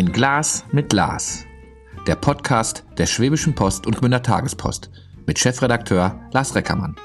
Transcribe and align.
Ein 0.00 0.12
Glas 0.12 0.64
mit 0.72 0.94
Lars. 0.94 1.44
Der 2.06 2.14
Podcast 2.14 2.86
der 2.96 3.04
Schwäbischen 3.04 3.54
Post 3.54 3.86
und 3.86 3.98
Gmünder 3.98 4.22
Tagespost 4.22 4.90
mit 5.26 5.38
Chefredakteur 5.38 6.18
Lars 6.32 6.54
Reckermann. 6.54 6.96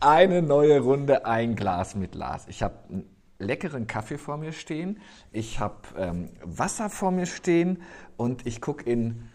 Eine 0.00 0.40
neue 0.40 0.80
Runde, 0.80 1.26
ein 1.26 1.56
Glas 1.56 1.94
mit 1.94 2.14
Lars. 2.14 2.46
Ich 2.48 2.62
habe 2.62 2.74
einen 2.88 3.04
leckeren 3.38 3.86
Kaffee 3.86 4.16
vor 4.16 4.38
mir 4.38 4.52
stehen, 4.52 4.98
ich 5.30 5.60
habe 5.60 5.76
ähm, 5.98 6.30
Wasser 6.42 6.88
vor 6.88 7.10
mir 7.10 7.26
stehen 7.26 7.82
und 8.16 8.46
ich 8.46 8.62
gucke 8.62 8.90
in 8.90 9.28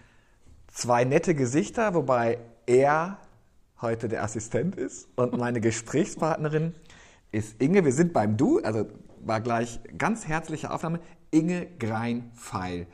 zwei 0.66 1.04
nette 1.04 1.36
Gesichter, 1.36 1.94
wobei 1.94 2.40
er 2.66 3.20
heute 3.80 4.10
der 4.10 4.24
Assistent 4.24 4.76
ist 4.76 5.08
und 5.16 5.38
meine 5.38 5.62
Gesprächspartnerin 5.62 6.74
ist 7.32 7.62
Inge. 7.62 7.86
Wir 7.86 7.94
sind 7.94 8.12
beim 8.12 8.38
Du, 8.38 8.60
also 8.64 8.88
war 9.22 9.42
gleich 9.42 9.80
ganz 9.98 10.28
herzliche 10.28 10.72
Aufnahme. 10.72 11.00
Inge 11.32 11.68
Grein-Pfeil 11.80 12.88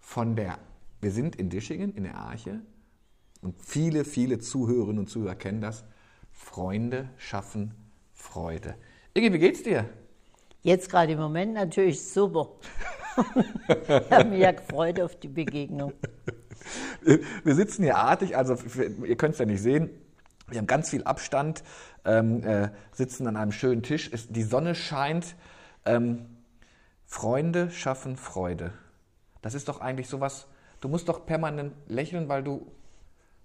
von 0.00 0.36
der, 0.36 0.58
wir 1.00 1.10
sind 1.10 1.36
in 1.36 1.50
Dischingen, 1.50 1.94
in 1.94 2.04
der 2.04 2.16
Arche 2.16 2.60
und 3.40 3.60
viele, 3.62 4.04
viele 4.04 4.38
Zuhörerinnen 4.38 4.98
und 4.98 5.08
Zuhörer 5.08 5.34
kennen 5.34 5.60
das. 5.60 5.84
Freunde 6.32 7.08
schaffen 7.16 7.74
Freude. 8.12 8.74
Inge, 9.14 9.32
wie 9.32 9.38
geht's 9.38 9.62
dir? 9.62 9.88
Jetzt 10.62 10.90
gerade 10.90 11.12
im 11.12 11.18
Moment 11.18 11.54
natürlich 11.54 12.02
super. 12.02 12.48
ich 13.68 14.10
habe 14.10 14.28
mich 14.28 14.40
ja 14.40 14.52
gefreut 14.52 15.00
auf 15.00 15.18
die 15.18 15.28
Begegnung. 15.28 15.92
Wir 17.44 17.54
sitzen 17.54 17.84
hier 17.84 17.96
artig, 17.96 18.36
also 18.36 18.56
ihr 19.04 19.16
könnt 19.16 19.34
es 19.34 19.38
ja 19.38 19.46
nicht 19.46 19.62
sehen. 19.62 19.90
Wir 20.48 20.58
haben 20.58 20.66
ganz 20.66 20.90
viel 20.90 21.04
Abstand, 21.04 21.62
ähm, 22.04 22.42
äh, 22.42 22.70
sitzen 22.92 23.26
an 23.26 23.36
einem 23.36 23.52
schönen 23.52 23.82
Tisch. 23.82 24.10
Es, 24.12 24.28
die 24.28 24.42
Sonne 24.42 24.74
scheint. 24.74 25.36
Ähm, 25.88 26.26
Freunde 27.06 27.70
schaffen 27.70 28.16
Freude. 28.16 28.72
Das 29.42 29.54
ist 29.54 29.68
doch 29.68 29.80
eigentlich 29.80 30.08
sowas. 30.08 30.46
Du 30.80 30.88
musst 30.88 31.08
doch 31.08 31.24
permanent 31.26 31.72
lächeln, 31.86 32.28
weil 32.28 32.42
du, 32.42 32.66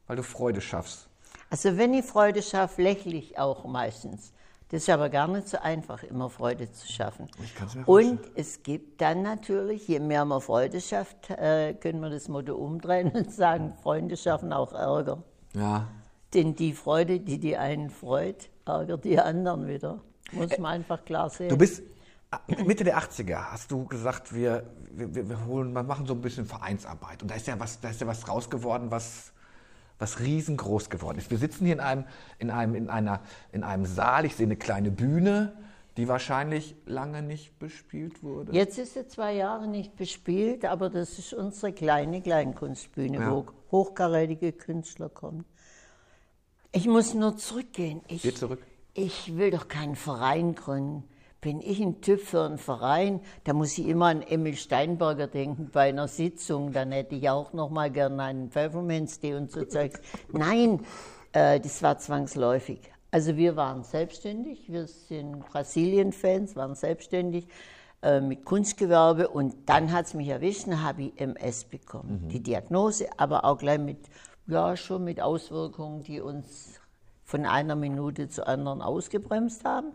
weil 0.07 0.17
du 0.17 0.23
Freude 0.23 0.61
schaffst. 0.61 1.07
Also 1.49 1.77
wenn 1.77 1.93
ich 1.93 2.05
Freude 2.05 2.41
schaffe, 2.41 2.81
lächle 2.81 3.15
ich 3.15 3.37
auch 3.37 3.65
meistens. 3.65 4.33
Das 4.69 4.81
ist 4.81 4.89
aber 4.89 5.09
gar 5.09 5.27
nicht 5.27 5.47
so 5.47 5.59
einfach, 5.59 6.01
immer 6.03 6.29
Freude 6.31 6.71
zu 6.71 6.91
schaffen. 6.91 7.29
Und 7.85 8.19
es 8.33 8.63
gibt 8.63 9.01
dann 9.01 9.21
natürlich, 9.21 9.87
je 9.87 9.99
mehr 9.99 10.25
man 10.25 10.41
Freude 10.41 10.81
schafft, 10.81 11.29
äh, 11.29 11.75
können 11.75 11.99
wir 11.99 12.09
das 12.09 12.27
Motto 12.27 12.55
umdrehen 12.55 13.11
und 13.11 13.31
sagen, 13.31 13.73
Freunde 13.83 14.17
schaffen 14.17 14.51
auch 14.51 14.73
Ärger. 14.73 15.21
Ja. 15.53 15.87
Denn 16.33 16.55
die 16.55 16.73
Freude, 16.73 17.19
die 17.19 17.37
die 17.37 17.55
einen 17.55 17.91
freut, 17.91 18.49
ärgert 18.65 19.05
die 19.05 19.19
anderen 19.19 19.67
wieder. 19.67 19.99
Muss 20.31 20.57
man 20.57 20.71
einfach 20.71 21.05
klar 21.05 21.29
sehen. 21.29 21.49
Du 21.49 21.57
bist 21.57 21.83
Mitte 22.65 22.83
der 22.83 22.97
80er, 22.97 23.51
hast 23.51 23.71
du 23.71 23.85
gesagt, 23.85 24.33
wir, 24.33 24.69
wir, 24.91 25.29
wir 25.29 25.45
holen, 25.45 25.73
wir 25.73 25.83
machen 25.83 26.05
so 26.05 26.13
ein 26.13 26.21
bisschen 26.21 26.45
Vereinsarbeit. 26.45 27.21
Und 27.21 27.31
da 27.31 27.35
ist 27.35 27.47
ja 27.47 27.59
was, 27.59 27.79
da 27.79 27.89
ist 27.89 28.01
ja 28.01 28.07
was 28.07 28.27
raus 28.27 28.49
geworden, 28.49 28.91
was 28.91 29.33
was 29.99 30.19
riesengroß 30.19 30.89
geworden 30.89 31.17
ist. 31.17 31.31
Wir 31.31 31.37
sitzen 31.37 31.65
hier 31.65 31.75
in 31.75 31.79
einem, 31.79 32.05
in 32.37 32.49
einem, 32.49 32.75
in 32.75 32.89
einer, 32.89 33.21
in 33.51 33.63
einem 33.63 33.85
Saal, 33.85 34.25
ich 34.25 34.35
sehe 34.35 34.45
eine 34.45 34.57
kleine 34.57 34.91
Bühne, 34.91 35.53
die 35.95 36.07
wahrscheinlich 36.07 36.75
lange 36.85 37.21
nicht 37.21 37.59
bespielt 37.59 38.23
wurde. 38.23 38.51
Jetzt 38.53 38.77
ist 38.77 38.95
sie 38.95 39.07
zwei 39.07 39.33
Jahre 39.33 39.67
nicht 39.67 39.95
bespielt, 39.95 40.65
aber 40.65 40.89
das 40.89 41.19
ist 41.19 41.33
unsere 41.33 41.71
kleine 41.71 42.21
Kleinkunstbühne, 42.21 43.19
ja. 43.19 43.31
wo 43.31 43.45
hochkarätige 43.71 44.51
Künstler 44.51 45.09
kommen. 45.09 45.45
Ich 46.71 46.87
muss 46.87 47.13
nur 47.13 47.37
zurückgehen. 47.37 48.01
Ich, 48.07 48.23
Geh 48.23 48.33
zurück. 48.33 48.61
Ich 48.95 49.37
will 49.37 49.51
doch 49.51 49.67
keinen 49.67 49.95
Verein 49.95 50.55
gründen 50.55 51.03
bin 51.43 51.61
ich 51.61 51.81
ein 51.81 51.99
Typ 51.99 52.21
für 52.21 52.45
einen 52.45 52.57
Verein, 52.57 53.19
da 53.43 53.53
muss 53.53 53.77
ich 53.77 53.87
immer 53.87 54.07
an 54.07 54.21
Emil 54.21 54.55
Steinberger 54.55 55.27
denken 55.27 55.69
bei 55.71 55.89
einer 55.89 56.07
Sitzung. 56.07 56.71
Dann 56.71 56.91
hätte 56.93 57.15
ich 57.15 57.29
auch 57.29 57.51
noch 57.51 57.69
mal 57.69 57.91
gerne 57.91 58.23
einen 58.23 58.49
Pfefferminztee 58.49 59.35
und 59.35 59.51
so 59.51 59.65
Zeugs. 59.65 59.99
Nein, 60.31 60.79
äh, 61.33 61.59
das 61.59 61.83
war 61.83 61.97
zwangsläufig. 61.97 62.79
Also 63.11 63.35
wir 63.35 63.57
waren 63.57 63.83
selbstständig, 63.83 64.71
wir 64.71 64.87
sind 64.87 65.45
Brasilien-Fans, 65.45 66.55
waren 66.55 66.75
selbstständig 66.75 67.47
äh, 68.01 68.21
mit 68.21 68.45
Kunstgewerbe 68.45 69.27
und 69.27 69.53
dann 69.67 69.91
hat 69.91 70.05
es 70.05 70.13
mich 70.13 70.29
erwischt, 70.29 70.67
habe 70.67 71.03
ich 71.03 71.19
MS 71.19 71.65
bekommen. 71.65 72.23
Mhm. 72.23 72.29
Die 72.29 72.41
Diagnose, 72.41 73.07
aber 73.17 73.43
auch 73.43 73.57
gleich 73.57 73.79
mit, 73.79 73.99
ja, 74.47 74.77
schon 74.77 75.03
mit 75.03 75.21
Auswirkungen, 75.21 76.03
die 76.03 76.21
uns 76.21 76.79
von 77.25 77.45
einer 77.45 77.75
Minute 77.75 78.29
zur 78.29 78.47
anderen 78.47 78.81
ausgebremst 78.81 79.65
haben. 79.65 79.91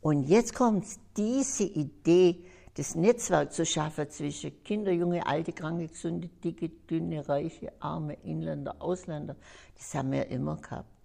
Und 0.00 0.24
jetzt 0.24 0.54
kommt 0.54 0.86
diese 1.16 1.64
Idee, 1.64 2.44
das 2.74 2.94
Netzwerk 2.94 3.52
zu 3.52 3.66
schaffen 3.66 4.08
zwischen 4.08 4.62
Kinder, 4.62 4.92
junge, 4.92 5.26
alte, 5.26 5.52
kranke, 5.52 5.88
gesunde, 5.88 6.28
dicke, 6.28 6.68
dünne, 6.68 7.28
reiche, 7.28 7.72
arme, 7.80 8.14
Inländer, 8.22 8.76
Ausländer. 8.78 9.34
Das 9.76 9.94
haben 9.94 10.12
wir 10.12 10.28
immer 10.28 10.56
gehabt. 10.56 10.98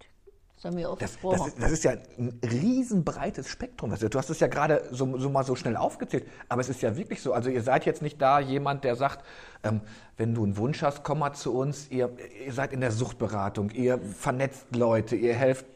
Das 0.62 1.18
das, 1.20 1.46
ist, 1.46 1.62
das 1.62 1.72
ist 1.72 1.84
ja 1.84 1.92
ein 2.16 2.40
riesenbreites 2.42 3.48
Spektrum. 3.48 3.90
Also, 3.90 4.08
du 4.08 4.16
hast 4.16 4.30
es 4.30 4.40
ja 4.40 4.46
gerade 4.46 4.82
so, 4.92 5.18
so, 5.18 5.28
mal 5.28 5.44
so 5.44 5.56
schnell 5.56 5.76
aufgezählt, 5.76 6.26
aber 6.48 6.62
es 6.62 6.70
ist 6.70 6.80
ja 6.80 6.96
wirklich 6.96 7.20
so. 7.20 7.34
Also 7.34 7.50
ihr 7.50 7.60
seid 7.60 7.84
jetzt 7.84 8.00
nicht 8.00 8.22
da 8.22 8.40
jemand, 8.40 8.82
der 8.82 8.96
sagt, 8.96 9.26
ähm, 9.62 9.82
wenn 10.16 10.34
du 10.34 10.42
einen 10.42 10.56
Wunsch 10.56 10.80
hast, 10.80 11.04
komm 11.04 11.18
mal 11.18 11.34
zu 11.34 11.52
uns. 11.52 11.90
Ihr, 11.90 12.16
ihr 12.46 12.52
seid 12.52 12.72
in 12.72 12.80
der 12.80 12.92
Suchtberatung, 12.92 13.70
ihr 13.70 13.98
vernetzt 13.98 14.74
Leute, 14.74 15.16
ihr 15.16 15.34
helft 15.34 15.66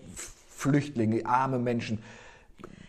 Flüchtlinge, 0.48 1.26
arme 1.26 1.58
Menschen. 1.58 2.02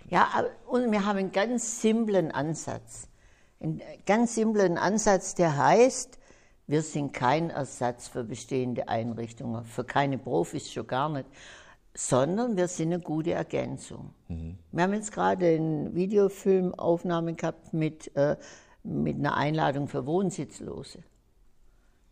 Ja, 0.09 0.45
und 0.67 0.91
wir 0.91 1.05
haben 1.05 1.17
einen 1.17 1.31
ganz 1.31 1.81
simplen 1.81 2.31
Ansatz. 2.31 3.07
Einen 3.59 3.81
ganz 4.05 4.35
simplen 4.35 4.77
Ansatz, 4.77 5.35
der 5.35 5.57
heißt, 5.57 6.17
wir 6.65 6.81
sind 6.81 7.13
kein 7.13 7.49
Ersatz 7.49 8.07
für 8.07 8.23
bestehende 8.23 8.87
Einrichtungen, 8.87 9.65
für 9.65 9.83
keine 9.83 10.17
Profis 10.17 10.71
schon 10.71 10.87
gar 10.87 11.09
nicht, 11.09 11.25
sondern 11.93 12.57
wir 12.57 12.67
sind 12.67 12.93
eine 12.93 13.01
gute 13.01 13.31
Ergänzung. 13.31 14.13
Mhm. 14.27 14.57
Wir 14.71 14.83
haben 14.83 14.93
jetzt 14.93 15.11
gerade 15.11 15.47
eine 15.47 15.93
Videofilmaufnahme 15.93 17.33
gehabt 17.33 17.73
mit, 17.73 18.15
äh, 18.15 18.37
mit 18.83 19.17
einer 19.17 19.35
Einladung 19.35 19.87
für 19.87 20.05
Wohnsitzlose. 20.05 21.03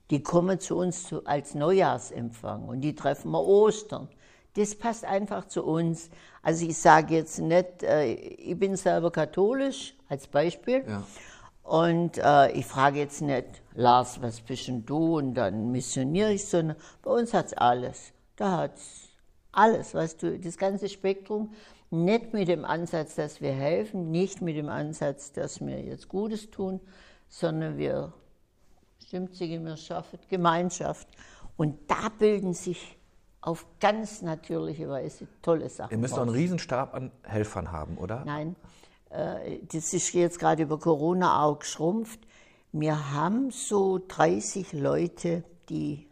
Die 0.10 0.24
kommen 0.24 0.60
zu 0.60 0.78
uns 0.78 1.04
zu, 1.04 1.26
als 1.26 1.54
Neujahrsempfang 1.56 2.68
und 2.68 2.82
die 2.82 2.96
treffen 2.96 3.32
wir 3.32 3.44
Ostern 3.44 4.08
das 4.58 4.76
passt 4.76 5.06
einfach 5.06 5.48
zu 5.48 5.64
uns. 5.64 6.10
Also 6.42 6.66
ich 6.66 6.78
sage 6.78 7.16
jetzt 7.16 7.40
nicht, 7.40 7.84
äh, 7.84 8.14
ich 8.14 8.58
bin 8.58 8.76
selber 8.76 9.12
katholisch 9.12 9.96
als 10.10 10.28
Beispiel. 10.28 10.84
Ja. 10.88 11.04
Und 11.62 12.18
äh, 12.18 12.52
ich 12.54 12.66
frage 12.66 13.00
jetzt 13.00 13.22
nicht, 13.22 13.46
Lars, 13.76 14.22
was 14.22 14.42
bist 14.42 14.68
denn 14.68 14.86
du? 14.86 15.18
Und 15.18 15.36
dann 15.36 15.72
missioniere 15.72 16.34
ich, 16.34 16.46
sondern 16.46 16.78
bei 17.04 17.12
uns 17.12 17.34
hat 17.34 17.48
es 17.48 17.54
alles. 17.54 18.14
Da 18.36 18.58
hat 18.58 18.78
es 18.78 19.10
alles, 19.52 19.94
weißt 19.94 20.24
du, 20.24 20.40
das 20.40 20.58
ganze 20.58 20.90
Spektrum. 20.90 21.54
Nicht 21.90 22.34
mit 22.34 22.48
dem 22.48 22.66
Ansatz, 22.66 23.16
dass 23.16 23.42
wir 23.42 23.52
helfen, 23.52 24.12
nicht 24.12 24.42
mit 24.42 24.58
dem 24.58 24.70
Ansatz, 24.70 25.32
dass 25.34 25.62
wir 25.62 25.80
jetzt 25.82 26.10
Gutes 26.10 26.50
tun, 26.50 26.82
sondern 27.30 27.78
wir, 27.78 28.12
stimmt 29.06 29.36
sich, 29.36 29.52
wir 29.52 29.78
schaffen 29.78 30.20
Gemeinschaft. 30.30 31.08
Und 31.58 31.78
da 31.88 32.10
bilden 32.18 32.54
sich 32.54 32.97
auf 33.48 33.66
ganz 33.80 34.22
natürliche 34.22 34.90
Weise 34.90 35.26
tolle 35.42 35.70
Sachen. 35.70 35.92
Ihr 35.92 35.98
müsst 35.98 36.18
doch 36.18 36.22
einen 36.22 36.32
Riesenstab 36.32 36.94
an 36.94 37.12
Helfern 37.24 37.72
haben, 37.72 37.98
oder? 37.98 38.26
Nein, 38.26 38.58
äh, 39.10 39.60
das 39.72 39.94
ist 39.94 40.14
jetzt 40.14 40.38
gerade 40.38 40.64
über 40.64 40.78
Corona 40.78 41.44
auch 41.44 41.60
geschrumpft. 41.60 42.20
Wir 42.74 43.14
haben 43.14 43.52
so 43.52 44.00
30 44.06 44.74
Leute, 44.74 45.46
die 45.70 46.10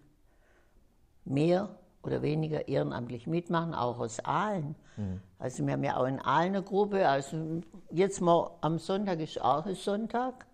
mehr 1.25 1.77
oder 2.03 2.21
weniger 2.21 2.69
ehrenamtlich 2.69 3.27
mitmachen, 3.27 3.73
auch 3.73 3.99
aus 3.99 4.21
Aalen. 4.21 4.75
Mhm. 4.95 5.19
Also 5.37 5.65
wir 5.65 5.73
haben 5.73 5.83
ja 5.83 5.97
auch 5.97 6.05
in 6.05 6.19
Aalen 6.19 6.55
eine 6.55 6.63
Gruppe. 6.63 7.09
Also 7.09 7.61
jetzt 7.91 8.21
mal 8.21 8.51
am 8.61 8.79
Sonntag 8.79 9.19
ist 9.19 9.41
auch 9.41 9.65
ein 9.65 9.75
Sonntag. 9.75 10.45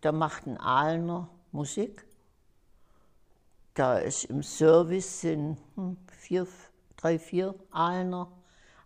Da 0.00 0.10
macht 0.10 0.46
ein 0.46 0.58
Aalener 0.58 1.28
Musik. 1.50 2.06
Da 3.74 3.98
ist 3.98 4.24
im 4.24 4.42
Service 4.42 5.22
sind 5.22 5.56
hm, 5.76 5.96
vier, 6.18 6.46
drei, 6.96 7.18
vier 7.18 7.54
Aalener. 7.70 8.30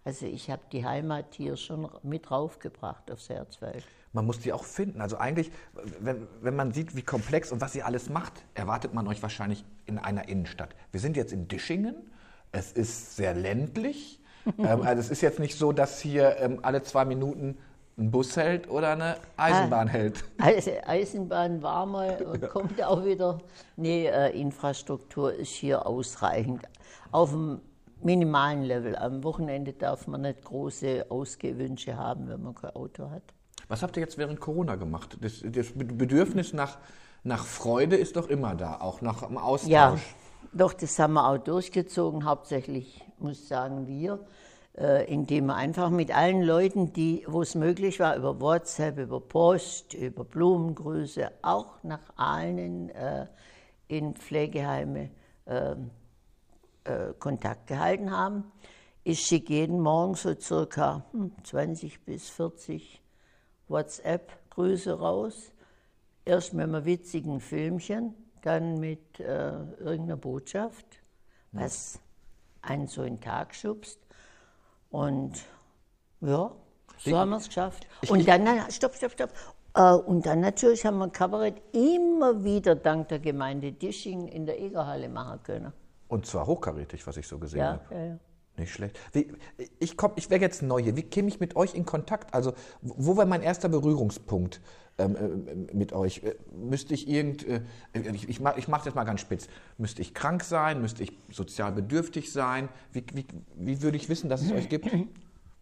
Also 0.04 0.26
ich 0.26 0.48
habe 0.50 0.62
die 0.70 0.86
Heimat 0.86 1.34
hier 1.34 1.56
schon 1.56 1.90
mit 2.04 2.30
draufgebracht 2.30 3.10
aufs 3.10 3.28
Herzfeld. 3.28 3.84
Man 4.12 4.24
muss 4.24 4.38
die 4.38 4.52
auch 4.52 4.64
finden. 4.64 5.00
Also 5.00 5.18
eigentlich, 5.18 5.50
wenn, 5.98 6.28
wenn 6.40 6.54
man 6.54 6.72
sieht, 6.72 6.94
wie 6.94 7.02
komplex 7.02 7.50
und 7.50 7.60
was 7.60 7.74
ihr 7.74 7.84
alles 7.84 8.08
macht, 8.08 8.32
erwartet 8.54 8.94
man 8.94 9.08
euch 9.08 9.20
wahrscheinlich 9.22 9.64
in 9.84 9.98
einer 9.98 10.28
Innenstadt. 10.28 10.76
Wir 10.92 11.00
sind 11.00 11.16
jetzt 11.16 11.32
in 11.32 11.48
Dischingen. 11.48 11.96
Es 12.52 12.70
ist 12.70 13.16
sehr 13.16 13.34
ländlich. 13.34 14.20
ähm, 14.58 14.82
also 14.82 15.00
es 15.00 15.10
ist 15.10 15.20
jetzt 15.20 15.40
nicht 15.40 15.58
so, 15.58 15.72
dass 15.72 16.00
hier 16.00 16.36
ähm, 16.38 16.60
alle 16.62 16.84
zwei 16.84 17.04
Minuten 17.04 17.58
ein 17.98 18.10
Bus 18.10 18.37
hält 18.37 18.69
oder 18.69 18.93
eine 18.93 19.16
Eisenbahn 19.37 19.88
ah, 19.88 19.90
hält? 19.90 20.25
Also 20.38 20.70
Eisenbahn 20.87 21.62
war 21.62 21.87
mal 21.87 22.16
und 22.22 22.48
kommt 22.50 22.82
auch 22.82 23.04
wieder. 23.04 23.38
Nee, 23.76 24.06
äh, 24.06 24.38
Infrastruktur 24.38 25.32
ist 25.32 25.52
hier 25.52 25.87
ausreichend. 25.87 26.62
Auf 27.10 27.31
dem 27.31 27.60
minimalen 28.02 28.62
Level. 28.62 28.96
Am 28.96 29.25
Wochenende 29.25 29.72
darf 29.72 30.06
man 30.06 30.22
nicht 30.22 30.44
große 30.44 31.06
Ausgehwünsche 31.08 31.96
haben, 31.96 32.28
wenn 32.28 32.43
man 32.43 32.54
kein 32.54 32.70
Auto 32.70 33.10
hat. 33.10 33.22
Was 33.69 33.82
habt 33.82 33.96
ihr 33.96 34.02
jetzt 34.02 34.19
während 34.19 34.40
Corona 34.40 34.76
gemacht? 34.76 35.16
Das, 35.20 35.42
das 35.42 35.72
Bedürfnis 35.75 36.52
nach, 36.52 36.78
nach 37.25 37.44
Freude 37.44 37.96
ist 37.96 38.16
doch 38.16 38.28
immer 38.28 38.54
da, 38.54 38.76
auch 38.81 39.00
nach 39.00 39.26
dem 39.26 39.38
Austausch. 39.38 39.70
Ja, 39.70 39.96
doch, 40.52 40.72
das 40.72 40.99
haben 40.99 41.14
wir 41.14 41.26
auch 41.26 41.38
durchgezogen. 41.38 42.25
Hauptsächlich, 42.25 43.02
muss 43.19 43.40
ich 43.40 43.49
sagen, 43.49 43.87
wir, 43.88 44.20
indem 44.76 45.46
wir 45.46 45.55
einfach 45.55 45.88
mit 45.88 46.14
allen 46.14 46.43
Leuten, 46.43 46.93
die, 46.93 47.25
wo 47.26 47.40
es 47.40 47.55
möglich 47.55 47.99
war, 47.99 48.14
über 48.14 48.38
WhatsApp, 48.40 48.99
über 48.99 49.20
Post, 49.20 49.94
über 49.94 50.23
Blumengrüße, 50.23 51.31
auch 51.40 51.82
nach 51.82 52.12
allen 52.17 52.90
äh, 52.90 53.26
in 53.88 54.14
Pflegeheime 54.14 55.11
äh, 55.46 55.76
äh, 56.84 57.14
Kontakt 57.19 57.67
gehalten 57.67 58.11
haben. 58.11 58.44
Ich 59.02 59.20
schicke 59.20 59.55
jeden 59.55 59.81
Morgen 59.81 60.14
so 60.14 60.34
circa 60.34 61.05
20 61.44 61.94
hm, 61.94 62.00
bis 62.05 62.28
40 62.31 63.00
WhatsApp-Grüße 63.69 64.99
raus. 64.99 65.52
Erst 66.25 66.55
mit 66.55 66.64
einem 66.64 66.84
witzigen 66.84 67.40
Filmchen, 67.40 68.14
dann 68.43 68.81
mit 68.81 69.20
äh, 69.20 69.52
irgendeiner 69.78 70.17
Botschaft, 70.17 70.87
was 71.52 72.00
einen 72.62 72.88
so 72.88 73.05
in 73.05 73.14
den 73.14 73.20
Tag 73.20 73.55
schubst. 73.55 74.05
Und 74.90 75.44
ja, 76.20 76.52
so 76.98 77.10
ich, 77.10 77.12
haben 77.12 77.30
wir 77.30 77.36
es 77.36 77.46
geschafft. 77.46 77.86
Und 78.08 78.26
dann, 78.26 78.70
stopp, 78.70 78.94
stopp, 78.94 79.12
stopp. 79.12 79.30
Äh, 79.74 79.92
und 79.92 80.26
dann 80.26 80.40
natürlich 80.40 80.84
haben 80.86 80.98
wir 80.98 81.08
Kabarett 81.08 81.60
immer 81.72 82.42
wieder 82.42 82.74
dank 82.74 83.08
der 83.08 83.18
Gemeinde 83.18 83.72
Disching 83.72 84.26
in 84.28 84.46
der 84.46 84.60
Egerhalle 84.60 85.08
machen 85.08 85.42
können. 85.42 85.72
Und 86.08 86.26
zwar 86.26 86.46
hochkarätig, 86.46 87.06
was 87.06 87.16
ich 87.16 87.26
so 87.26 87.38
gesehen 87.38 87.60
ja, 87.60 87.72
habe. 87.72 87.94
Ja, 87.94 88.04
ja. 88.04 88.18
Nicht 88.58 88.72
schlecht. 88.72 88.98
Wie, 89.12 89.32
ich 89.78 89.98
komm, 89.98 90.12
ich 90.16 90.30
wäre 90.30 90.40
jetzt 90.40 90.62
neue. 90.62 90.96
Wie 90.96 91.02
käme 91.02 91.28
ich 91.28 91.40
mit 91.40 91.56
euch 91.56 91.74
in 91.74 91.84
Kontakt? 91.84 92.32
Also, 92.32 92.54
wo 92.80 93.16
war 93.16 93.26
mein 93.26 93.42
erster 93.42 93.68
Berührungspunkt 93.68 94.62
ähm, 94.98 95.16
äh, 95.16 95.75
mit 95.75 95.93
euch? 95.93 96.22
Äh, 96.22 96.34
müsste 96.52 96.94
ich 96.94 97.08
irgend, 97.08 97.46
äh, 97.46 97.60
ich, 97.93 98.28
ich 98.28 98.40
mache 98.40 98.62
mach 98.69 98.84
das 98.84 98.94
mal 98.94 99.04
ganz 99.04 99.20
spitz. 99.20 99.48
Müsste 99.78 100.02
ich 100.02 100.14
krank 100.14 100.44
sein? 100.44 100.81
Müsste 100.81 101.02
ich 101.02 101.12
sozial 101.31 101.72
bedürftig 101.72 102.32
sein? 102.32 102.69
Wie, 102.93 103.04
wie, 103.12 103.26
wie 103.56 103.82
würde 103.82 103.96
ich 103.96 104.08
wissen, 104.08 104.28
dass 104.28 104.43
es 104.43 104.52
euch 104.52 104.69
gibt? 104.69 104.88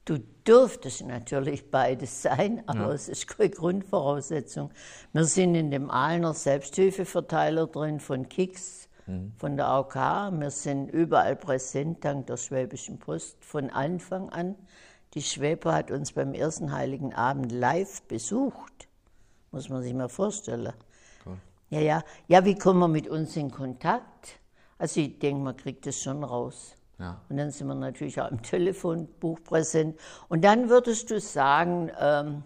Du 0.04 0.18
dürftest 0.46 1.06
natürlich 1.06 1.70
beides 1.70 2.20
sein, 2.20 2.62
aber 2.66 2.88
ja. 2.88 2.92
es 2.92 3.08
ist 3.08 3.26
keine 3.26 3.48
Grundvoraussetzung. 3.48 4.70
Wir 5.14 5.24
sind 5.24 5.54
in 5.54 5.70
dem 5.70 5.90
Aalener 5.90 6.34
Selbsthilfeverteiler 6.34 7.66
drin 7.68 8.00
von 8.00 8.28
Kicks 8.28 8.90
von 9.36 9.56
der 9.56 9.66
AOK. 9.66 9.94
Wir 9.94 10.50
sind 10.50 10.90
überall 10.90 11.36
präsent 11.36 12.04
dank 12.04 12.26
der 12.26 12.36
Schwäbischen 12.36 12.98
Post 12.98 13.44
von 13.44 13.70
Anfang 13.70 14.30
an. 14.30 14.56
Die 15.14 15.22
Schwäbe 15.22 15.72
hat 15.72 15.90
uns 15.90 16.12
beim 16.12 16.32
ersten 16.34 16.72
Heiligen 16.72 17.14
Abend 17.14 17.52
live 17.52 18.02
besucht. 18.02 18.88
Muss 19.54 19.68
man 19.68 19.84
sich 19.84 19.94
mal 19.94 20.08
vorstellen. 20.08 20.72
Cool. 21.24 21.36
Ja, 21.70 21.78
ja. 21.78 22.02
Ja, 22.26 22.44
wie 22.44 22.56
kommen 22.56 22.80
wir 22.80 22.88
mit 22.88 23.06
uns 23.06 23.36
in 23.36 23.52
Kontakt? 23.52 24.40
Also 24.78 24.98
ich 24.98 25.20
denke, 25.20 25.44
man 25.44 25.56
kriegt 25.56 25.86
das 25.86 25.96
schon 25.96 26.24
raus. 26.24 26.74
Ja. 26.98 27.20
Und 27.28 27.36
dann 27.36 27.52
sind 27.52 27.68
wir 27.68 27.76
natürlich 27.76 28.20
auch 28.20 28.32
im 28.32 28.42
Telefonbuch 28.42 29.38
präsent. 29.44 29.96
Und 30.28 30.44
dann 30.44 30.70
würdest 30.70 31.08
du 31.12 31.20
sagen, 31.20 31.88
ähm, 32.00 32.42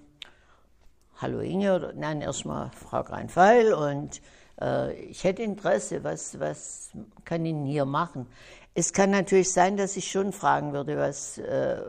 hallo 1.16 1.40
Inge, 1.40 1.76
oder 1.76 1.94
nein, 1.94 2.20
erstmal 2.20 2.70
Frau 2.72 3.02
Greinfeil 3.02 3.72
und 3.72 4.20
äh, 4.60 4.92
ich 5.00 5.24
hätte 5.24 5.42
Interesse, 5.42 6.04
was, 6.04 6.38
was 6.38 6.90
kann 7.24 7.46
ich 7.46 7.56
hier 7.70 7.86
machen? 7.86 8.26
Es 8.74 8.92
kann 8.92 9.12
natürlich 9.12 9.50
sein, 9.50 9.78
dass 9.78 9.96
ich 9.96 10.10
schon 10.10 10.32
fragen 10.32 10.74
würde, 10.74 10.98
was, 10.98 11.38
äh, 11.38 11.80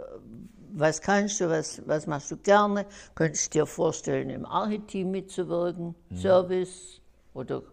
was 0.74 1.02
kannst 1.02 1.40
du, 1.42 1.50
was, 1.50 1.82
was 1.86 2.08
machst 2.08 2.32
du 2.32 2.38
gerne? 2.38 2.86
Könntest 3.16 3.54
du 3.54 3.60
dir 3.60 3.66
vorstellen, 3.66 4.30
im 4.30 4.46
Architeam 4.46 5.12
mitzuwirken, 5.12 5.96
mhm. 6.10 6.18
Service 6.18 7.02
oder 7.34 7.64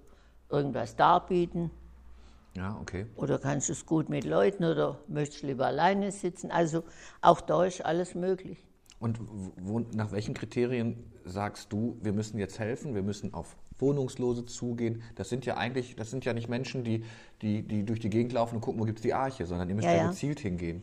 irgendwas 0.50 0.96
darbieten? 0.96 1.70
Ja, 2.56 2.78
okay. 2.80 3.06
Oder 3.16 3.38
kannst 3.38 3.68
du 3.68 3.72
es 3.72 3.84
gut 3.84 4.08
mit 4.08 4.24
Leuten 4.24 4.64
oder 4.64 4.98
möchtest 5.08 5.42
du 5.42 5.48
lieber 5.48 5.66
alleine 5.66 6.10
sitzen? 6.10 6.50
Also 6.50 6.84
auch 7.20 7.40
da 7.40 7.64
ist 7.64 7.84
alles 7.84 8.14
möglich. 8.14 8.58
Und 8.98 9.18
wo, 9.56 9.80
nach 9.80 10.10
welchen 10.12 10.32
Kriterien 10.32 11.04
sagst 11.24 11.70
du, 11.70 11.98
wir 12.00 12.12
müssen 12.12 12.38
jetzt 12.38 12.58
helfen, 12.58 12.94
wir 12.94 13.02
müssen 13.02 13.34
auf 13.34 13.56
Wohnungslose 13.78 14.46
zugehen? 14.46 15.02
Das 15.16 15.28
sind 15.28 15.44
ja 15.44 15.58
eigentlich, 15.58 15.96
das 15.96 16.10
sind 16.10 16.24
ja 16.24 16.32
nicht 16.32 16.48
Menschen, 16.48 16.82
die, 16.82 17.04
die, 17.42 17.62
die 17.62 17.84
durch 17.84 18.00
die 18.00 18.08
Gegend 18.08 18.32
laufen 18.32 18.54
und 18.54 18.60
gucken, 18.62 18.80
wo 18.80 18.84
gibt 18.84 19.00
es 19.00 19.02
die 19.02 19.12
Arche, 19.12 19.44
sondern 19.44 19.68
ihr 19.68 19.74
müsst 19.74 19.86
ja, 19.86 19.94
ja 19.94 20.08
gezielt 20.08 20.40
hingehen. 20.40 20.82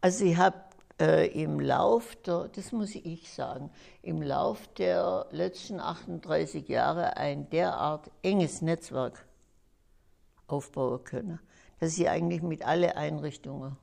Also 0.00 0.24
ich 0.24 0.36
habe 0.36 0.54
äh, 1.00 1.26
im 1.28 1.60
Lauf 1.60 2.16
der, 2.16 2.48
das 2.48 2.72
muss 2.72 2.94
ich 2.94 3.32
sagen, 3.32 3.70
im 4.02 4.22
Lauf 4.22 4.68
der 4.74 5.26
letzten 5.30 5.80
38 5.80 6.68
Jahre 6.68 7.16
ein 7.16 7.48
derart 7.50 8.10
enges 8.22 8.62
Netzwerk 8.62 9.24
aufbauen 10.46 11.04
können, 11.04 11.40
dass 11.80 11.96
ich 11.98 12.08
eigentlich 12.08 12.42
mit 12.42 12.66
allen 12.66 12.90
Einrichtungen, 12.90 13.76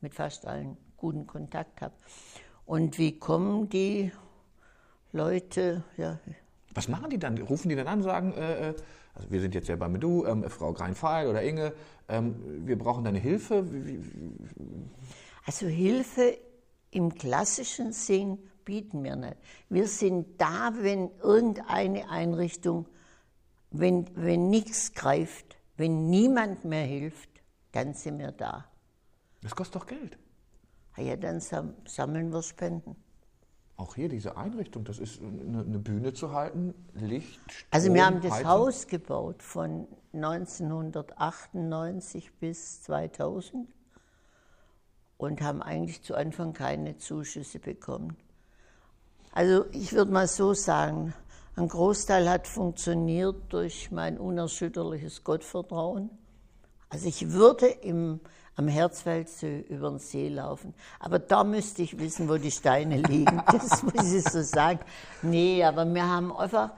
mit 0.00 0.14
fast 0.14 0.46
allen 0.46 0.76
guten 0.96 1.26
Kontakt 1.26 1.82
habe. 1.82 1.94
Und 2.64 2.98
wie 2.98 3.18
kommen 3.18 3.68
die 3.68 4.12
Leute, 5.12 5.84
ja. 5.96 6.18
Was 6.74 6.88
machen 6.88 7.10
die 7.10 7.18
dann? 7.18 7.36
Rufen 7.36 7.68
die 7.68 7.76
dann 7.76 7.88
an, 7.88 8.02
sagen, 8.02 8.32
äh, 8.32 8.70
äh 8.70 8.74
also 9.14 9.30
wir 9.30 9.42
sind 9.42 9.54
jetzt 9.54 9.68
ja 9.68 9.76
bei 9.76 9.88
Medu, 9.88 10.24
ähm, 10.24 10.48
Frau 10.48 10.72
Greinfeil 10.72 11.28
oder 11.28 11.42
Inge, 11.42 11.74
ähm, 12.08 12.66
wir 12.66 12.78
brauchen 12.78 13.04
deine 13.04 13.18
Hilfe. 13.18 13.66
Also 15.44 15.66
Hilfe 15.66 16.38
im 16.90 17.14
klassischen 17.14 17.92
Sinn 17.92 18.38
bieten 18.64 19.02
wir 19.02 19.16
nicht. 19.16 19.36
Wir 19.68 19.88
sind 19.88 20.40
da, 20.40 20.72
wenn 20.78 21.10
irgendeine 21.20 22.08
Einrichtung, 22.08 22.86
wenn, 23.70 24.06
wenn 24.14 24.50
nichts 24.50 24.92
greift, 24.92 25.56
wenn 25.76 26.10
niemand 26.10 26.64
mehr 26.64 26.84
hilft, 26.84 27.28
dann 27.72 27.94
sind 27.94 28.18
wir 28.18 28.32
da. 28.32 28.66
Das 29.42 29.56
kostet 29.56 29.76
doch 29.76 29.86
Geld. 29.86 30.18
Ah 30.94 31.00
ja, 31.00 31.16
dann 31.16 31.40
sammeln 31.40 32.30
wir 32.32 32.42
Spenden. 32.42 32.96
Auch 33.78 33.94
hier 33.94 34.10
diese 34.10 34.36
Einrichtung, 34.36 34.84
das 34.84 34.98
ist 34.98 35.22
eine, 35.22 35.78
Bühne 35.78 36.12
zu 36.12 36.32
halten, 36.32 36.74
Licht. 36.92 37.40
Strom, 37.50 37.68
also 37.70 37.94
wir 37.94 38.06
haben 38.06 38.20
das. 38.20 38.44
Haus 38.44 38.86
gebaut 38.86 39.42
von 39.42 39.88
1998 40.12 42.38
bis 42.38 42.82
2000 42.82 43.66
und 45.22 45.40
haben 45.40 45.62
eigentlich 45.62 46.02
zu 46.02 46.14
Anfang 46.14 46.52
keine 46.52 46.98
Zuschüsse 46.98 47.58
bekommen. 47.58 48.16
Also 49.32 49.64
ich 49.72 49.92
würde 49.92 50.12
mal 50.12 50.28
so 50.28 50.54
sagen, 50.54 51.14
ein 51.56 51.68
Großteil 51.68 52.28
hat 52.28 52.46
funktioniert 52.46 53.36
durch 53.50 53.90
mein 53.90 54.18
unerschütterliches 54.18 55.24
Gottvertrauen. 55.24 56.10
Also 56.88 57.06
ich 57.08 57.32
würde 57.32 57.66
im 57.66 58.20
am 58.56 58.68
Herzfeldsee 58.68 59.64
über 59.68 59.88
den 59.88 59.98
See 59.98 60.28
laufen. 60.28 60.74
Aber 61.00 61.18
da 61.18 61.42
müsste 61.44 61.82
ich 61.82 61.98
wissen, 61.98 62.28
wo 62.28 62.36
die 62.36 62.50
Steine 62.50 62.98
liegen. 63.00 63.42
Das 63.52 63.82
muss 63.82 64.12
ich 64.12 64.24
so 64.24 64.42
sagen. 64.42 64.80
Nee, 65.22 65.64
aber 65.64 65.86
wir 65.86 66.06
haben 66.06 66.36
einfach 66.36 66.72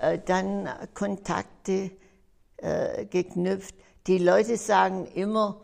äh, 0.00 0.18
dann 0.18 0.68
Kontakte 0.92 1.90
äh, 2.58 3.06
geknüpft. 3.06 3.74
Die 4.06 4.18
Leute 4.18 4.56
sagen 4.58 5.06
immer, 5.06 5.60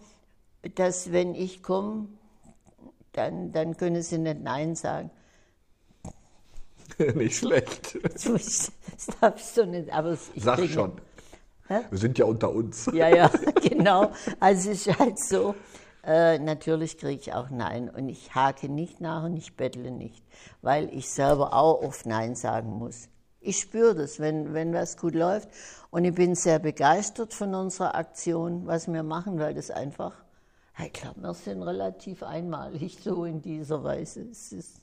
dass 0.74 1.12
wenn 1.12 1.34
ich 1.34 1.62
komme, 1.62 2.08
dann, 3.12 3.52
dann 3.52 3.76
können 3.76 4.02
sie 4.02 4.18
nicht 4.18 4.40
Nein 4.40 4.74
sagen. 4.74 5.10
nicht 7.14 7.36
schlecht. 7.36 7.98
Das 8.12 8.70
darfst 9.20 9.56
du 9.56 9.64
nicht, 9.64 9.90
aber 9.90 10.12
ich 10.12 10.42
Sag 10.42 10.62
schon. 10.66 10.92
Wir 11.68 11.98
sind 11.98 12.18
ja 12.18 12.26
unter 12.26 12.52
uns. 12.52 12.86
Ja, 12.92 13.08
ja, 13.08 13.30
genau. 13.62 14.10
Also 14.40 14.70
es 14.70 14.86
ist 14.86 14.98
halt 14.98 15.18
so. 15.18 15.54
Äh, 16.02 16.38
natürlich 16.38 16.98
kriege 16.98 17.20
ich 17.20 17.32
auch 17.32 17.50
Nein 17.50 17.88
und 17.88 18.08
ich 18.08 18.34
hake 18.34 18.68
nicht 18.68 19.00
nach 19.00 19.24
und 19.24 19.36
ich 19.36 19.56
bettle 19.56 19.90
nicht, 19.90 20.24
weil 20.62 20.92
ich 20.94 21.10
selber 21.10 21.52
auch 21.54 21.82
oft 21.82 22.06
Nein 22.06 22.34
sagen 22.34 22.70
muss. 22.70 23.08
Ich 23.40 23.58
spüre 23.60 23.94
das, 23.94 24.18
wenn, 24.18 24.52
wenn 24.54 24.72
was 24.72 24.96
gut 24.96 25.14
läuft 25.14 25.48
und 25.90 26.04
ich 26.04 26.14
bin 26.14 26.34
sehr 26.34 26.58
begeistert 26.58 27.34
von 27.34 27.54
unserer 27.54 27.94
Aktion, 27.94 28.66
was 28.66 28.90
wir 28.90 29.02
machen, 29.02 29.38
weil 29.38 29.54
das 29.54 29.70
einfach, 29.70 30.12
ich 30.86 30.92
glaube, 30.92 31.20
wir 31.20 31.34
sind 31.34 31.62
relativ 31.62 32.22
einmalig 32.22 32.98
so 33.02 33.24
in 33.24 33.42
dieser 33.42 33.82
Weise. 33.82 34.20
Ist 34.20 34.80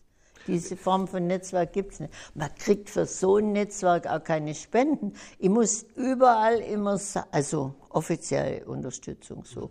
diese 0.47 0.77
Form 0.77 1.07
von 1.07 1.27
Netzwerk 1.27 1.73
gibt 1.73 1.93
es 1.93 1.99
nicht. 1.99 2.13
Man 2.33 2.53
kriegt 2.55 2.89
für 2.89 3.05
so 3.05 3.37
ein 3.37 3.51
Netzwerk 3.51 4.07
auch 4.07 4.23
keine 4.23 4.55
Spenden. 4.55 5.13
Ich 5.39 5.49
muss 5.49 5.83
überall 5.95 6.59
immer, 6.59 6.99
also 7.31 7.75
offizielle 7.89 8.65
Unterstützung, 8.65 9.43
so 9.43 9.69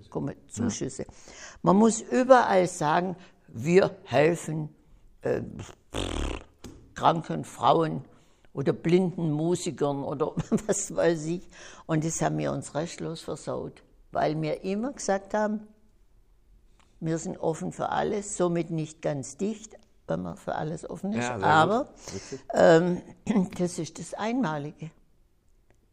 Zuschüsse. 0.49 1.07
Man 1.63 1.77
muss 1.77 2.03
überall 2.03 2.67
sagen, 2.67 3.17
wir 3.49 3.97
helfen 4.05 4.69
äh, 5.23 5.43
kranken 6.95 7.45
Frauen 7.45 8.05
oder 8.53 8.73
blinden 8.73 9.31
Musikern 9.31 10.05
oder 10.05 10.35
was 10.67 10.95
weiß 10.95 11.27
ich. 11.27 11.49
Und 11.87 12.05
das 12.05 12.21
haben 12.21 12.37
wir 12.39 12.53
uns 12.53 12.75
restlos 12.75 13.23
versaut, 13.23 13.83
weil 14.13 14.41
wir 14.43 14.63
immer 14.65 14.93
gesagt 14.93 15.33
haben, 15.33 15.67
wir 17.01 17.19
sind 17.19 17.39
offen 17.39 17.73
für 17.73 17.91
alles, 17.91 18.37
somit 18.37 18.71
nicht 18.71 19.03
ganz 19.03 19.37
dicht, 19.37 19.77
wenn 20.07 20.23
man 20.23 20.37
für 20.37 20.55
alles 20.55 20.89
offen 20.89 21.13
ist. 21.13 21.25
Ja, 21.25 21.39
Aber 21.39 21.89
ähm, 22.55 23.03
das 23.59 23.79
ist 23.79 23.99
das 23.99 24.15
Einmalige. 24.15 24.91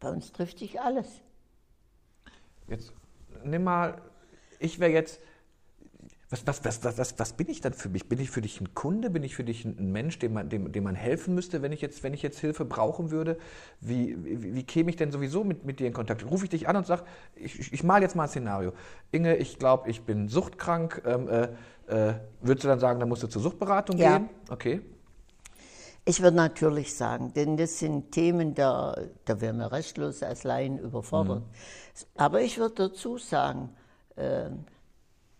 Bei 0.00 0.10
uns 0.10 0.32
trifft 0.32 0.58
sich 0.58 0.80
alles. 0.80 1.06
Jetzt 2.68 2.92
nimm 3.44 3.64
mal, 3.64 4.00
ich 4.58 4.78
wäre 4.78 4.92
jetzt, 4.92 5.20
was, 6.30 6.46
was, 6.46 6.64
was, 6.64 6.98
was, 6.98 7.18
was, 7.18 7.32
bin 7.34 7.48
ich 7.48 7.60
dann 7.60 7.74
für 7.74 7.88
mich? 7.88 8.08
Bin 8.08 8.18
ich 8.18 8.30
für 8.30 8.40
dich 8.40 8.60
ein 8.60 8.74
Kunde? 8.74 9.10
Bin 9.10 9.22
ich 9.22 9.36
für 9.36 9.44
dich 9.44 9.64
ein 9.64 9.92
Mensch, 9.92 10.18
dem 10.18 10.32
man, 10.32 10.48
dem, 10.48 10.72
dem 10.72 10.84
man 10.84 10.94
helfen 10.94 11.34
müsste, 11.34 11.62
wenn 11.62 11.72
ich 11.72 11.80
jetzt, 11.80 12.02
wenn 12.02 12.14
ich 12.14 12.22
jetzt 12.22 12.38
Hilfe 12.38 12.64
brauchen 12.64 13.10
würde? 13.10 13.36
Wie, 13.80 14.16
wie, 14.24 14.54
wie 14.54 14.64
käme 14.64 14.90
ich 14.90 14.96
denn 14.96 15.12
sowieso 15.12 15.44
mit, 15.44 15.64
mit 15.64 15.80
dir 15.80 15.86
in 15.86 15.92
Kontakt? 15.92 16.28
Rufe 16.28 16.44
ich 16.44 16.50
dich 16.50 16.68
an 16.68 16.76
und 16.76 16.86
sage, 16.86 17.04
ich, 17.36 17.58
ich, 17.58 17.72
ich 17.72 17.84
mal 17.84 18.02
jetzt 18.02 18.16
mal 18.16 18.24
ein 18.24 18.28
Szenario. 18.28 18.72
Inge, 19.12 19.36
ich 19.36 19.58
glaube, 19.58 19.90
ich 19.90 20.02
bin 20.02 20.28
suchtkrank. 20.28 21.02
Ähm, 21.04 21.28
äh, 21.28 21.48
äh, 21.86 22.14
würdest 22.40 22.64
du 22.64 22.68
dann 22.68 22.80
sagen, 22.80 23.00
dann 23.00 23.08
musst 23.08 23.22
du 23.22 23.26
zur 23.26 23.42
Suchtberatung 23.42 23.98
Ja. 23.98 24.18
gehen? 24.18 24.30
Okay. 24.48 24.80
Ich 26.06 26.20
würde 26.20 26.36
natürlich 26.36 26.94
sagen, 26.94 27.32
denn 27.32 27.56
das 27.56 27.78
sind 27.78 28.12
Themen, 28.12 28.54
da, 28.54 28.94
da 29.24 29.40
wären 29.40 29.56
wir 29.56 29.72
restlos 29.72 30.22
als 30.22 30.44
Laien 30.44 30.78
überfordert. 30.78 31.42
Aber 32.16 32.42
ich 32.42 32.58
würde 32.58 32.88
dazu 32.88 33.16
sagen, 33.16 33.70
äh, 34.16 34.50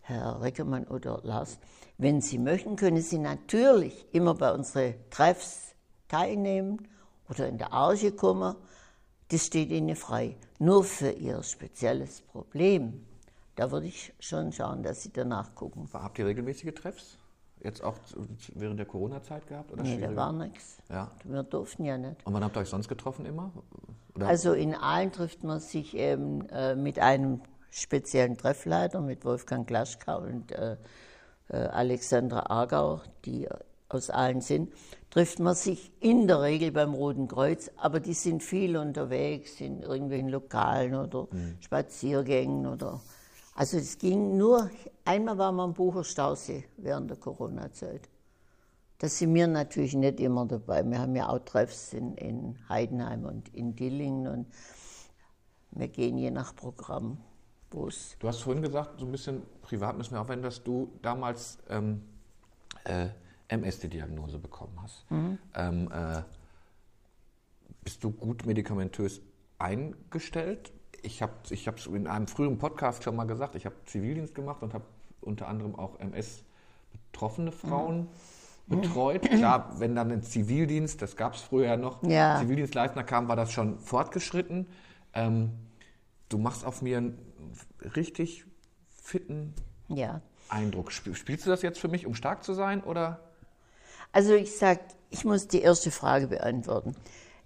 Herr 0.07 0.41
Reckermann 0.43 0.85
oder 0.85 1.21
Lars, 1.23 1.59
wenn 1.97 2.21
Sie 2.21 2.39
möchten, 2.39 2.77
können 2.77 3.01
Sie 3.01 3.19
natürlich 3.19 4.07
immer 4.13 4.35
bei 4.35 4.53
unseren 4.53 4.95
Treffs 5.11 5.75
teilnehmen 6.09 6.87
oder 7.31 7.49
in 7.49 7.57
der 7.57 7.73
Arche 7.73 8.13
kommen. 8.13 8.55
Das 9.29 9.47
steht 9.47 9.71
Ihnen 9.71 9.97
frei. 9.97 10.37
Nur 10.59 10.85
für 10.85 11.11
Ihr 11.11 11.43
spezielles 11.43 12.21
Problem, 12.21 13.07
da 13.57 13.71
würde 13.71 13.87
ich 13.87 14.13
schon 14.21 14.53
schauen, 14.53 14.83
dass 14.83 15.03
Sie 15.03 15.13
danach 15.13 15.55
gucken. 15.55 15.89
Habt 15.93 16.19
ihr 16.19 16.27
regelmäßige 16.27 16.75
Treffs? 16.75 17.17
Jetzt 17.63 17.83
auch 17.83 17.95
während 18.55 18.79
der 18.79 18.87
Corona-Zeit 18.87 19.47
gehabt? 19.47 19.73
Oder 19.73 19.85
Nee, 19.85 19.99
da 19.99 20.15
war 20.15 20.33
nichts. 20.33 20.77
Ja. 20.91 21.11
Wir 21.25 21.43
durften 21.45 21.85
ja 21.87 21.97
nicht. 21.97 22.27
Und 22.27 22.35
wann 22.35 22.45
habt 22.45 22.55
ihr 22.57 22.61
euch 22.61 22.69
sonst 22.69 22.89
getroffen 22.89 23.25
immer? 23.25 23.53
Oder? 24.15 24.29
Also 24.29 24.53
in 24.53 24.75
Aalen 24.75 25.13
trifft 25.13 25.45
man 25.45 25.61
sich 25.61 25.97
eben 25.97 26.47
äh, 26.51 26.77
mit 26.77 26.99
einem 26.99 27.41
speziellen 27.81 28.37
Treffleiter, 28.37 29.01
mit 29.01 29.25
Wolfgang 29.25 29.67
Glaschka 29.67 30.17
und 30.17 30.53
äh, 30.53 30.77
äh, 31.49 31.57
Alexandra 31.57 32.41
Aargau, 32.47 33.01
die 33.25 33.49
aus 33.89 34.11
Aalen 34.11 34.41
sind, 34.41 34.73
trifft 35.11 35.39
man 35.39 35.55
sich 35.55 35.93
in 36.01 36.27
der 36.27 36.41
Regel 36.43 36.73
beim 36.73 36.95
Roten 36.95 37.29
Kreuz, 37.29 37.71
aber 37.77 38.01
die 38.01 38.15
sind 38.15 38.43
viel 38.43 38.77
unterwegs 38.77 39.61
in 39.61 39.83
irgendwelchen 39.83 40.29
Lokalen 40.29 40.95
oder 40.95 41.29
Spaziergängen 41.61 42.67
oder 42.67 43.01
also 43.57 43.77
es 43.77 43.99
ging 43.99 44.37
nur, 44.37 44.69
einmal 45.05 45.39
waren 45.39 45.55
wir 45.55 45.63
am 45.63 45.75
Bucher 45.75 46.03
Stausee 46.03 46.65
während 46.77 47.09
der 47.09 47.17
Corona-Zeit. 47.17 48.09
Da 48.99 49.09
sind 49.09 49.33
wir 49.33 49.47
natürlich 49.47 49.95
nicht 49.95 50.19
immer 50.19 50.45
dabei. 50.47 50.83
Wir 50.83 50.99
haben 50.99 51.15
ja 51.15 51.29
auch 51.29 51.39
Treffs 51.39 51.93
in, 51.93 52.17
in 52.17 52.59
Heidenheim 52.69 53.25
und 53.25 53.55
in 53.55 53.77
Dillingen 53.77 54.27
und 54.27 54.47
wir 55.71 55.89
gehen 55.89 56.19
je 56.19 56.33
nach 56.33 56.57
Programm, 56.57 57.19
wo 57.75 57.89
es. 57.89 58.17
Du 58.19 58.29
hast 58.29 58.41
vorhin 58.41 58.63
gesagt, 58.63 59.01
so 59.01 59.07
ein 59.07 59.13
bisschen 59.13 59.43
privat 59.63 59.97
müssen 59.97 60.13
wir 60.15 60.21
aufwenden, 60.21 60.45
dass 60.45 60.63
du 60.63 60.91
damals 61.03 61.59
ähm, 61.69 62.03
äh, 62.85 63.09
MS 63.49 63.81
die 63.81 63.89
Diagnose 63.89 64.39
bekommen 64.39 64.79
hast. 64.83 65.05
Ähm, 65.11 65.91
äh, 65.93 66.23
bist 67.83 68.03
du 68.03 68.11
gut 68.11 68.47
medikamentös 68.47 69.21
eingestellt? 69.59 70.73
Ich 71.03 71.21
habe 71.21 71.33
ich 71.51 71.67
es 71.67 71.87
in 71.87 72.07
einem 72.07 72.27
früheren 72.27 72.59
Podcast 72.59 73.03
schon 73.05 73.17
mal 73.17 73.25
gesagt, 73.25 73.55
ich 73.57 73.67
habe 73.67 73.75
Zivildienst 73.85 74.35
gemacht 74.35 74.63
und 74.63 74.73
habe 74.73 74.85
unter 75.21 75.49
anderem 75.49 75.75
auch 75.75 75.99
MS-betroffene 76.01 77.53
Frauen 77.53 78.09
betreut. 78.67 79.23
Klar, 79.31 79.79
wenn 79.79 79.95
dann 79.95 80.11
ein 80.11 80.23
Zivildienst, 80.23 81.03
das 81.03 81.17
gab 81.17 81.35
es 81.35 81.43
früher 81.43 81.67
ja 81.67 81.77
noch, 81.77 82.03
Ja. 82.05 82.39
Zivildienstleister 82.41 83.05
kam, 83.05 83.29
war 83.29 83.37
das 83.37 83.53
schon 83.53 83.79
fortgeschritten. 83.79 84.67
Ähm, 85.13 85.51
du 86.31 86.39
machst 86.39 86.65
auf 86.65 86.81
mir 86.81 86.99
einen 86.99 87.19
richtig 87.97 88.45
fitten 88.91 89.55
Ja. 89.89 90.21
Eindruck. 90.49 90.91
Sp- 90.93 91.15
Spielst 91.15 91.47
du 91.47 91.51
das 91.51 91.63
jetzt 91.63 91.79
für 91.79 91.89
mich, 91.89 92.07
um 92.07 92.15
stark 92.15 92.45
zu 92.45 92.53
sein? 92.55 92.83
Oder? 92.83 93.21
Also 94.13 94.35
ich 94.35 94.57
sage, 94.57 94.81
ich 95.11 95.25
muss 95.25 95.49
die 95.49 95.61
erste 95.61 95.91
Frage 95.91 96.29
beantworten. 96.29 96.95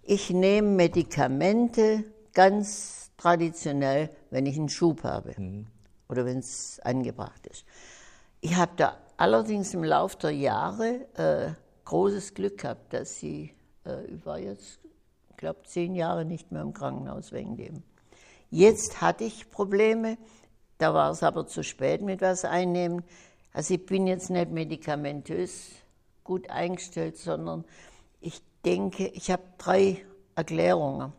Ich 0.02 0.30
nehme 0.30 0.68
Medikamente 0.68 2.04
ganz 2.34 3.10
traditionell, 3.16 4.10
wenn 4.30 4.46
ich 4.46 4.56
einen 4.56 4.68
Schub 4.68 5.04
habe 5.04 5.34
oder 6.08 6.24
wenn 6.24 6.38
es 6.38 6.80
angebracht 6.80 7.46
ist. 7.46 7.64
Ich 8.40 8.54
habe 8.56 8.72
da 8.76 8.96
allerdings 9.16 9.74
im 9.74 9.82
Laufe 9.84 10.16
der 10.18 10.30
Jahre 10.30 11.06
äh, 11.14 11.50
großes 11.84 12.34
Glück 12.34 12.58
gehabt, 12.58 12.92
dass 12.92 13.18
sie, 13.18 13.52
äh, 13.84 14.04
ich 14.06 14.24
war 14.24 14.38
jetzt, 14.38 14.78
ich 15.30 15.36
glaube, 15.36 15.62
zehn 15.64 15.94
Jahre 15.94 16.24
nicht 16.24 16.52
mehr 16.52 16.62
im 16.62 16.72
Krankenhaus 16.72 17.32
wegen 17.32 17.56
dem. 17.56 17.82
Jetzt 18.50 19.00
hatte 19.00 19.24
ich 19.24 19.50
Probleme, 19.50 20.16
da 20.78 20.94
war 20.94 21.10
es 21.10 21.22
aber 21.22 21.46
zu 21.46 21.62
spät 21.62 22.02
mit 22.02 22.22
was 22.22 22.44
einnehmen. 22.44 23.04
Also 23.52 23.74
ich 23.74 23.84
bin 23.84 24.06
jetzt 24.06 24.30
nicht 24.30 24.50
medikamentös 24.50 25.70
gut 26.24 26.48
eingestellt, 26.50 27.16
sondern 27.16 27.64
ich 28.20 28.40
denke, 28.64 29.08
ich 29.08 29.30
habe 29.30 29.42
drei 29.58 30.04
Erklärungen. 30.34 31.12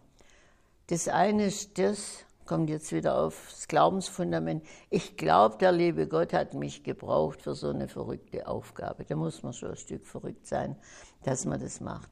Das 0.87 1.07
eine 1.07 1.45
ist 1.45 1.77
das, 1.77 2.25
kommt 2.45 2.69
jetzt 2.69 2.91
wieder 2.91 3.19
aufs 3.21 3.67
Glaubensfundament. 3.67 4.63
Ich 4.89 5.17
glaube, 5.17 5.57
der 5.57 5.71
liebe 5.71 6.07
Gott 6.07 6.33
hat 6.33 6.55
mich 6.55 6.83
gebraucht 6.83 7.43
für 7.43 7.53
so 7.53 7.69
eine 7.69 7.87
verrückte 7.87 8.47
Aufgabe. 8.47 9.05
Da 9.05 9.15
muss 9.15 9.43
man 9.43 9.53
schon 9.53 9.71
ein 9.71 9.77
Stück 9.77 10.07
verrückt 10.07 10.47
sein, 10.47 10.75
dass 11.23 11.45
man 11.45 11.59
das 11.59 11.79
macht. 11.79 12.09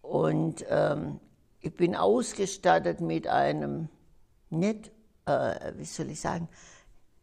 Und 0.00 0.64
ähm, 0.70 1.20
ich 1.60 1.74
bin 1.74 1.94
ausgestattet 1.94 3.00
mit 3.00 3.26
einem 3.26 3.88
nicht, 4.50 4.90
äh, 5.26 5.72
wie 5.76 5.84
soll 5.84 6.10
ich 6.10 6.20
sagen, 6.20 6.48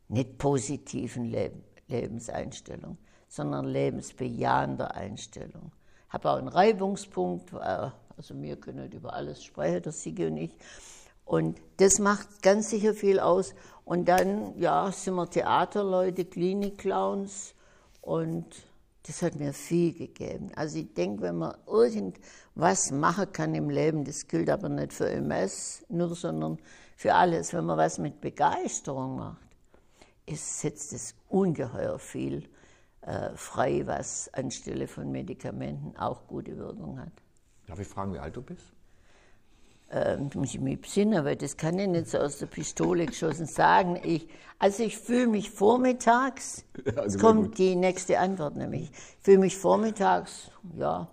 nicht 0.07 0.37
positiven 0.37 1.25
Leb 1.25 1.53
Lebenseinstellung, 1.87 2.97
sondern 3.27 3.65
lebensbejahender 3.65 4.95
Einstellung. 4.95 5.71
Habe 6.09 6.31
auch 6.31 6.37
einen 6.37 6.47
Reibungspunkt, 6.47 7.51
äh, 7.53 7.89
also 8.15 8.41
wir 8.41 8.55
können 8.55 8.83
nicht 8.83 8.93
über 8.93 9.13
alles 9.13 9.43
sprechen, 9.43 9.81
der 9.81 9.91
Sigi 9.91 10.25
und 10.25 10.37
ich. 10.37 10.55
Und 11.25 11.61
das 11.77 11.99
macht 11.99 12.41
ganz 12.41 12.69
sicher 12.69 12.93
viel 12.93 13.19
aus. 13.19 13.53
Und 13.85 14.07
dann, 14.07 14.57
ja, 14.59 14.91
sind 14.91 15.15
wir 15.15 15.29
Theaterleute, 15.29 16.25
Klinikclowns 16.25 17.53
und 18.01 18.45
das 19.05 19.21
hat 19.21 19.35
mir 19.35 19.53
viel 19.53 19.93
gegeben. 19.93 20.51
Also 20.55 20.79
ich 20.79 20.93
denke, 20.93 21.23
wenn 21.23 21.37
man 21.37 21.55
irgendwas 21.67 22.91
machen 22.91 23.31
kann 23.33 23.53
im 23.53 23.69
Leben, 23.69 24.05
das 24.05 24.27
gilt 24.27 24.49
aber 24.49 24.69
nicht 24.69 24.93
für 24.93 25.09
MS 25.09 25.85
nur, 25.89 26.15
sondern 26.15 26.57
für 27.03 27.15
alles, 27.15 27.51
wenn 27.53 27.65
man 27.65 27.77
was 27.77 27.97
mit 27.97 28.21
Begeisterung 28.21 29.17
macht, 29.17 29.49
es 30.25 30.61
setzt 30.61 30.93
es 30.93 31.13
ungeheuer 31.27 31.99
viel 31.99 32.47
äh, 33.01 33.31
frei, 33.35 33.85
was 33.85 34.33
anstelle 34.33 34.87
von 34.87 35.11
Medikamenten 35.11 35.97
auch 35.97 36.25
gute 36.27 36.57
Wirkung 36.57 36.97
hat. 37.01 37.11
Darf 37.67 37.77
ich 37.79 37.89
fragen, 37.89 38.13
wie 38.13 38.19
alt 38.19 38.37
du 38.37 38.41
bist? 38.41 38.71
Ähm, 39.91 40.29
muss 40.33 40.53
ich 40.53 40.61
mich 40.61 40.79
besinnen, 40.79 41.25
weil 41.25 41.35
das 41.35 41.57
kann 41.57 41.77
ich 41.77 41.89
nicht 41.89 42.07
so 42.07 42.19
aus 42.19 42.37
der 42.37 42.45
Pistole 42.45 43.05
geschossen 43.05 43.47
sagen. 43.47 43.99
Ich, 44.01 44.29
also 44.57 44.83
ich 44.83 44.97
fühle 44.97 45.27
mich 45.27 45.51
vormittags, 45.51 46.63
Ja, 46.85 47.03
jetzt 47.03 47.11
sehr 47.11 47.21
kommt 47.21 47.47
gut. 47.47 47.57
die 47.57 47.75
nächste 47.75 48.17
Antwort 48.17 48.55
nämlich, 48.55 48.91
ich 48.91 49.17
fühle 49.19 49.39
mich 49.39 49.57
vormittags, 49.57 50.51
ja, 50.77 51.09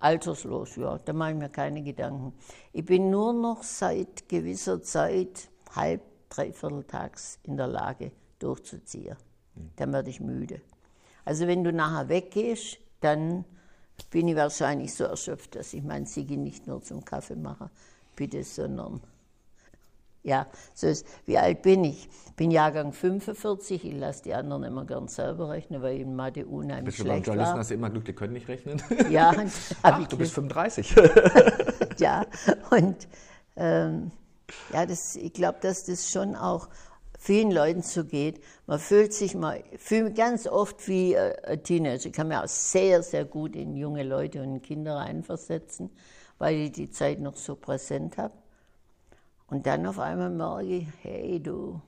alterslos, 0.00 0.76
ja, 0.76 0.98
da 0.98 1.12
mache 1.12 1.32
ich 1.32 1.36
mir 1.36 1.48
keine 1.48 1.82
Gedanken. 1.82 2.32
Ich 2.72 2.84
bin 2.84 3.10
nur 3.10 3.32
noch 3.32 3.62
seit 3.62 4.28
gewisser 4.28 4.82
Zeit 4.82 5.48
halb, 5.74 6.02
dreiviertel 6.28 6.84
tags 6.84 7.38
in 7.42 7.56
der 7.56 7.66
Lage 7.66 8.12
durchzuziehen. 8.38 9.16
Dann 9.76 9.92
werde 9.92 10.10
ich 10.10 10.20
müde. 10.20 10.60
Also 11.24 11.46
wenn 11.46 11.64
du 11.64 11.72
nachher 11.72 12.08
weggehst, 12.08 12.78
dann 13.00 13.44
bin 14.10 14.28
ich 14.28 14.36
wahrscheinlich 14.36 14.94
so 14.94 15.04
erschöpft, 15.04 15.56
dass 15.56 15.74
ich 15.74 15.82
mein 15.82 16.06
Sigi 16.06 16.36
nicht 16.36 16.66
nur 16.66 16.82
zum 16.82 17.04
Kaffee 17.04 17.36
mache, 17.36 17.70
bitte, 18.14 18.44
sondern 18.44 19.00
ja, 20.22 20.46
so 20.74 20.86
ist. 20.86 21.06
Wie 21.26 21.38
alt 21.38 21.62
bin 21.62 21.84
ich? 21.84 22.08
Bin 22.36 22.50
Jahrgang 22.50 22.92
45, 22.92 23.84
ich 23.84 23.94
lasse 23.94 24.22
die 24.22 24.34
anderen 24.34 24.62
immer 24.62 24.84
gern 24.84 25.08
selber 25.08 25.50
rechnen, 25.50 25.82
weil 25.82 25.96
ich 25.96 26.02
in 26.02 26.14
Mathe 26.14 26.46
unheimlich 26.46 26.84
Bist 26.84 26.98
du 27.00 27.04
beim 27.04 27.14
schlecht 27.14 27.26
Journalisten, 27.26 27.58
hast 27.58 27.70
du 27.70 27.74
immer 27.74 27.90
Glück, 27.90 28.04
die 28.04 28.12
können 28.12 28.34
nicht 28.34 28.48
rechnen. 28.48 28.80
Ja, 29.10 29.34
Ach, 29.82 30.06
du 30.06 30.16
bist 30.16 30.34
Glück. 30.34 30.50
35. 30.50 30.94
ja, 31.98 32.24
und 32.70 33.08
ähm, 33.56 34.12
ja, 34.72 34.86
das, 34.86 35.16
ich 35.16 35.32
glaube, 35.32 35.58
dass 35.60 35.84
das 35.84 36.10
schon 36.10 36.36
auch 36.36 36.68
vielen 37.18 37.50
Leuten 37.50 37.82
so 37.82 38.04
geht. 38.04 38.40
Man 38.66 38.78
fühlt 38.78 39.12
sich 39.12 39.34
mal, 39.34 39.62
fühlt 39.76 40.04
mich 40.04 40.14
ganz 40.14 40.46
oft 40.46 40.86
wie 40.86 41.14
äh, 41.14 41.34
ein 41.44 41.62
Teenager. 41.62 42.06
Ich 42.06 42.12
kann 42.12 42.28
mir 42.28 42.42
auch 42.42 42.48
sehr, 42.48 43.02
sehr 43.02 43.24
gut 43.24 43.56
in 43.56 43.76
junge 43.76 44.04
Leute 44.04 44.40
und 44.42 44.54
in 44.54 44.62
Kinder 44.62 44.96
reinversetzen, 44.96 45.90
weil 46.38 46.56
ich 46.56 46.72
die 46.72 46.90
Zeit 46.90 47.18
noch 47.18 47.36
so 47.36 47.56
präsent 47.56 48.16
habe. 48.16 48.34
Und 49.48 49.66
dann 49.66 49.86
auf 49.86 49.98
einmal 49.98 50.30
merke 50.30 50.64
ich, 50.64 50.88
hey 51.02 51.40
du, 51.42 51.80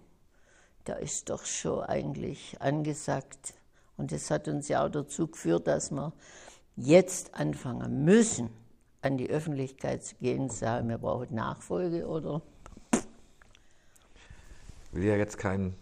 da 0.84 0.94
ist 0.94 1.28
doch 1.28 1.44
schon 1.44 1.84
eigentlich 1.84 2.60
angesagt. 2.60 3.54
Und 3.96 4.12
das 4.12 4.30
hat 4.30 4.48
uns 4.48 4.68
ja 4.68 4.84
auch 4.84 4.88
dazu 4.88 5.28
geführt, 5.28 5.66
dass 5.66 5.90
wir 5.90 6.12
jetzt 6.76 7.34
anfangen 7.34 8.04
müssen, 8.04 8.48
an 9.02 9.18
die 9.18 9.28
Öffentlichkeit 9.28 10.02
zu 10.02 10.14
gehen 10.16 10.42
und 10.42 10.52
sagen, 10.52 10.88
wir 10.88 10.98
brauchen 10.98 11.34
Nachfolge 11.34 12.06
oder 12.06 12.42
Ich 14.92 14.96
will 14.96 15.04
ja 15.04 15.16
jetzt 15.16 15.38
kein, 15.38 15.76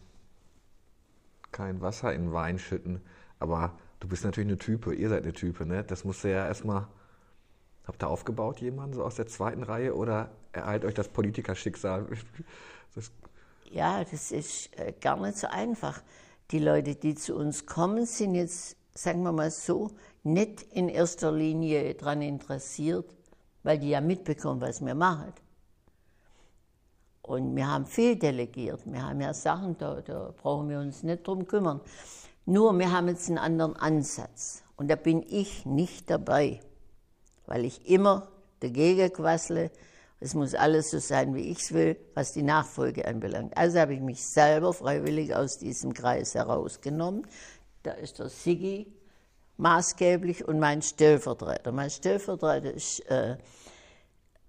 kein 1.52 1.80
Wasser 1.80 2.12
in 2.12 2.32
Wein 2.32 2.58
schütten, 2.58 3.00
aber 3.38 3.72
du 4.00 4.08
bist 4.08 4.24
natürlich 4.24 4.48
eine 4.48 4.58
Type, 4.58 4.94
ihr 4.94 5.08
seid 5.08 5.22
eine 5.22 5.32
Type, 5.32 5.64
ne? 5.64 5.82
Das 5.84 6.04
musst 6.04 6.24
du 6.24 6.30
ja 6.30 6.46
erstmal. 6.46 6.86
Habt 7.88 8.02
ihr 8.02 8.08
aufgebaut, 8.08 8.60
jemanden 8.60 8.96
so 8.96 9.02
aus 9.02 9.14
der 9.14 9.26
zweiten 9.26 9.62
Reihe 9.62 9.94
oder 9.94 10.28
ereilt 10.52 10.84
euch 10.84 10.94
das 10.94 11.08
Politikerschicksal? 11.08 12.06
Das, 12.94 13.12
Ja, 13.70 14.02
das 14.02 14.32
ist 14.32 14.70
äh, 14.78 14.94
gar 14.98 15.20
nicht 15.20 15.36
so 15.36 15.46
einfach. 15.46 16.02
Die 16.50 16.58
Leute, 16.58 16.94
die 16.94 17.14
zu 17.14 17.36
uns 17.36 17.66
kommen, 17.66 18.06
sind 18.06 18.34
jetzt, 18.34 18.76
sagen 18.94 19.22
wir 19.22 19.32
mal 19.32 19.50
so, 19.50 19.90
nicht 20.22 20.62
in 20.72 20.88
erster 20.88 21.30
Linie 21.30 21.94
daran 21.94 22.22
interessiert, 22.22 23.14
weil 23.62 23.78
die 23.78 23.90
ja 23.90 24.00
mitbekommen, 24.00 24.62
was 24.62 24.84
wir 24.84 24.94
machen. 24.94 25.34
Und 27.20 27.54
wir 27.54 27.66
haben 27.66 27.84
viel 27.84 28.16
delegiert. 28.16 28.80
Wir 28.86 29.06
haben 29.06 29.20
ja 29.20 29.34
Sachen, 29.34 29.76
da, 29.76 30.00
da 30.00 30.32
brauchen 30.34 30.70
wir 30.70 30.80
uns 30.80 31.02
nicht 31.02 31.26
drum 31.26 31.46
kümmern. 31.46 31.82
Nur 32.46 32.76
wir 32.78 32.90
haben 32.90 33.08
jetzt 33.08 33.28
einen 33.28 33.38
anderen 33.38 33.76
Ansatz. 33.76 34.64
Und 34.76 34.88
da 34.88 34.96
bin 34.96 35.22
ich 35.28 35.66
nicht 35.66 36.08
dabei, 36.08 36.60
weil 37.48 37.64
ich 37.64 37.88
immer 37.88 38.28
dagegen 38.60 39.12
quassle. 39.12 39.70
Es 40.20 40.34
muss 40.34 40.54
alles 40.54 40.90
so 40.90 40.98
sein, 40.98 41.34
wie 41.34 41.50
ich 41.50 41.60
es 41.60 41.72
will, 41.72 41.96
was 42.14 42.32
die 42.32 42.42
Nachfolge 42.42 43.06
anbelangt. 43.06 43.56
Also 43.56 43.78
habe 43.78 43.94
ich 43.94 44.00
mich 44.00 44.24
selber 44.24 44.72
freiwillig 44.72 45.34
aus 45.34 45.58
diesem 45.58 45.94
Kreis 45.94 46.34
herausgenommen. 46.34 47.26
Da 47.82 47.92
ist 47.92 48.18
der 48.18 48.28
Siggi 48.28 48.92
maßgeblich 49.56 50.46
und 50.46 50.58
mein 50.58 50.82
Stellvertreter. 50.82 51.72
Mein 51.72 51.90
Stellvertreter 51.90 52.72
ist 52.72 53.00
äh, 53.10 53.36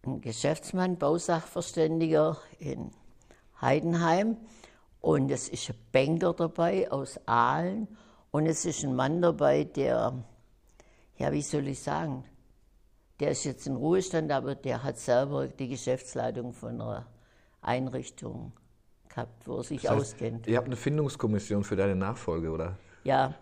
ein 0.05 0.21
Geschäftsmann, 0.21 0.97
Bausachverständiger 0.97 2.37
in 2.59 2.91
Heidenheim. 3.61 4.37
Und 5.01 5.31
es 5.31 5.49
ist 5.49 5.69
ein 5.69 5.75
Banker 5.91 6.33
dabei 6.33 6.91
aus 6.91 7.19
Aalen. 7.25 7.87
Und 8.31 8.45
es 8.45 8.65
ist 8.65 8.83
ein 8.83 8.95
Mann 8.95 9.21
dabei, 9.21 9.63
der, 9.63 10.13
ja, 11.17 11.31
wie 11.31 11.41
soll 11.41 11.67
ich 11.67 11.79
sagen, 11.79 12.23
der 13.19 13.31
ist 13.31 13.43
jetzt 13.43 13.67
in 13.67 13.75
Ruhestand, 13.75 14.31
aber 14.31 14.55
der 14.55 14.83
hat 14.83 14.97
selber 14.97 15.47
die 15.47 15.67
Geschäftsleitung 15.67 16.53
von 16.53 16.79
einer 16.81 17.05
Einrichtung 17.61 18.53
gehabt, 19.09 19.45
wo 19.47 19.57
er 19.57 19.63
sich 19.63 19.81
das 19.81 19.91
heißt, 19.91 20.01
auskennt. 20.01 20.47
Ihr 20.47 20.57
habt 20.57 20.67
eine 20.67 20.75
Findungskommission 20.75 21.63
für 21.63 21.75
deine 21.75 21.95
Nachfolge, 21.95 22.49
oder? 22.51 22.77
Ja, 23.03 23.33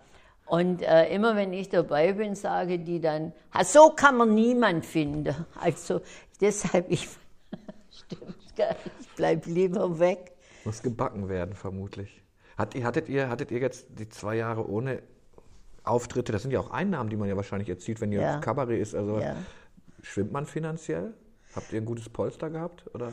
und 0.46 0.82
äh, 0.82 1.14
immer 1.14 1.36
wenn 1.36 1.52
ich 1.54 1.70
dabei 1.70 2.14
bin, 2.14 2.34
sage 2.36 2.80
die 2.80 3.00
dann, 3.02 3.34
"Ha, 3.54 3.64
so 3.64 3.90
kann 3.96 4.18
man 4.18 4.34
niemand 4.34 4.86
finden. 4.86 5.36
Also 5.62 6.02
deshalb, 6.40 6.90
ich, 6.90 7.08
stimmt, 7.92 8.36
gell, 8.56 8.76
ich 9.02 9.08
bleib 9.16 9.46
lieber 9.46 10.00
weg. 10.00 10.32
Muss 10.64 10.82
gebacken 10.82 11.30
werden, 11.30 11.54
vermutlich. 11.54 12.22
Hat, 12.58 12.74
hattet, 12.76 13.10
ihr, 13.10 13.30
hattet 13.30 13.52
ihr 13.52 13.60
jetzt 13.60 13.88
die 14.00 14.10
zwei 14.10 14.36
Jahre 14.36 14.68
ohne 14.70 15.04
Auftritte? 15.84 16.32
Das 16.32 16.42
sind 16.42 16.52
ja 16.52 16.60
auch 16.60 16.72
Einnahmen, 16.72 17.10
die 17.10 17.16
man 17.18 17.30
ja 17.30 17.36
wahrscheinlich 17.36 17.70
erzielt, 17.70 18.02
wenn 18.02 18.12
ihr 18.12 18.22
Ja. 18.22 18.40
Kabarett 18.40 18.80
ist. 18.82 18.96
Also 18.96 19.20
Ja. 19.20 19.36
Schwimmt 20.08 20.32
man 20.32 20.46
finanziell? 20.46 21.14
Habt 21.56 21.72
ihr 21.74 21.82
ein 21.82 21.86
gutes 21.86 22.10
Polster 22.10 22.50
gehabt? 22.50 22.86
Oder? 22.94 23.12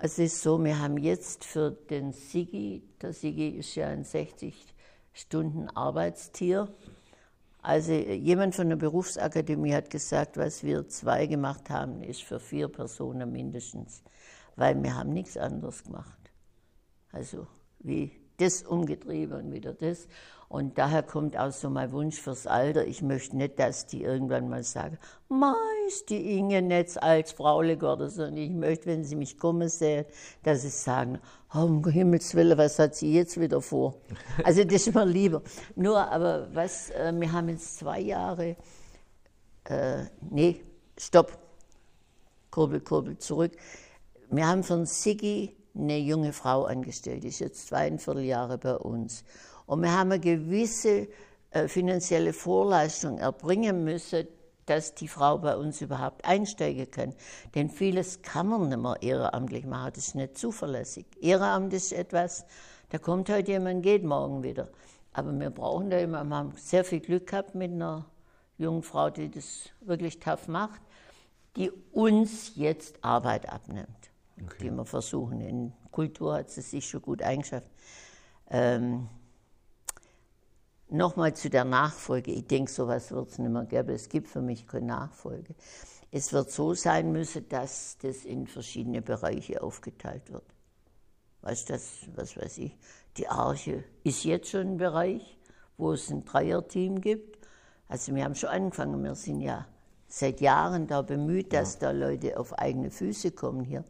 Es 0.00 0.18
ist 0.18 0.42
so, 0.42 0.62
wir 0.62 0.78
haben 0.78 0.98
jetzt 0.98 1.44
für 1.44 1.70
den 1.70 2.12
Sigi, 2.12 2.82
der 3.00 3.12
Sigi 3.12 3.48
ist 3.48 3.74
ja 3.74 3.88
ein 3.88 4.04
60 4.04 4.74
Stunden 5.12 5.68
Arbeitstier. 5.70 6.68
Also 7.62 7.92
jemand 7.92 8.54
von 8.54 8.68
der 8.68 8.76
Berufsakademie 8.76 9.72
hat 9.72 9.90
gesagt, 9.90 10.36
was 10.36 10.62
wir 10.62 10.86
zwei 10.88 11.26
gemacht 11.26 11.70
haben, 11.70 12.02
ist 12.02 12.22
für 12.22 12.38
vier 12.38 12.68
Personen 12.68 13.32
mindestens, 13.32 14.02
weil 14.54 14.80
wir 14.82 14.94
haben 14.94 15.12
nichts 15.12 15.36
anderes 15.36 15.82
gemacht. 15.82 16.30
Also 17.10 17.46
wie 17.78 18.12
das 18.38 18.62
umgetrieben 18.62 19.38
und 19.38 19.52
wieder 19.52 19.72
das. 19.72 20.08
Und 20.48 20.78
daher 20.78 21.02
kommt 21.02 21.36
auch 21.36 21.50
so 21.50 21.68
mein 21.70 21.90
Wunsch 21.90 22.20
fürs 22.20 22.46
Alter. 22.46 22.86
Ich 22.86 23.02
möchte 23.02 23.36
nicht, 23.36 23.58
dass 23.58 23.86
die 23.86 24.04
irgendwann 24.04 24.48
mal 24.48 24.62
sagen, 24.62 24.96
Ma, 25.28 25.56
ist 25.88 26.08
die 26.08 26.38
Inge 26.38 26.62
nicht 26.62 27.02
als 27.02 27.32
Fraulich 27.32 27.82
oder 27.82 28.08
so. 28.08 28.24
Und 28.24 28.36
ich 28.36 28.50
möchte, 28.50 28.86
wenn 28.86 29.04
sie 29.04 29.16
mich 29.16 29.38
kommen 29.38 29.68
sehen, 29.68 30.04
dass 30.44 30.62
sie 30.62 30.68
sagen, 30.68 31.18
oh, 31.52 31.62
um 31.62 31.84
Himmels 31.88 32.34
Willen, 32.36 32.56
was 32.56 32.78
hat 32.78 32.94
sie 32.94 33.12
jetzt 33.12 33.40
wieder 33.40 33.60
vor? 33.60 33.96
Also 34.44 34.62
das 34.62 34.86
ist 34.86 34.94
mir 34.94 35.04
lieber. 35.04 35.42
Nur, 35.74 35.98
aber 35.98 36.48
was, 36.52 36.90
äh, 36.90 37.12
wir 37.14 37.32
haben 37.32 37.48
jetzt 37.48 37.78
zwei 37.78 38.00
Jahre, 38.00 38.56
äh, 39.64 40.04
nee, 40.30 40.60
stopp, 40.96 41.36
Kurbel, 42.52 42.80
Kurbel, 42.80 43.18
zurück. 43.18 43.52
Wir 44.30 44.46
haben 44.46 44.62
von 44.62 44.86
Siggi 44.86 45.56
eine 45.78 45.98
junge 45.98 46.32
Frau 46.32 46.64
angestellt, 46.64 47.24
die 47.24 47.28
ist 47.28 47.40
jetzt 47.40 47.68
zweieinviertel 47.68 48.24
Jahre 48.24 48.58
bei 48.58 48.76
uns. 48.76 49.24
Und 49.66 49.82
wir 49.82 49.92
haben 49.92 50.12
eine 50.12 50.20
gewisse 50.20 51.08
äh, 51.50 51.68
finanzielle 51.68 52.32
Vorleistung 52.32 53.18
erbringen 53.18 53.84
müssen, 53.84 54.26
dass 54.66 54.94
die 54.94 55.08
Frau 55.08 55.38
bei 55.38 55.56
uns 55.56 55.80
überhaupt 55.80 56.24
einsteigen 56.24 56.90
kann. 56.90 57.14
Denn 57.54 57.70
vieles 57.70 58.22
kann 58.22 58.48
man 58.48 58.68
nicht 58.68 58.78
mehr 58.78 58.96
ehrenamtlich 59.00 59.64
machen, 59.64 59.92
das 59.94 60.08
ist 60.08 60.14
nicht 60.16 60.36
zuverlässig. 60.36 61.06
Ehrenamt 61.20 61.72
ist 61.72 61.92
etwas, 61.92 62.44
da 62.90 62.98
kommt 62.98 63.30
heute 63.30 63.52
jemand, 63.52 63.82
geht 63.82 64.04
morgen 64.04 64.42
wieder. 64.42 64.68
Aber 65.12 65.32
wir 65.32 65.50
brauchen 65.50 65.90
da 65.90 65.98
immer, 65.98 66.24
wir 66.24 66.36
haben 66.36 66.52
sehr 66.56 66.84
viel 66.84 67.00
Glück 67.00 67.28
gehabt 67.28 67.54
mit 67.54 67.72
einer 67.72 68.04
jungen 68.58 68.82
Frau, 68.82 69.08
die 69.08 69.30
das 69.30 69.70
wirklich 69.80 70.18
tough 70.20 70.48
macht, 70.48 70.80
die 71.56 71.70
uns 71.92 72.52
jetzt 72.54 73.02
Arbeit 73.02 73.48
abnimmt, 73.48 74.10
die 74.36 74.70
wir 74.70 74.84
versuchen. 74.84 75.40
In 75.40 75.72
Kultur 75.90 76.34
hat 76.34 76.50
sie 76.50 76.62
sich 76.62 76.88
schon 76.88 77.02
gut 77.02 77.22
eingeschafft. 77.22 77.70
Ähm, 78.50 79.08
Nochmal 80.88 81.34
zu 81.34 81.50
der 81.50 81.64
Nachfolge. 81.64 82.30
Ich 82.30 82.46
denke, 82.46 82.70
sowas 82.70 83.10
wird 83.10 83.30
es 83.30 83.38
nicht 83.38 83.50
mehr 83.50 83.64
geben. 83.64 83.90
Es 83.90 84.08
gibt 84.08 84.28
für 84.28 84.40
mich 84.40 84.68
keine 84.68 84.86
Nachfolge. 84.86 85.56
Es 86.12 86.32
wird 86.32 86.52
so 86.52 86.74
sein 86.74 87.10
müssen, 87.10 87.48
dass 87.48 87.98
das 88.00 88.24
in 88.24 88.46
verschiedene 88.46 89.02
Bereiche 89.02 89.62
aufgeteilt 89.62 90.32
wird. 90.32 90.44
Weißt 91.42 91.68
du, 91.68 91.72
das, 91.72 91.90
was 92.14 92.36
weiß 92.36 92.58
ich, 92.58 92.76
die 93.16 93.26
Arche 93.26 93.82
ist 94.04 94.22
jetzt 94.24 94.50
schon 94.50 94.60
ein 94.60 94.76
Bereich, 94.76 95.38
wo 95.76 95.92
es 95.92 96.08
ein 96.10 96.24
Dreierteam 96.24 97.00
gibt. 97.00 97.36
Also 97.88 98.14
wir 98.14 98.22
haben 98.24 98.36
schon 98.36 98.50
angefangen, 98.50 99.02
wir 99.02 99.14
sind 99.16 99.40
ja 99.40 99.66
seit 100.06 100.40
Jahren 100.40 100.86
da 100.86 101.02
bemüht, 101.02 101.52
dass 101.52 101.78
da 101.80 101.90
Leute 101.90 102.38
auf 102.38 102.56
eigene 102.56 102.92
Füße 102.92 103.32
kommen 103.32 103.64
hier. 103.64 103.84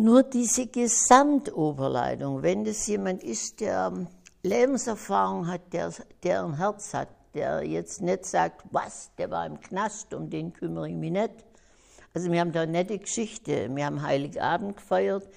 Nur 0.00 0.22
diese 0.22 0.68
Gesamtoberleitung, 0.68 2.40
wenn 2.44 2.64
das 2.64 2.86
jemand 2.86 3.24
ist, 3.24 3.60
der 3.60 3.92
Lebenserfahrung 4.44 5.48
hat, 5.48 5.72
der, 5.72 5.92
der 6.22 6.44
ein 6.44 6.56
Herz 6.56 6.94
hat, 6.94 7.08
der 7.34 7.64
jetzt 7.64 8.00
nicht 8.00 8.24
sagt, 8.24 8.62
was, 8.70 9.10
der 9.18 9.28
war 9.32 9.44
im 9.44 9.60
Knast, 9.60 10.14
um 10.14 10.30
den 10.30 10.52
kümmere 10.52 10.88
ich 10.88 10.94
mich 10.94 11.10
nicht. 11.10 11.32
Also 12.14 12.30
wir 12.30 12.38
haben 12.38 12.52
da 12.52 12.60
eine 12.60 12.70
nette 12.70 12.96
Geschichte. 12.96 13.68
Wir 13.74 13.86
haben 13.86 14.00
Heiligabend 14.00 14.76
gefeiert 14.76 15.28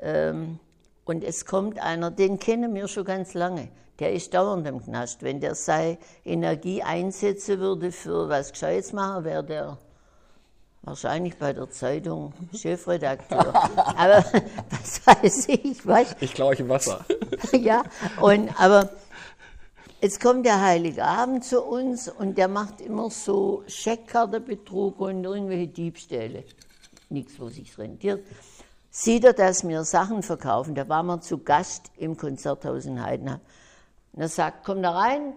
ähm, 0.00 0.58
und 1.04 1.22
es 1.22 1.44
kommt 1.44 1.78
einer, 1.78 2.10
den 2.10 2.38
kennen 2.38 2.74
wir 2.74 2.88
schon 2.88 3.04
ganz 3.04 3.34
lange. 3.34 3.68
Der 3.98 4.14
ist 4.14 4.32
dauernd 4.32 4.66
im 4.66 4.82
Knast. 4.82 5.22
Wenn 5.22 5.38
der 5.38 5.54
seine 5.54 5.98
Energie 6.24 6.82
einsetzen 6.82 7.60
würde 7.60 7.92
für 7.92 8.30
was 8.30 8.52
Gescheites 8.52 8.94
machen, 8.94 9.24
wäre 9.24 9.44
der 9.44 9.78
wahrscheinlich 10.82 11.38
bei 11.38 11.52
der 11.52 11.70
Zeitung 11.70 12.32
Chefredakteur. 12.54 13.54
Aber 13.96 14.24
was 14.70 15.06
weiß 15.06 15.48
ich, 15.48 15.86
was? 15.86 16.16
Ich 16.20 16.34
klaue 16.34 16.50
euch 16.50 16.60
im 16.60 16.68
Wasser. 16.68 17.04
ja, 17.52 17.82
und, 18.20 18.60
aber 18.60 18.90
jetzt 20.00 20.20
kommt 20.20 20.44
der 20.46 20.60
Heilige 20.60 21.04
Abend 21.04 21.44
zu 21.44 21.62
uns 21.62 22.08
und 22.08 22.36
der 22.36 22.48
macht 22.48 22.80
immer 22.80 23.10
so 23.10 23.62
Scheckkartenbetrug 23.66 25.00
und 25.00 25.24
irgendwelche 25.24 25.68
Diebstähle. 25.68 26.44
Nichts, 27.08 27.38
wo 27.38 27.48
sich 27.48 27.76
rentiert. 27.78 28.24
Sieht 28.90 29.24
er, 29.24 29.32
dass 29.32 29.66
wir 29.66 29.84
Sachen 29.84 30.22
verkaufen, 30.22 30.74
da 30.74 30.88
waren 30.88 31.06
wir 31.06 31.20
zu 31.20 31.38
Gast 31.38 31.90
im 31.96 32.16
Konzerthaus 32.16 32.84
in 32.84 33.02
Heidenheim. 33.02 33.40
Und 34.12 34.20
er 34.20 34.28
sagt, 34.28 34.64
komm 34.64 34.82
da 34.82 34.90
rein, 34.90 35.32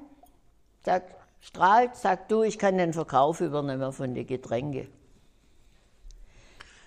sagt, 0.83 1.15
strahlt, 1.39 1.95
sagt 1.95 2.31
du, 2.31 2.43
ich 2.43 2.59
kann 2.59 2.77
den 2.77 2.91
Verkauf 2.91 3.39
übernehmen 3.39 3.93
von 3.93 4.13
den 4.13 4.27
Getränke. 4.27 4.87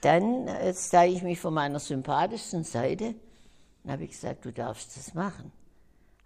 Dann 0.02 0.46
äh, 0.48 0.72
zeige 0.74 1.12
ich 1.14 1.22
mich 1.22 1.40
von 1.40 1.54
meiner 1.54 1.78
sympathischsten 1.80 2.64
Seite 2.64 3.14
dann 3.84 3.92
habe 3.94 4.04
ich 4.04 4.10
gesagt, 4.10 4.44
du 4.44 4.52
darfst 4.52 4.96
das 4.98 5.14
machen. 5.14 5.50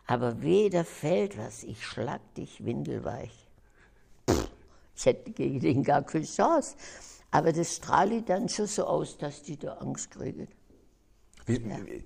Aber 0.08 0.32
da 0.32 0.82
fällt 0.82 1.38
was, 1.38 1.62
ich 1.62 1.84
schlag 1.86 2.20
dich 2.34 2.64
windelweich. 2.64 3.48
Pff, 4.28 4.48
ich 4.96 5.06
hätte 5.06 5.30
gegen 5.30 5.60
den 5.60 5.84
gar 5.84 6.02
keine 6.02 6.24
Chance. 6.24 6.74
Aber 7.30 7.52
das 7.52 7.76
strahlt 7.76 8.28
dann 8.28 8.48
schon 8.48 8.66
so 8.66 8.84
aus, 8.84 9.16
dass 9.16 9.42
die 9.42 9.56
da 9.56 9.74
Angst 9.74 10.10
kriegen. 10.10 10.48
Wie, 11.46 11.64
wie- 11.64 12.04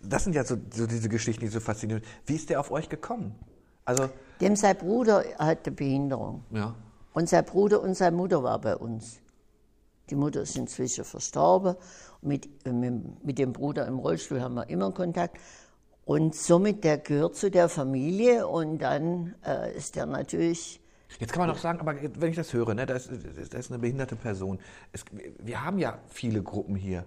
Das 0.00 0.24
sind 0.24 0.34
ja 0.34 0.44
so, 0.44 0.56
so 0.74 0.86
diese 0.88 1.08
Geschichten, 1.08 1.42
die 1.42 1.48
so 1.48 1.60
faszinierend 1.60 2.04
sind. 2.04 2.28
Wie 2.28 2.34
ist 2.34 2.50
der 2.50 2.58
auf 2.58 2.72
euch 2.72 2.88
gekommen? 2.88 3.38
Also, 3.84 4.08
Dem 4.40 4.56
sein 4.56 4.76
Bruder 4.76 5.24
hat 5.38 5.66
eine 5.66 5.76
Behinderung. 5.76 6.44
Ja. 6.50 6.74
Und 7.12 7.28
sein 7.28 7.44
Bruder 7.44 7.80
und 7.80 7.94
seine 7.94 8.16
Mutter 8.16 8.42
war 8.42 8.60
bei 8.60 8.76
uns. 8.76 9.20
Die 10.10 10.16
Mutter 10.16 10.42
ist 10.42 10.56
inzwischen 10.56 11.04
verstorben. 11.04 11.76
Mit, 12.22 12.48
äh, 12.66 12.72
mit, 12.72 13.24
mit 13.24 13.38
dem 13.38 13.52
Bruder 13.52 13.86
im 13.86 13.98
Rollstuhl 13.98 14.40
haben 14.40 14.54
wir 14.54 14.68
immer 14.68 14.92
Kontakt. 14.92 15.38
Und 16.04 16.34
somit, 16.34 16.82
der 16.82 16.98
gehört 16.98 17.36
zu 17.36 17.50
der 17.50 17.68
Familie 17.68 18.48
und 18.48 18.78
dann 18.78 19.34
äh, 19.46 19.76
ist 19.76 19.96
der 19.96 20.06
natürlich. 20.06 20.80
Jetzt 21.18 21.32
kann 21.32 21.40
man 21.40 21.48
doch 21.48 21.58
sagen, 21.58 21.80
aber 21.80 21.94
wenn 21.94 22.30
ich 22.30 22.36
das 22.36 22.52
höre, 22.52 22.74
ne, 22.74 22.86
da, 22.86 22.94
ist, 22.94 23.10
da 23.50 23.58
ist 23.58 23.70
eine 23.70 23.78
behinderte 23.78 24.16
Person. 24.16 24.58
Es, 24.92 25.04
wir 25.38 25.64
haben 25.64 25.78
ja 25.78 25.98
viele 26.08 26.42
Gruppen 26.42 26.76
hier. 26.76 27.04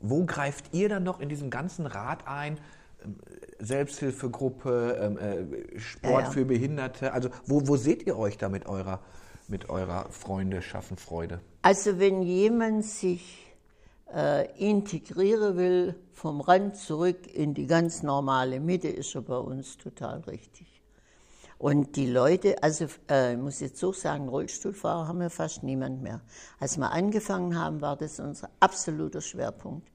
Wo 0.00 0.24
greift 0.24 0.72
ihr 0.72 0.88
dann 0.88 1.02
noch 1.02 1.20
in 1.20 1.28
diesem 1.28 1.50
ganzen 1.50 1.86
Rat 1.86 2.26
ein? 2.26 2.58
Ähm, 3.04 3.16
Selbsthilfegruppe, 3.58 4.98
ähm, 5.00 5.18
äh, 5.18 5.78
Sport 5.78 6.12
Ja, 6.12 6.20
ja. 6.20 6.30
für 6.30 6.44
Behinderte. 6.44 7.12
Also 7.12 7.30
wo, 7.46 7.66
wo 7.66 7.76
seht 7.76 8.06
ihr 8.06 8.18
euch 8.18 8.38
da 8.38 8.48
mit 8.48 8.66
eurer, 8.66 9.00
mit 9.48 9.68
eurer 9.68 10.10
Freunde 10.10 10.62
schaffen 10.62 10.96
Freude? 10.96 11.40
Also, 11.62 11.98
wenn 11.98 12.22
jemand 12.22 12.84
sich 12.84 13.46
äh, 14.14 14.50
integrieren 14.58 15.56
will, 15.56 15.94
vom 16.12 16.40
Rand 16.40 16.76
zurück 16.76 17.26
in 17.32 17.54
die 17.54 17.66
ganz 17.66 18.02
normale 18.02 18.60
Mitte, 18.60 18.88
ist 18.88 19.14
er 19.14 19.22
bei 19.22 19.36
uns 19.36 19.76
total 19.76 20.20
richtig. 20.20 20.66
Und 21.58 21.96
die 21.96 22.06
Leute, 22.06 22.62
also 22.62 22.86
äh, 23.10 23.32
ich 23.32 23.38
muss 23.38 23.60
jetzt 23.60 23.78
so 23.78 23.92
sagen, 23.92 24.28
Rollstuhlfahrer 24.28 25.08
haben 25.08 25.20
wir 25.20 25.30
fast 25.30 25.62
niemand 25.62 26.02
mehr. 26.02 26.20
Als 26.60 26.76
wir 26.76 26.90
angefangen 26.90 27.58
haben, 27.58 27.80
war 27.80 27.96
das 27.96 28.20
unser 28.20 28.50
absoluter 28.60 29.22
Schwerpunkt. 29.22 29.88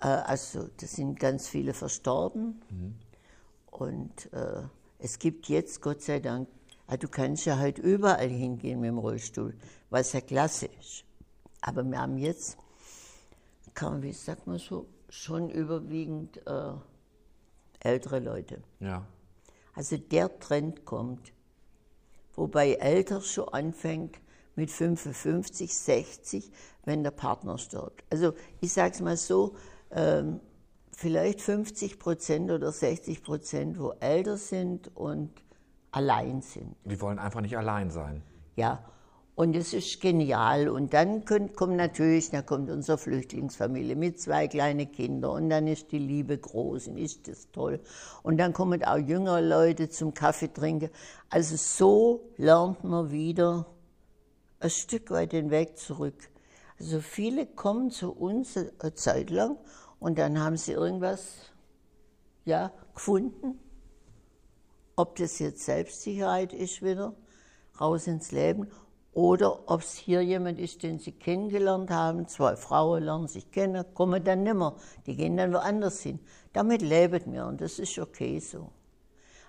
Äh, 0.00 0.08
also 0.08 0.68
das 0.80 0.92
sind 0.92 1.20
ganz 1.20 1.48
viele 1.48 1.72
verstorben. 1.72 2.60
Und 3.70 4.32
äh, 4.32 4.62
es 4.98 5.18
gibt 5.18 5.48
jetzt, 5.48 5.80
Gott 5.80 6.02
sei 6.02 6.18
Dank, 6.18 6.48
ah, 6.86 6.96
du 6.96 7.08
kannst 7.08 7.46
ja 7.46 7.58
halt 7.58 7.78
überall 7.78 8.28
hingehen 8.28 8.80
mit 8.80 8.88
dem 8.88 8.98
Rollstuhl, 8.98 9.54
was 9.90 10.12
ja 10.12 10.20
klasse 10.20 10.66
ist. 10.80 11.04
Aber 11.60 11.82
wir 11.84 11.98
haben 11.98 12.18
jetzt, 12.18 12.58
kann, 13.74 14.02
wie 14.02 14.12
sagt 14.12 14.46
man 14.46 14.58
so, 14.58 14.86
schon 15.08 15.48
überwiegend 15.50 16.46
äh, 16.46 16.72
ältere 17.80 18.18
Leute. 18.18 18.62
Ja. 18.80 19.06
Also 19.74 19.96
der 19.96 20.38
Trend 20.40 20.84
kommt, 20.84 21.32
wobei 22.34 22.74
älter 22.74 23.20
schon 23.20 23.48
anfängt 23.48 24.18
mit 24.56 24.70
55, 24.70 25.76
60, 25.76 26.50
wenn 26.84 27.02
der 27.02 27.10
Partner 27.10 27.58
stirbt. 27.58 28.04
Also 28.10 28.34
ich 28.60 28.72
sage 28.72 28.94
es 28.94 29.00
mal 29.00 29.16
so, 29.16 29.56
ähm, 29.90 30.40
vielleicht 30.92 31.40
50 31.40 31.98
Prozent 31.98 32.50
oder 32.50 32.70
60 32.70 33.22
Prozent, 33.22 33.78
wo 33.78 33.92
älter 34.00 34.36
sind 34.36 34.94
und 34.96 35.30
allein 35.94 36.42
sind. 36.42 36.74
Die 36.84 37.00
wollen 37.00 37.18
einfach 37.18 37.40
nicht 37.40 37.56
allein 37.56 37.90
sein. 37.90 38.22
Ja, 38.56 38.84
und 39.36 39.56
es 39.56 39.72
ist 39.72 40.00
genial. 40.00 40.68
Und 40.68 40.94
dann 40.94 41.24
könnt, 41.24 41.56
kommt 41.56 41.76
natürlich, 41.76 42.30
da 42.30 42.42
kommt 42.42 42.70
unsere 42.70 42.98
Flüchtlingsfamilie 42.98 43.96
mit 43.96 44.20
zwei 44.20 44.46
kleinen 44.46 44.90
Kindern 44.92 45.30
und 45.42 45.50
dann 45.50 45.66
ist 45.66 45.90
die 45.90 45.98
Liebe 45.98 46.38
groß 46.38 46.88
und 46.88 46.98
ist 46.98 47.26
das 47.26 47.50
toll. 47.50 47.80
Und 48.22 48.38
dann 48.38 48.52
kommen 48.52 48.84
auch 48.84 48.96
jüngere 48.96 49.40
Leute 49.40 49.88
zum 49.88 50.14
Kaffee 50.14 50.52
trinken. 50.52 50.90
Also 51.30 51.56
so 51.56 52.20
lernt 52.36 52.84
man 52.84 53.10
wieder 53.10 53.66
ein 54.60 54.70
Stück 54.70 55.10
weit 55.10 55.32
den 55.32 55.50
Weg 55.50 55.78
zurück. 55.78 56.30
Also 56.78 57.00
viele 57.00 57.46
kommen 57.46 57.90
zu 57.90 58.12
uns 58.12 58.56
eine 58.56 58.94
Zeit 58.94 59.30
lang 59.30 59.56
und 59.98 60.18
dann 60.18 60.40
haben 60.40 60.56
sie 60.56 60.72
irgendwas 60.72 61.50
ja, 62.44 62.72
gefunden. 62.94 63.58
Ob 64.96 65.16
das 65.16 65.38
jetzt 65.38 65.64
Selbstsicherheit 65.64 66.52
ist 66.52 66.82
wieder, 66.82 67.14
raus 67.80 68.06
ins 68.06 68.32
Leben, 68.32 68.68
oder 69.14 69.70
ob 69.70 69.80
es 69.80 69.94
hier 69.94 70.22
jemand 70.22 70.58
ist, 70.58 70.82
den 70.82 70.98
sie 70.98 71.12
kennengelernt 71.12 71.90
haben. 71.90 72.26
Zwei 72.26 72.56
Frauen 72.56 73.04
lernen 73.04 73.28
sich 73.28 73.50
kennen, 73.52 73.84
kommen 73.94 74.24
dann 74.24 74.42
nimmer. 74.42 74.76
Die 75.06 75.16
gehen 75.16 75.36
dann 75.36 75.52
woanders 75.52 76.00
hin. 76.00 76.18
Damit 76.52 76.82
leben 76.82 77.32
wir 77.32 77.46
und 77.46 77.60
das 77.60 77.78
ist 77.78 77.98
okay 77.98 78.40
so. 78.40 78.72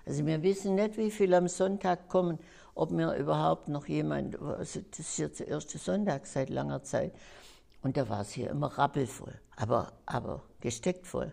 Also 0.06 0.24
wir 0.24 0.40
wissen 0.42 0.76
nicht, 0.76 0.96
wie 0.96 1.10
viele 1.10 1.36
am 1.36 1.48
Sonntag 1.48 2.08
kommen, 2.08 2.38
ob 2.76 2.92
mir 2.92 3.16
überhaupt 3.16 3.68
noch 3.68 3.88
jemand, 3.88 4.40
also 4.40 4.80
das 4.90 5.00
ist 5.00 5.18
jetzt 5.18 5.40
der 5.40 5.48
erste 5.48 5.78
Sonntag 5.78 6.26
seit 6.26 6.48
langer 6.48 6.84
Zeit. 6.84 7.12
Und 7.82 7.96
da 7.96 8.08
war 8.08 8.20
es 8.20 8.30
hier 8.30 8.50
immer 8.50 8.68
rappelvoll, 8.68 9.34
aber, 9.56 9.92
aber 10.06 10.42
gesteckt 10.60 11.06
voll. 11.06 11.32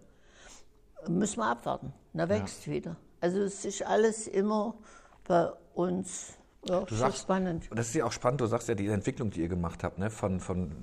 Müssen 1.07 1.39
wir 1.39 1.47
abwarten, 1.47 1.93
dann 2.13 2.29
wächst 2.29 2.67
wieder. 2.67 2.95
Also 3.23 3.39
es 3.39 3.63
ist 3.63 3.81
alles 3.87 4.27
immer 4.27 4.73
bei 5.25 5.49
uns 5.75 6.33
ja, 6.65 6.81
Du 6.81 6.93
sagst, 6.93 7.19
spannend. 7.21 7.71
Und 7.71 7.79
das 7.79 7.87
ist 7.87 7.95
ja 7.95 8.03
auch 8.03 8.11
spannend, 8.11 8.41
du 8.41 8.47
sagst 8.47 8.67
ja 8.67 8.75
die 8.75 8.87
Entwicklung, 8.87 9.29
die 9.31 9.39
ihr 9.39 9.47
gemacht 9.47 9.81
habt, 9.85 9.97
ne? 9.97 10.09
von, 10.09 10.41
von, 10.41 10.73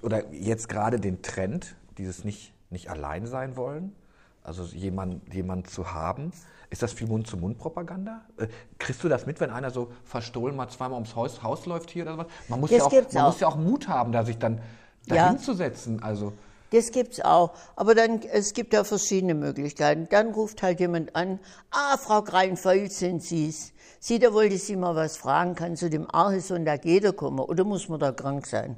oder 0.00 0.32
jetzt 0.32 0.70
gerade 0.70 0.98
den 0.98 1.20
Trend, 1.20 1.76
dieses 1.98 2.24
nicht, 2.24 2.54
nicht 2.70 2.88
allein 2.88 3.26
sein 3.26 3.54
wollen, 3.56 3.94
also 4.42 4.62
jemand, 4.64 5.34
jemand 5.34 5.68
zu 5.68 5.92
haben. 5.92 6.32
Ist 6.70 6.80
das 6.82 6.94
viel 6.94 7.06
Mund-zu-Mund-Propaganda? 7.06 8.22
Äh, 8.38 8.46
kriegst 8.78 9.04
du 9.04 9.08
das 9.10 9.26
mit, 9.26 9.38
wenn 9.40 9.50
einer 9.50 9.70
so 9.70 9.92
verstohlen 10.04 10.56
mal 10.56 10.68
zweimal 10.70 10.94
ums 10.94 11.14
Haus, 11.16 11.42
Haus 11.42 11.66
läuft 11.66 11.90
hier 11.90 12.04
oder 12.04 12.16
was? 12.16 12.26
Man 12.48 12.60
muss, 12.60 12.70
Das 12.70 12.78
ja 12.78 12.84
auch, 12.86 12.92
man 13.12 13.22
auch. 13.24 13.26
muss 13.32 13.40
ja 13.40 13.48
auch 13.48 13.56
Mut 13.56 13.88
haben, 13.88 14.12
da 14.12 14.24
sich 14.24 14.38
dann 14.38 14.62
Ja. 15.06 15.16
dahin 15.16 15.38
zu 15.38 15.52
setzen. 15.52 16.02
Also, 16.02 16.32
Das 16.70 16.92
gibt's 16.92 17.20
auch. 17.20 17.52
Aber 17.76 17.94
dann, 17.94 18.20
es 18.22 18.52
gibt 18.52 18.72
ja 18.72 18.84
verschiedene 18.84 19.34
Möglichkeiten. 19.34 20.06
Dann 20.10 20.32
ruft 20.32 20.62
halt 20.62 20.80
jemand 20.80 21.16
an, 21.16 21.38
ah, 21.70 21.96
Frau 21.96 22.22
Greinfeld, 22.22 22.92
sind 22.92 23.22
Sie's? 23.22 23.72
Sie, 24.00 24.18
da 24.18 24.32
wollte 24.32 24.58
Sie 24.58 24.76
mal 24.76 24.94
was 24.94 25.16
fragen, 25.16 25.54
kann 25.54 25.76
zu 25.76 25.90
dem 25.90 26.08
Archesonntag 26.10 26.84
jeder 26.84 27.12
kommen 27.12 27.40
oder 27.40 27.64
muss 27.64 27.88
man 27.88 27.98
da 27.98 28.12
krank 28.12 28.46
sein? 28.46 28.76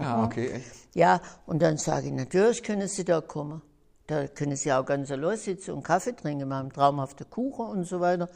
ja, 0.00 0.24
okay, 0.24 0.50
echt. 0.52 0.94
Ja, 0.94 1.20
und 1.46 1.62
dann 1.62 1.76
sage 1.76 2.06
ich, 2.06 2.12
natürlich 2.12 2.62
können 2.62 2.88
Sie 2.88 3.04
da 3.04 3.20
kommen. 3.20 3.62
Da 4.06 4.26
können 4.26 4.56
Sie 4.56 4.72
auch 4.72 4.84
ganz 4.84 5.10
allein 5.12 5.36
sitzen 5.36 5.72
und 5.72 5.84
Kaffee 5.84 6.16
trinken, 6.16 6.48
wir 6.48 6.56
haben 6.56 6.72
traumhafte 6.72 7.24
Kuchen 7.24 7.66
und 7.66 7.84
so 7.84 8.00
weiter. 8.00 8.28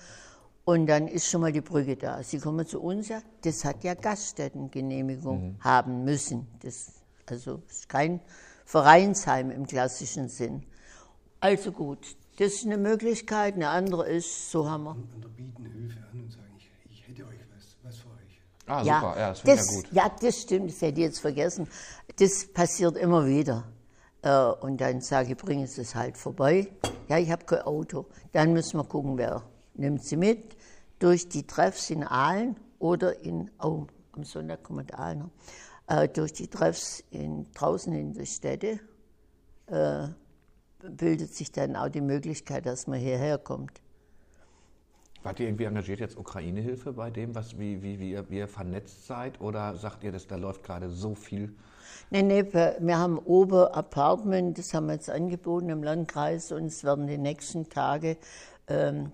Und 0.65 0.87
dann 0.87 1.09
ist 1.09 1.29
schon 1.29 1.41
mal 1.41 1.53
die 1.53 1.61
Brücke 1.61 1.97
da. 1.97 2.23
Sie 2.23 2.39
kommen 2.39 2.67
zu 2.67 2.81
uns, 2.81 3.09
ja, 3.09 3.21
das 3.43 3.65
hat 3.65 3.83
ja 3.83 3.95
Gaststättengenehmigung 3.95 5.57
haben 5.61 6.05
müssen. 6.05 6.47
Das, 6.63 6.93
also 7.27 7.61
ist 7.69 7.89
kein 7.89 8.21
Vereinsheim 8.65 9.51
im 9.51 9.67
klassischen 9.67 10.29
Sinn. 10.29 10.65
Also 11.41 11.73
gut, 11.73 12.17
das 12.39 12.55
ist 12.55 12.65
eine 12.67 12.79
Möglichkeit. 12.79 13.55
Eine 13.55 13.69
andere 13.69 14.09
ist, 14.09 14.51
so 14.51 14.69
haben 14.69 14.85
wir 14.85 14.91
Und 14.91 15.23
da 15.23 15.29
bieten 15.29 15.65
Hilfe 15.67 15.99
an 16.11 16.21
und 16.21 16.33
sagen, 16.33 16.55
ich, 16.57 16.71
ich 16.91 17.09
hätte 17.09 17.27
euch 17.27 17.39
was, 17.55 17.77
was 17.83 17.97
für 17.99 18.09
euch. 18.09 18.41
Ah, 18.67 18.81
super, 18.81 19.15
ja, 19.19 19.29
das 19.31 19.41
finde 19.41 19.55
ich 19.55 19.71
ja 19.71 19.77
gut. 19.77 19.93
Ja, 19.93 20.17
das 20.21 20.41
stimmt, 20.41 20.71
das 20.71 20.81
hätte 20.81 21.01
ich 21.01 21.07
jetzt 21.07 21.21
vergessen. 21.21 21.69
Das 22.19 22.47
passiert 22.53 22.97
immer 22.97 23.27
wieder. 23.27 23.65
Äh, 24.23 24.47
Und 24.65 24.81
dann 24.81 25.01
sage 25.01 25.33
ich, 25.33 25.37
bringen 25.37 25.67
Sie 25.67 25.83
es 25.83 25.95
halt 25.95 26.17
vorbei. 26.17 26.69
Ja, 27.09 27.19
ich 27.19 27.31
habe 27.31 27.45
kein 27.45 27.63
Auto. 27.63 28.07
Dann 28.33 28.55
müssen 28.55 28.79
wir 28.79 28.85
gucken, 28.85 29.19
wer 29.19 29.43
nimmt 29.75 30.05
sie 30.05 30.17
mit. 30.17 30.57
Durch 30.99 31.29
die 31.29 31.47
Treffs 31.47 31.91
in 31.91 32.05
Aalen 32.05 32.57
oder 32.79 33.23
in, 33.23 33.51
oh, 33.63 33.87
am 34.13 34.25
Sonntag 34.25 34.63
kommt 34.63 34.95
Aalen 34.95 35.19
noch. 35.19 35.31
Äh, 35.87 36.09
durch 36.09 36.33
die 36.33 36.49
Treffs 36.49 37.05
in, 37.11 37.47
draußen 37.53 37.93
in 37.93 38.15
der 38.15 38.25
Städte 38.25 38.81
äh, 39.67 40.09
bildet 40.81 41.35
sich 41.35 41.53
dann 41.53 41.77
auch 41.77 41.89
die 41.89 42.01
Möglichkeit, 42.01 42.67
dass 42.67 42.87
man 42.87 42.99
hierher 42.99 43.39
kommt. 43.39 43.81
Wart 45.23 45.41
ihr 45.41 45.47
irgendwie 45.47 45.65
engagiert 45.65 46.01
jetzt 46.01 46.19
Ukraine-Hilfe 46.19 46.93
bei 46.93 47.11
dem, 47.11 47.35
was, 47.35 47.59
wie, 47.59 47.83
wie, 47.83 47.99
wie, 47.99 48.11
ihr, 48.13 48.29
wie 48.29 48.39
ihr 48.39 48.49
vernetzt 48.49 49.07
seid? 49.07 49.41
Oder 49.41 49.75
sagt 49.77 50.05
ihr, 50.05 50.13
dass 50.13 50.27
da 50.27 50.37
läuft 50.37 50.63
gerade 50.63 50.91
so 50.91 51.15
viel? 51.15 51.55
Nee, 52.11 52.23
nee, 52.23 52.45
wir 52.53 52.77
wir 52.81 52.99
haben 52.99 53.19
Ober 53.19 53.75
Apartment, 53.75 54.59
das 54.59 54.75
haben 54.75 54.87
wir 54.87 54.95
jetzt 54.95 55.09
angeboten 55.09 55.71
im 55.71 55.83
Landkreis 55.83 56.53
und 56.53 56.67
es 56.67 56.85
werden 56.85 57.07
die 57.07 57.17
nächsten 57.17 57.69
Tage 57.71 58.19
ähm, 58.69 59.13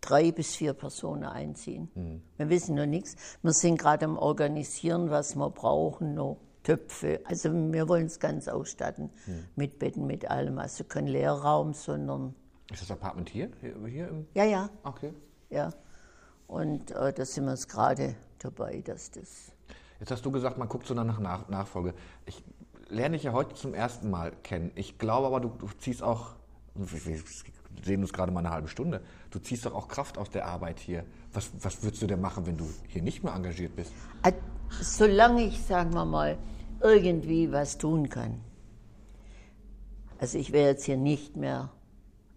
drei 0.00 0.32
bis 0.32 0.54
vier 0.56 0.72
Personen 0.72 1.24
einziehen. 1.24 2.22
Wir 2.36 2.48
wissen 2.48 2.74
noch 2.74 2.86
nichts. 2.86 3.16
Wir 3.42 3.52
sind 3.52 3.78
gerade 3.78 4.04
am 4.04 4.16
Organisieren, 4.16 5.10
was 5.10 5.34
wir 5.36 5.50
brauchen, 5.50 6.14
noch 6.14 6.38
Töpfe. 6.62 7.20
Also 7.24 7.52
wir 7.52 7.88
wollen 7.88 8.06
es 8.06 8.18
ganz 8.18 8.46
ausstatten 8.48 9.10
mit 9.56 9.78
Betten, 9.78 10.06
mit 10.06 10.30
allem. 10.30 10.58
Also 10.58 10.84
kein 10.84 11.06
Leerraum, 11.06 11.72
sondern 11.72 12.34
Ist 12.70 12.82
das 12.82 12.90
Apartment 12.90 13.30
hier? 13.30 13.50
Hier, 13.60 13.74
hier 13.86 14.24
ja, 14.34 14.44
ja, 14.44 14.70
okay. 14.84 15.12
ja. 15.50 15.70
Und 16.46 16.90
äh, 16.90 17.12
da 17.12 17.24
sind 17.24 17.44
wir 17.44 17.52
jetzt 17.52 17.68
gerade 17.68 18.14
dabei, 18.38 18.82
dass 18.82 19.10
das. 19.10 19.52
Jetzt 20.00 20.10
hast 20.10 20.24
du 20.24 20.30
gesagt, 20.30 20.58
man 20.58 20.68
guckt 20.68 20.86
so 20.86 20.94
nach 20.94 21.18
nach 21.18 21.48
Nachfolge. 21.48 21.94
Ich 22.26 22.44
lerne 22.88 23.16
dich 23.16 23.24
ja 23.24 23.32
heute 23.32 23.54
zum 23.54 23.74
ersten 23.74 24.10
Mal 24.10 24.32
kennen. 24.42 24.70
Ich 24.74 24.98
glaube 24.98 25.26
aber, 25.26 25.40
du, 25.40 25.48
du 25.48 25.68
ziehst 25.78 26.02
auch, 26.02 26.36
sehen 27.84 28.02
uns 28.02 28.12
gerade 28.12 28.32
mal 28.32 28.40
eine 28.40 28.50
halbe 28.50 28.68
Stunde, 28.68 29.00
du 29.30 29.38
ziehst 29.38 29.66
doch 29.66 29.74
auch 29.74 29.88
Kraft 29.88 30.18
aus 30.18 30.30
der 30.30 30.46
Arbeit 30.46 30.80
hier. 30.80 31.04
Was, 31.32 31.50
was 31.60 31.82
würdest 31.82 32.02
du 32.02 32.06
denn 32.06 32.20
machen, 32.20 32.46
wenn 32.46 32.56
du 32.56 32.68
hier 32.88 33.02
nicht 33.02 33.22
mehr 33.22 33.34
engagiert 33.34 33.76
bist? 33.76 33.92
Äh, 34.22 34.32
Solange 34.80 35.44
ich, 35.44 35.62
sagen 35.62 35.94
wir 35.94 36.04
mal, 36.04 36.38
irgendwie 36.82 37.50
was 37.50 37.78
tun 37.78 38.08
kann. 38.08 38.40
Also 40.18 40.38
ich 40.38 40.52
wäre 40.52 40.70
jetzt 40.70 40.84
hier 40.84 40.96
nicht 40.96 41.36
mehr 41.36 41.70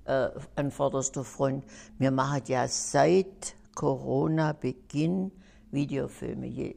äh, 0.05 0.29
an 0.55 0.71
vorderster 0.71 1.23
Front. 1.23 1.65
Wir 1.97 2.11
machen 2.11 2.41
ja 2.47 2.67
seit 2.67 3.55
Corona-Beginn 3.75 5.31
Videofilme. 5.71 6.47
Je, 6.47 6.75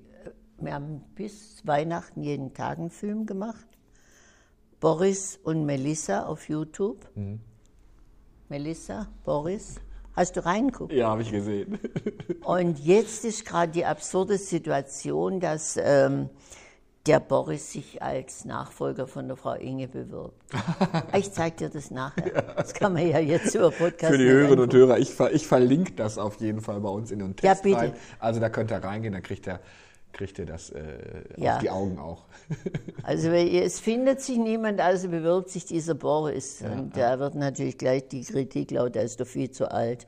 wir 0.59 0.75
haben 0.75 1.01
bis 1.15 1.67
Weihnachten 1.67 2.23
jeden 2.23 2.55
Tag 2.55 2.79
einen 2.79 2.91
Film 2.91 3.27
gemacht. 3.27 3.67
Boris 4.81 5.39
und 5.43 5.65
Melissa 5.67 6.27
auf 6.27 6.49
YouTube. 6.49 7.11
Mhm. 7.15 7.41
Melissa, 8.49 9.09
Boris. 9.25 9.77
Hast 10.15 10.37
du 10.37 10.45
reinguckt? 10.45 10.93
Ja, 10.93 11.09
habe 11.09 11.23
ich 11.23 11.31
gesehen. 11.33 11.79
Und 12.45 12.79
jetzt 12.79 13.25
ist 13.25 13.45
gerade 13.45 13.73
die 13.73 13.85
absurde 13.85 14.39
Situation, 14.39 15.41
dass 15.41 15.77
ähm, 15.83 16.29
der 17.07 17.19
Boris 17.19 17.73
sich 17.73 18.01
als 18.01 18.45
Nachfolger 18.45 19.09
von 19.09 19.27
der 19.27 19.37
Frau 19.37 19.55
Inge 19.55 19.89
bewirbt. 19.89 20.41
Ich 21.17 21.33
zeige 21.33 21.57
dir 21.57 21.69
das 21.69 21.91
nachher. 21.91 22.43
Das 22.57 22.75
kann 22.75 22.93
man 22.93 23.07
ja 23.09 23.19
jetzt 23.19 23.55
über 23.55 23.71
Podcast 23.71 24.13
Für 24.13 24.19
die 24.19 24.25
Hörerinnen 24.29 24.61
und. 24.61 24.73
Hörer, 24.75 24.99
ich, 24.99 25.11
ver 25.11 25.33
ich 25.33 25.47
verlinke 25.47 25.93
das 25.93 26.17
auf 26.19 26.37
jeden 26.41 26.61
Fall 26.61 26.81
bei 26.81 26.89
uns 26.89 27.11
in 27.11 27.19
den 27.19 27.35
Ja, 27.43 27.51
Text 27.55 27.63
bitte. 27.65 27.77
rein. 27.77 27.93
Also 28.21 28.41
da 28.41 28.49
könnt 28.49 28.71
ihr 28.71 28.79
reingehen, 28.79 29.13
dann 29.15 29.23
kriegt 29.23 29.47
ihr, 29.49 29.61
kriegt 30.15 30.39
ihr 30.39 30.47
das 30.47 30.71
äh, 30.71 30.83
Ja. 31.37 31.57
auf 31.57 31.61
die 31.63 31.71
Augen 31.71 31.99
auch. 31.99 32.25
Also 33.03 33.29
es 33.31 33.81
findet 33.81 34.21
sich 34.23 34.39
niemand, 34.39 34.81
also 34.81 35.09
bewirbt 35.09 35.51
sich 35.51 35.67
dieser 35.67 35.95
Boris. 35.95 36.63
und 36.63 36.97
da 36.97 37.19
wird 37.19 37.35
natürlich 37.35 37.77
gleich 37.77 38.09
die 38.09 38.23
Kritik 38.23 38.71
laut, 38.71 38.95
der 38.95 39.03
ist 39.03 39.21
doch 39.21 39.27
viel 39.27 39.51
zu 39.51 39.71
alt. 39.71 40.07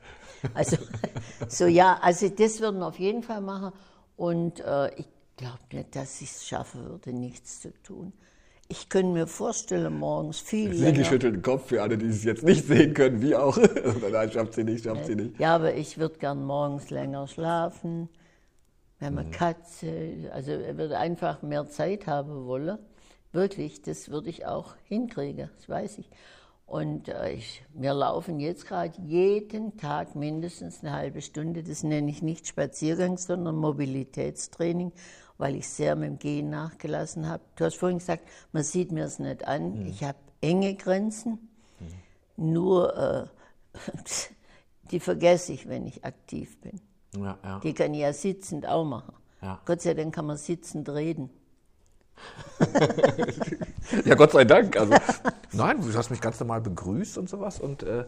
Also 0.55 0.77
so 1.47 1.65
ja, 1.67 1.99
also 2.01 2.27
das 2.29 2.59
würden 2.59 2.79
wir 2.79 2.87
auf 2.87 2.97
jeden 2.99 3.21
Fall 3.21 3.41
machen. 3.41 3.71
Und 4.15 4.59
äh, 4.61 4.87
ich 4.95 5.05
glaube 5.37 5.59
nicht, 5.71 5.95
dass 5.95 6.21
ich 6.21 6.31
es 6.31 6.47
schaffen 6.47 6.85
würde, 6.85 7.13
nichts 7.13 7.61
zu 7.61 7.71
tun. 7.83 8.13
Ich 8.69 8.89
könnte 8.89 9.13
mir 9.13 9.27
vorstellen, 9.27 9.97
morgens 9.97 10.39
viel 10.39 10.73
Sigi 10.73 10.83
länger. 10.91 11.05
schüttelt 11.05 11.35
den 11.35 11.41
Kopf 11.41 11.67
für 11.67 11.81
alle, 11.81 11.97
die 11.97 12.07
es 12.07 12.23
jetzt 12.23 12.43
nicht 12.43 12.65
sehen 12.67 12.93
können, 12.93 13.21
wie 13.21 13.35
auch. 13.35 13.57
Also, 13.85 14.09
Nein, 14.11 14.31
schafft 14.31 14.55
sie 14.55 14.63
nicht, 14.63 14.83
schafft 14.83 15.05
sie 15.05 15.15
nicht. 15.15 15.39
Ja, 15.39 15.55
aber 15.55 15.75
ich 15.75 15.97
würde 15.99 16.17
gern 16.17 16.43
morgens 16.43 16.89
länger 16.89 17.27
schlafen. 17.27 18.09
Wir 18.99 19.07
haben 19.07 19.17
eine 19.17 19.29
Katze. 19.29 20.31
Also 20.33 20.51
er 20.51 20.77
würde 20.77 20.97
einfach 20.97 21.41
mehr 21.41 21.67
Zeit 21.67 22.07
haben 22.07 22.45
wollen. 22.45 22.79
Wirklich, 23.31 23.81
das 23.81 24.09
würde 24.09 24.29
ich 24.29 24.45
auch 24.45 24.75
hinkriegen, 24.85 25.49
das 25.55 25.69
weiß 25.69 25.99
ich. 25.99 26.09
Und 26.65 27.07
äh, 27.07 27.31
ich, 27.31 27.63
wir 27.73 27.93
laufen 27.93 28.39
jetzt 28.39 28.65
gerade 28.65 28.99
jeden 29.01 29.77
Tag 29.77 30.15
mindestens 30.15 30.83
eine 30.83 30.93
halbe 30.93 31.21
Stunde. 31.21 31.63
Das 31.63 31.83
nenne 31.83 32.09
ich 32.09 32.21
nicht 32.21 32.47
Spaziergang, 32.47 33.17
sondern 33.17 33.55
Mobilitätstraining, 33.55 34.91
weil 35.37 35.55
ich 35.55 35.69
sehr 35.69 35.95
mit 35.95 36.09
dem 36.09 36.19
Gehen 36.19 36.49
nachgelassen 36.49 37.27
habe. 37.27 37.43
Du 37.55 37.63
hast 37.63 37.77
vorhin 37.77 37.99
gesagt, 37.99 38.27
man 38.51 38.63
sieht 38.63 38.91
mir 38.91 39.05
es 39.05 39.19
nicht 39.19 39.47
an. 39.47 39.85
Ich 39.85 40.03
habe 40.03 40.17
enge 40.41 40.75
Grenzen. 40.75 41.49
Nur 42.35 42.97
äh, 42.97 43.79
die 44.91 44.99
vergesse 44.99 45.53
ich, 45.53 45.69
wenn 45.69 45.85
ich 45.85 46.03
aktiv 46.03 46.59
bin. 46.59 46.81
Ja, 47.23 47.37
ja. 47.43 47.59
Die 47.59 47.73
kann 47.73 47.93
ich 47.93 48.01
ja 48.01 48.13
sitzend 48.13 48.65
auch 48.67 48.85
machen. 48.85 49.13
Ja. 49.41 49.61
Gott 49.65 49.81
sei 49.81 49.93
Dank 49.93 50.13
kann 50.13 50.25
man 50.25 50.37
sitzend 50.37 50.89
reden. 50.89 51.29
ja, 54.05 54.15
Gott 54.15 54.31
sei 54.31 54.45
Dank. 54.45 54.75
Also, 54.75 54.95
nein, 55.51 55.79
du 55.81 55.93
hast 55.93 56.09
mich 56.09 56.21
ganz 56.21 56.39
normal 56.39 56.61
begrüßt 56.61 57.17
und 57.17 57.29
sowas. 57.29 57.59
Und 57.59 57.83
äh, 57.83 58.05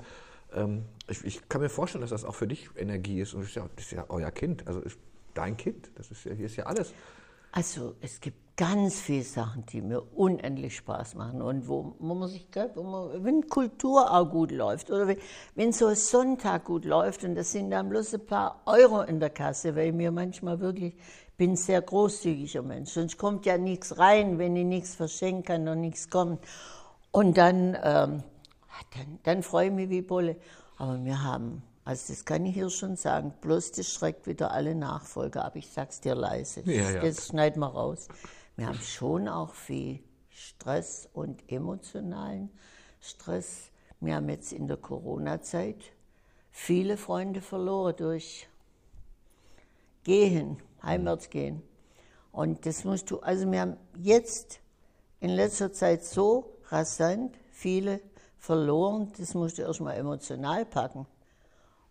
ähm, 0.54 0.86
ich, 1.08 1.24
ich 1.24 1.50
kann 1.50 1.62
mir 1.62 1.70
vorstellen, 1.70 2.02
dass 2.02 2.10
das 2.10 2.26
auch 2.26 2.36
für 2.36 2.48
dich 2.48 2.70
Energie 2.76 3.22
ist. 3.22 3.34
Und 3.34 3.42
das 3.42 3.50
ist 3.50 3.56
ja, 3.56 3.70
das 3.76 3.86
ist 3.86 3.92
ja 3.92 4.06
euer 4.10 4.32
Kind. 4.32 4.68
Also 4.68 4.80
ist 4.82 4.98
dein 5.34 5.58
Kind. 5.58 5.92
Das 5.96 6.10
ist 6.12 6.24
ja, 6.26 6.34
hier 6.34 6.48
ist 6.48 6.56
ja 6.56 6.66
alles. 6.66 6.94
Also 7.52 7.96
es 8.02 8.20
gibt 8.20 8.38
ganz 8.60 9.00
viele 9.00 9.24
Sachen, 9.24 9.66
die 9.68 9.82
mir 9.82 10.02
unendlich 10.18 10.76
Spaß 10.76 11.16
machen 11.16 11.42
und 11.42 11.70
wo, 11.70 11.96
wo 11.98 12.14
man 12.14 12.28
sich, 12.28 12.46
wo 12.76 12.84
man, 12.84 13.24
wenn 13.24 13.48
Kultur 13.48 14.12
auch 14.12 14.30
gut 14.30 14.52
läuft 14.52 14.92
oder 14.92 15.08
wenn, 15.08 15.18
wenn 15.56 15.72
so 15.72 15.86
ein 15.88 15.96
Sonntag 15.96 16.66
gut 16.66 16.84
läuft 16.84 17.24
und 17.24 17.36
das 17.36 17.54
sind 17.54 17.72
dann 17.72 17.88
bloß 17.88 18.16
ein 18.16 18.26
paar 18.26 18.62
Euro 18.66 19.04
in 19.04 19.22
der 19.22 19.30
Kasse, 19.30 19.78
weil 19.78 19.88
ich 19.88 19.94
mir 19.94 20.12
manchmal 20.12 20.60
wirklich, 20.60 20.94
ich 20.94 21.34
bin 21.38 21.52
ein 21.52 21.56
sehr 21.56 21.82
großzügiger 21.82 22.62
Mensch, 22.62 22.90
sonst 22.90 23.18
kommt 23.18 23.46
ja 23.46 23.58
nichts 23.58 23.98
rein, 23.98 24.40
wenn 24.40 24.58
ich 24.58 24.66
nichts 24.66 24.94
verschenken 24.94 25.46
kann 25.46 25.68
und 25.70 25.80
nichts 25.80 26.10
kommt. 26.10 26.44
Und 27.12 27.38
dann, 27.38 27.78
ähm, 27.82 28.24
dann, 28.94 29.20
dann 29.24 29.42
freue 29.42 29.68
ich 29.68 29.74
mich 29.74 29.90
wie 29.90 30.02
Bolle. 30.02 30.36
Aber 30.78 31.02
wir 31.06 31.24
haben, 31.24 31.64
also 31.86 32.12
das 32.12 32.26
kann 32.26 32.46
ich 32.46 32.56
hier 32.56 32.70
schon 32.70 32.98
sagen, 32.98 33.34
bloß 33.40 33.72
das 33.72 33.88
schreckt 33.88 34.28
wieder 34.28 34.52
alle 34.52 34.76
Nachfolger 34.76 35.46
ab. 35.46 35.56
Ich 35.56 35.70
sag's 35.70 36.02
dir 36.02 36.14
leise. 36.14 36.62
Das, 36.62 36.76
Ja, 36.76 36.92
ja. 36.92 37.02
das 37.02 37.28
schneiden 37.28 37.62
wir 37.62 37.68
raus. 37.68 38.10
Wir 38.60 38.68
haben 38.68 38.82
schon 38.82 39.30
auch 39.30 39.54
viel 39.54 40.04
Stress 40.30 41.08
und 41.14 41.50
emotionalen 41.50 42.50
Stress. 43.00 43.72
Wir 44.02 44.16
haben 44.16 44.28
jetzt 44.28 44.52
in 44.52 44.68
der 44.68 44.76
Corona-Zeit 44.76 45.78
viele 46.52 46.98
Freunde 46.98 47.40
verloren 47.40 47.96
durch 47.96 48.50
Gehen, 50.04 50.58
heimwärts 50.84 51.30
gehen. 51.30 51.62
Und 52.34 52.66
das 52.66 52.84
musst 52.84 53.10
du, 53.12 53.22
also 53.22 53.50
wir 53.50 53.62
haben 53.62 53.78
jetzt 53.98 54.60
in 55.22 55.30
letzter 55.30 55.72
Zeit 55.72 56.04
so 56.04 56.58
rasant 56.68 57.38
viele 57.52 58.02
verloren, 58.38 59.10
das 59.18 59.36
musst 59.36 59.58
du 59.58 59.62
erstmal 59.62 59.96
emotional 59.96 60.66
packen. 60.66 61.06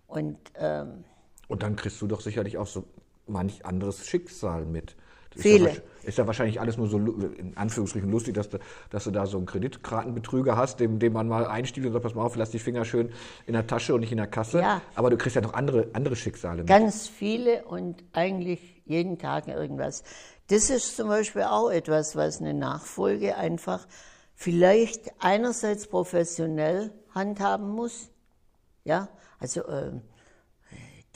Und 0.06 0.36
ähm, 0.56 1.04
Und 1.48 1.62
dann 1.62 1.76
kriegst 1.76 1.98
du 2.02 2.06
doch 2.06 2.20
sicherlich 2.20 2.58
auch 2.58 2.66
so 2.66 2.84
manch 3.26 3.64
anderes 3.64 4.06
Schicksal 4.06 4.66
mit. 4.66 4.96
Viele. 5.38 5.70
Ist 5.70 5.76
ja, 5.76 6.08
ist 6.08 6.18
ja 6.18 6.26
wahrscheinlich 6.26 6.60
alles 6.60 6.76
nur 6.76 6.88
so 6.88 6.98
in 6.98 7.56
Anführungsstrichen 7.56 8.10
lustig, 8.10 8.34
dass 8.34 8.48
du, 8.48 8.58
dass 8.90 9.04
du 9.04 9.10
da 9.10 9.26
so 9.26 9.36
einen 9.36 9.46
Kreditkartenbetrüger 9.46 10.56
hast, 10.56 10.80
dem, 10.80 10.98
dem 10.98 11.12
man 11.12 11.28
mal 11.28 11.46
einstiehlt 11.46 11.86
und 11.86 11.92
sagt, 11.92 12.02
pass 12.02 12.14
mal 12.14 12.24
auf, 12.24 12.34
lass 12.36 12.50
die 12.50 12.58
Finger 12.58 12.84
schön 12.84 13.10
in 13.46 13.52
der 13.52 13.66
Tasche 13.66 13.94
und 13.94 14.00
nicht 14.00 14.12
in 14.12 14.18
der 14.18 14.26
Kasse. 14.26 14.60
Ja. 14.60 14.82
Aber 14.94 15.10
du 15.10 15.16
kriegst 15.16 15.36
ja 15.36 15.42
noch 15.42 15.54
andere, 15.54 15.88
andere 15.92 16.16
Schicksale 16.16 16.58
mit. 16.58 16.66
Ganz 16.66 17.08
viele 17.08 17.64
und 17.64 18.02
eigentlich 18.12 18.82
jeden 18.84 19.18
Tag 19.18 19.48
irgendwas. 19.48 20.02
Das 20.48 20.70
ist 20.70 20.96
zum 20.96 21.08
Beispiel 21.08 21.42
auch 21.42 21.70
etwas, 21.70 22.16
was 22.16 22.40
eine 22.40 22.54
Nachfolge 22.54 23.36
einfach 23.36 23.86
vielleicht 24.34 25.12
einerseits 25.18 25.86
professionell 25.86 26.92
handhaben 27.14 27.68
muss. 27.68 28.10
Ja, 28.84 29.08
also 29.38 29.68
ähm, 29.68 30.02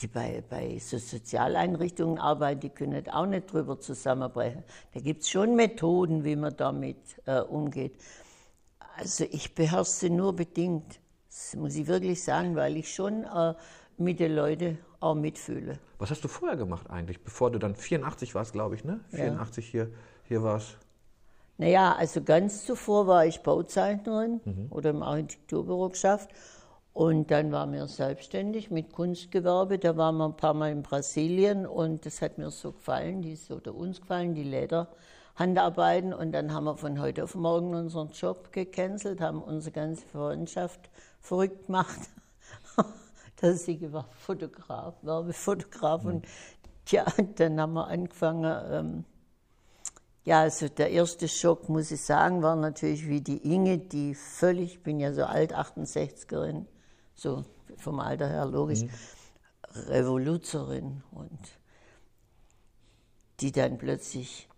die 0.03 0.09
bei, 0.09 0.43
bei 0.49 0.79
so 0.79 0.99
Sozialeinrichtungen 0.99 2.19
arbeiten, 2.19 2.61
die 2.61 2.71
können 2.71 3.09
auch 3.09 3.27
nicht 3.27 3.53
drüber 3.53 3.81
zusammenbrechen. 3.81 4.65
Da 4.93 5.01
gibt 5.01 5.23
es 5.23 5.31
schon 5.31 5.55
Methoden, 5.55 6.25
wie 6.25 6.37
man 6.37 6.57
damit 6.57 6.99
äh, 7.27 7.41
umgeht. 7.41 7.95
Also 8.97 9.25
ich 9.31 9.55
beherrsche 9.55 9.91
sie 9.91 10.11
nur 10.11 10.35
bedingt. 10.35 11.01
Das 11.29 11.57
muss 11.57 11.77
ich 11.77 11.87
wirklich 11.87 12.23
sagen, 12.23 12.57
weil 12.57 12.77
ich 12.77 12.93
schon 12.93 13.25
äh, 13.25 13.55
mit 13.97 14.21
den 14.21 14.35
Leuten 14.35 14.79
auch 15.01 15.15
mitfühle. 15.15 15.79
Was 15.99 16.11
hast 16.11 16.23
du 16.25 16.29
vorher 16.29 16.57
gemacht 16.57 16.91
eigentlich, 16.91 17.23
bevor 17.23 17.51
du 17.51 17.59
dann 17.59 17.75
84 17.75 18.35
warst, 18.35 18.53
glaube 18.53 18.75
ich, 18.75 18.85
ne? 18.85 19.01
84 19.11 19.67
hier, 19.67 19.91
hier 20.25 20.43
warst. 20.43 20.77
Naja, 21.59 21.95
also 21.95 22.23
ganz 22.23 22.65
zuvor 22.65 23.07
war 23.07 23.27
ich 23.27 23.43
Bauzeichnerin 23.43 24.41
oder 24.71 24.91
im 24.91 25.03
Architekturbüro 25.03 25.91
geschafft. 25.91 26.31
Und 26.95 27.31
dann 27.31 27.53
waren 27.53 27.73
wir 27.73 27.87
selbstständig 27.87 28.71
mit 28.71 28.93
Kunstgewerbe. 28.93 29.79
Da 29.79 29.97
waren 29.97 30.17
wir 30.19 30.27
ein 30.27 30.37
paar 30.37 30.53
Mal 30.53 30.73
in 30.73 30.83
Brasilien 30.83 31.67
und 31.67 32.05
das 32.05 32.21
hat 32.21 32.37
mir 32.37 32.51
so 32.51 32.73
gefallen, 32.73 33.23
die 33.23 33.39
oder 33.51 33.75
uns 33.75 34.01
gefallen, 34.03 34.35
die 34.35 34.43
Lederhandarbeiten. 34.43 36.13
Und 36.13 36.33
dann 36.33 36.53
haben 36.53 36.65
wir 36.65 36.77
von 36.77 37.01
heute 37.01 37.25
auf 37.25 37.35
morgen 37.35 37.75
unseren 37.75 38.11
Job 38.11 38.53
gecancelt, 38.53 39.23
haben 39.23 39.43
unsere 39.43 39.73
ganze 39.73 40.07
Freundschaft 40.07 40.91
verrückt 41.21 41.67
gemacht. 41.67 42.11
Der 43.41 43.55
Sigi 43.55 43.91
war 43.91 44.09
Fotograf, 44.13 44.95
Werbefotograf. 45.03 46.05
Und 46.05 46.27
tja, 46.85 47.07
dann 47.37 47.59
haben 47.59 47.73
wir 47.73 47.87
angefangen, 47.87 48.63
ähm, 48.71 49.05
ja, 50.25 50.43
also 50.43 50.69
der 50.69 50.91
erste 50.91 51.27
Schock, 51.27 51.69
muss 51.69 51.91
ich 51.91 52.01
sagen, 52.01 52.43
war 52.43 52.55
natürlich 52.55 53.09
wie 53.09 53.21
die 53.21 53.39
Inge, 53.39 53.79
die 53.79 54.15
völlig, 54.15 54.75
ich 54.75 54.83
bin 54.85 55.01
ja 55.01 55.13
so 55.13 55.25
alt, 55.25 55.53
68erin, 55.53 56.67
so 57.15 57.45
vom 57.79 58.01
Alter 58.01 58.29
her 58.29 58.47
logisch, 58.47 58.85
Revoluzerin 59.75 61.03
und 61.13 61.39
die 63.41 63.53
dann 63.53 63.79
plötzlich 63.79 64.49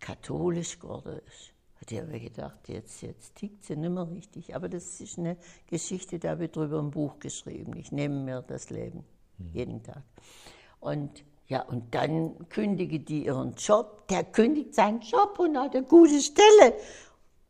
katholisch 0.00 0.78
geworden 0.78 1.20
ist. 1.26 1.52
Hat 1.80 1.90
ich 1.90 2.00
aber 2.00 2.18
gedacht, 2.18 2.68
jetzt, 2.68 3.02
jetzt 3.02 3.34
tickt 3.34 3.64
sie 3.64 3.76
nicht 3.76 3.90
mehr 3.90 4.08
richtig. 4.08 4.54
Aber 4.54 4.68
das 4.68 5.00
ist 5.00 5.18
eine 5.18 5.36
Geschichte, 5.66 6.18
da 6.18 6.30
habe 6.30 6.44
ich 6.44 6.52
drüber 6.52 6.78
ein 6.78 6.90
Buch 6.90 7.18
geschrieben. 7.18 7.76
Ich 7.76 7.90
nehme 7.90 8.14
mir 8.14 8.42
das 8.42 8.70
Leben, 8.70 9.04
jeden 9.52 9.82
Tag. 9.82 10.02
Und 10.78 11.24
ja, 11.48 11.62
und 11.62 11.94
dann 11.94 12.48
kündige 12.48 13.00
die 13.00 13.26
ihren 13.26 13.54
Job. 13.54 14.06
Der 14.08 14.24
kündigt 14.24 14.74
seinen 14.74 15.00
Job 15.00 15.38
und 15.38 15.58
hat 15.58 15.74
eine 15.74 15.84
gute 15.84 16.20
Stelle 16.20 16.74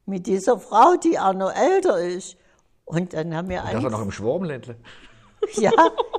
mit 0.06 0.26
dieser 0.26 0.58
Frau, 0.58 0.96
die 0.96 1.18
auch 1.18 1.34
noch 1.34 1.54
älter 1.54 1.98
ist. 1.98 2.36
Und 2.92 3.14
dann 3.14 3.34
haben 3.34 3.48
wir 3.48 3.62
Das 3.72 3.82
war 3.82 3.90
noch 3.90 4.02
im 4.02 4.10
Schwarmländle. 4.10 4.76
Ja, 5.54 5.72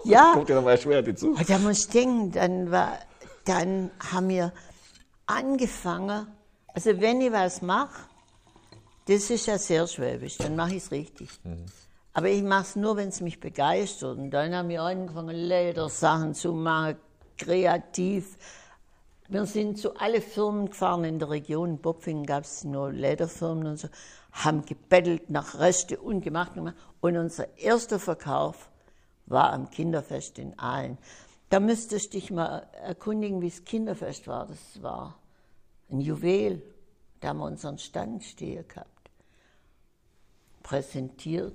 ja. 0.04 0.32
Guck 0.34 0.48
dir 0.48 0.56
doch 0.56 0.64
mal 0.64 0.78
schwer 0.78 1.04
die 1.04 1.14
zu. 1.14 1.30
Und 1.30 1.48
da 1.48 1.60
muss 1.60 1.86
ich 1.86 1.90
denken, 1.90 2.32
dann, 2.32 2.72
war, 2.72 2.98
dann 3.46 3.92
haben 4.12 4.30
wir 4.30 4.52
angefangen, 5.28 6.26
also 6.74 7.00
wenn 7.00 7.22
ich 7.22 7.32
was 7.32 7.62
mache, 7.62 8.02
das 9.08 9.30
ist 9.30 9.46
ja 9.46 9.60
sehr 9.60 9.86
schwäbisch, 9.86 10.38
dann 10.38 10.56
mache 10.56 10.72
ich 10.72 10.84
es 10.84 10.92
richtig. 10.92 11.30
Aber 12.14 12.30
ich 12.30 12.42
mache 12.42 12.64
es 12.64 12.76
nur, 12.76 12.98
wenn 12.98 13.10
es 13.10 13.22
mich 13.22 13.40
begeistert. 13.40 14.18
Und 14.18 14.32
dann 14.32 14.56
haben 14.56 14.70
wir 14.70 14.82
angefangen, 14.82 15.36
Ledersachen 15.36 16.34
zu 16.34 16.54
machen, 16.54 16.96
kreativ. 17.38 18.38
Wir 19.28 19.46
sind 19.46 19.78
zu 19.78 19.96
alle 19.96 20.22
Firmen 20.22 20.70
gefahren 20.70 21.04
in 21.04 21.20
der 21.20 21.30
Region. 21.30 21.70
In 21.70 21.78
Bopfingen 21.78 22.26
gab 22.26 22.46
es 22.46 22.64
nur 22.64 22.92
Lederfirmen 22.92 23.68
und 23.68 23.78
so. 23.78 23.90
Haben 24.34 24.66
gebettelt 24.66 25.30
nach 25.30 25.60
Reste 25.60 26.00
und 26.00 26.22
gemacht. 26.22 26.52
Und 27.02 27.18
unser 27.18 27.58
erster 27.58 28.00
Verkauf 28.00 28.70
war 29.26 29.54
am 29.54 29.70
Kinderfest 29.70 30.40
in 30.40 30.58
Aalen. 30.60 30.98
Da 31.50 31.60
müsstest 31.60 32.14
du 32.14 32.18
dich 32.18 32.32
mal 32.32 32.68
erkundigen, 32.84 33.42
wie 33.42 33.50
das 33.50 33.64
Kinderfest 33.64 34.28
war. 34.28 34.48
Das 34.48 34.82
war 34.82 35.20
ein 35.92 36.02
Juwel. 36.02 36.62
Da 37.20 37.30
haben 37.30 37.38
wir 37.38 37.46
unseren 37.46 37.78
Stand 37.78 38.24
stehen 38.24 38.68
gehabt. 38.68 38.90
Präsentiert. 40.64 41.54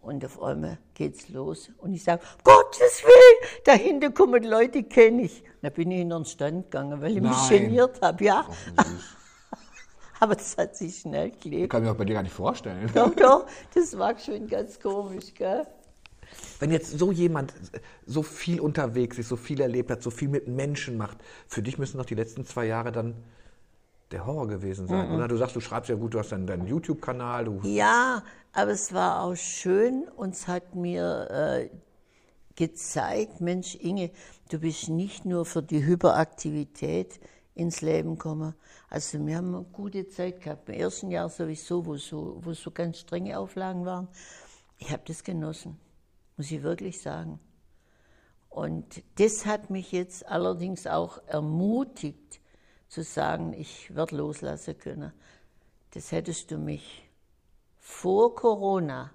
Und 0.00 0.22
auf 0.24 0.42
einmal 0.42 0.78
geht's 0.92 1.30
los. 1.30 1.70
Und 1.78 1.94
ich 1.94 2.04
sage, 2.04 2.22
Gottes 2.42 3.02
Willen, 3.02 3.62
dahinter 3.64 4.10
kommen 4.10 4.42
Leute, 4.44 4.82
die 4.82 4.82
kenne 4.82 5.22
ich. 5.22 5.42
Da 5.62 5.70
bin 5.70 5.90
ich 5.90 6.00
in 6.00 6.10
den 6.10 6.26
Stand 6.26 6.70
gegangen, 6.70 7.00
weil 7.00 7.16
ich 7.16 7.22
mich 7.22 7.30
Nein. 7.30 7.62
geniert 7.62 8.02
habe. 8.02 8.22
Ja, 8.22 8.46
aber 10.20 10.34
das 10.34 10.56
hat 10.56 10.76
sich 10.76 10.98
schnell 11.00 11.30
gelebt. 11.30 11.70
Kann 11.70 11.82
ich 11.82 11.86
mir 11.86 11.92
auch 11.92 11.98
bei 11.98 12.04
dir 12.04 12.14
gar 12.14 12.22
nicht 12.22 12.34
vorstellen. 12.34 12.90
Doch, 12.94 13.14
doch, 13.14 13.46
das 13.74 13.96
war 13.98 14.18
schon 14.18 14.46
ganz 14.46 14.78
komisch, 14.80 15.34
gell? 15.34 15.66
Wenn 16.58 16.72
jetzt 16.72 16.98
so 16.98 17.12
jemand 17.12 17.54
so 18.06 18.22
viel 18.22 18.60
unterwegs 18.60 19.18
ist, 19.18 19.28
so 19.28 19.36
viel 19.36 19.60
erlebt 19.60 19.90
hat, 19.90 20.02
so 20.02 20.10
viel 20.10 20.28
mit 20.28 20.48
Menschen 20.48 20.96
macht, 20.96 21.18
für 21.46 21.62
dich 21.62 21.78
müssen 21.78 21.98
doch 21.98 22.06
die 22.06 22.14
letzten 22.14 22.44
zwei 22.44 22.66
Jahre 22.66 22.92
dann 22.92 23.14
der 24.10 24.26
Horror 24.26 24.46
gewesen 24.46 24.86
sein, 24.86 25.10
oder? 25.10 25.28
Du 25.28 25.36
sagst, 25.36 25.56
du 25.56 25.60
schreibst 25.60 25.90
ja 25.90 25.96
gut, 25.96 26.14
du 26.14 26.18
hast 26.18 26.30
deinen, 26.30 26.46
deinen 26.46 26.66
YouTube-Kanal, 26.66 27.48
Ja, 27.64 28.22
aber 28.52 28.70
es 28.70 28.92
war 28.92 29.22
auch 29.22 29.34
schön 29.34 30.04
und 30.16 30.34
es 30.34 30.46
hat 30.46 30.74
mir 30.74 31.28
äh, 31.30 31.70
gezeigt, 32.54 33.40
Mensch 33.40 33.74
Inge, 33.76 34.10
du 34.50 34.58
bist 34.58 34.88
nicht 34.88 35.24
nur 35.24 35.44
für 35.44 35.62
die 35.62 35.84
Hyperaktivität 35.84 37.18
ins 37.54 37.80
Leben 37.80 38.10
gekommen. 38.10 38.54
Also 38.88 39.24
wir 39.26 39.36
haben 39.36 39.54
eine 39.54 39.64
gute 39.64 40.08
Zeit 40.08 40.40
gehabt. 40.40 40.68
Im 40.68 40.74
ersten 40.74 41.10
Jahr 41.10 41.28
sowieso, 41.28 41.84
wo 41.84 41.96
so, 41.96 42.38
wo 42.42 42.52
so 42.52 42.70
ganz 42.70 42.98
strenge 42.98 43.38
Auflagen 43.38 43.84
waren. 43.84 44.08
Ich 44.78 44.90
habe 44.92 45.02
das 45.06 45.24
genossen, 45.24 45.78
muss 46.36 46.50
ich 46.50 46.62
wirklich 46.62 47.00
sagen. 47.00 47.40
Und 48.50 49.02
das 49.16 49.46
hat 49.46 49.70
mich 49.70 49.90
jetzt 49.92 50.26
allerdings 50.26 50.86
auch 50.86 51.18
ermutigt, 51.26 52.40
zu 52.88 53.02
sagen, 53.02 53.52
ich 53.52 53.92
werde 53.96 54.16
loslassen 54.16 54.78
können. 54.78 55.12
Das 55.90 56.12
hättest 56.12 56.52
du 56.52 56.58
mich 56.58 57.10
vor 57.80 58.36
Corona, 58.36 59.10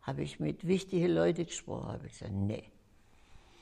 habe 0.00 0.22
ich 0.22 0.40
mit 0.40 0.66
wichtigen 0.66 1.08
Leuten 1.08 1.44
gesprochen, 1.44 1.88
habe 1.88 2.06
ich 2.06 2.12
gesagt, 2.12 2.32
nee, 2.32 2.64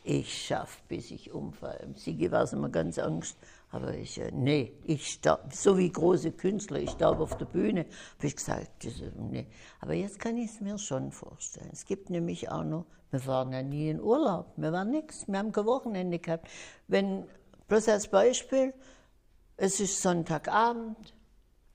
ich 0.07 0.47
schaffe, 0.47 0.79
bis 0.87 1.11
ich 1.11 1.33
umfalle. 1.33 1.81
Im 1.81 1.97
Sigi 1.97 2.31
war 2.31 2.45
es 2.45 2.53
immer 2.53 2.69
ganz 2.69 2.97
Angst, 2.99 3.37
aber 3.71 3.95
ich, 3.95 4.21
äh, 4.21 4.31
nee, 4.33 4.73
ich 4.85 5.09
starb, 5.09 5.53
so 5.53 5.77
wie 5.77 5.91
große 5.91 6.31
Künstler, 6.31 6.79
ich 6.79 6.91
starb 6.91 7.19
auf 7.19 7.37
der 7.37 7.47
Bühne, 7.47 7.87
habe 8.17 8.27
ich 8.29 8.37
gesagt, 8.37 8.85
das, 8.85 9.01
äh, 9.01 9.11
nee. 9.19 9.49
Aber 9.81 9.95
jetzt 9.95 10.21
kann 10.21 10.37
ich 10.37 10.53
es 10.53 10.61
mir 10.61 10.79
schon 10.79 11.11
vorstellen. 11.11 11.71
Es 11.73 11.85
gibt 11.85 12.09
nämlich 12.09 12.49
auch 12.51 12.63
noch, 12.63 12.87
wir 13.11 13.27
waren 13.27 13.53
ja 13.53 13.63
nie 13.63 13.91
in 13.91 14.01
Urlaub, 14.01 14.53
wir 14.57 14.71
waren 14.71 14.93
nichts, 14.93 15.27
wir 15.27 15.39
haben 15.41 15.51
kein 15.51 15.67
Wochenende 15.67 16.21
gehabt. 16.21 16.49
Wenn, 16.87 17.27
bloß 17.67 17.89
als 17.89 18.07
Beispiel, 18.09 18.75
es 19.57 19.81
ist 19.81 20.01
Sonntagabend, 20.03 21.15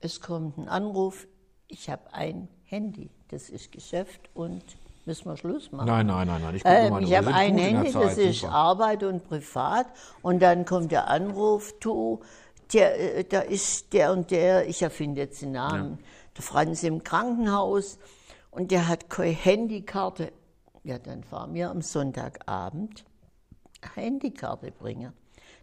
es 0.00 0.22
kommt 0.22 0.56
ein 0.56 0.68
Anruf, 0.68 1.28
ich 1.68 1.90
habe 1.90 2.14
ein 2.14 2.48
Handy, 2.64 3.10
das 3.28 3.50
ist 3.50 3.72
Geschäft 3.72 4.30
und 4.32 4.64
müssen 5.06 5.26
wir 5.26 5.36
Schluss 5.36 5.72
machen. 5.72 5.86
Nein, 5.86 6.06
nein, 6.06 6.26
nein, 6.26 6.42
nein. 6.42 6.54
Ich, 6.56 6.62
Ähm, 6.64 6.98
ich 6.98 7.16
habe 7.16 7.34
ein 7.34 7.58
Handy, 7.58 7.92
das 7.92 8.18
ist 8.18 8.40
super. 8.40 8.52
Arbeit 8.52 9.02
und 9.02 9.26
Privat. 9.28 9.86
Und 10.22 10.40
dann 10.40 10.64
kommt 10.64 10.92
der 10.92 11.08
Anruf, 11.08 11.74
du, 11.80 12.20
der, 12.72 13.18
äh, 13.18 13.24
da 13.24 13.40
ist 13.40 13.92
der 13.92 14.12
und 14.12 14.30
der, 14.30 14.68
ich 14.68 14.82
erfinde 14.82 15.22
jetzt 15.22 15.42
den 15.42 15.52
Namen, 15.52 15.98
der 16.36 16.42
Franz 16.42 16.82
im 16.82 17.02
Krankenhaus 17.02 17.98
und 18.50 18.70
der 18.70 18.88
hat 18.88 19.10
keine 19.10 19.32
Handykarte. 19.32 20.32
Ja, 20.84 20.98
dann 20.98 21.22
fahren 21.24 21.54
wir 21.54 21.70
am 21.70 21.82
Sonntagabend 21.82 23.04
eine 23.82 23.96
Handykarte 23.96 24.72
bringen. 24.72 25.12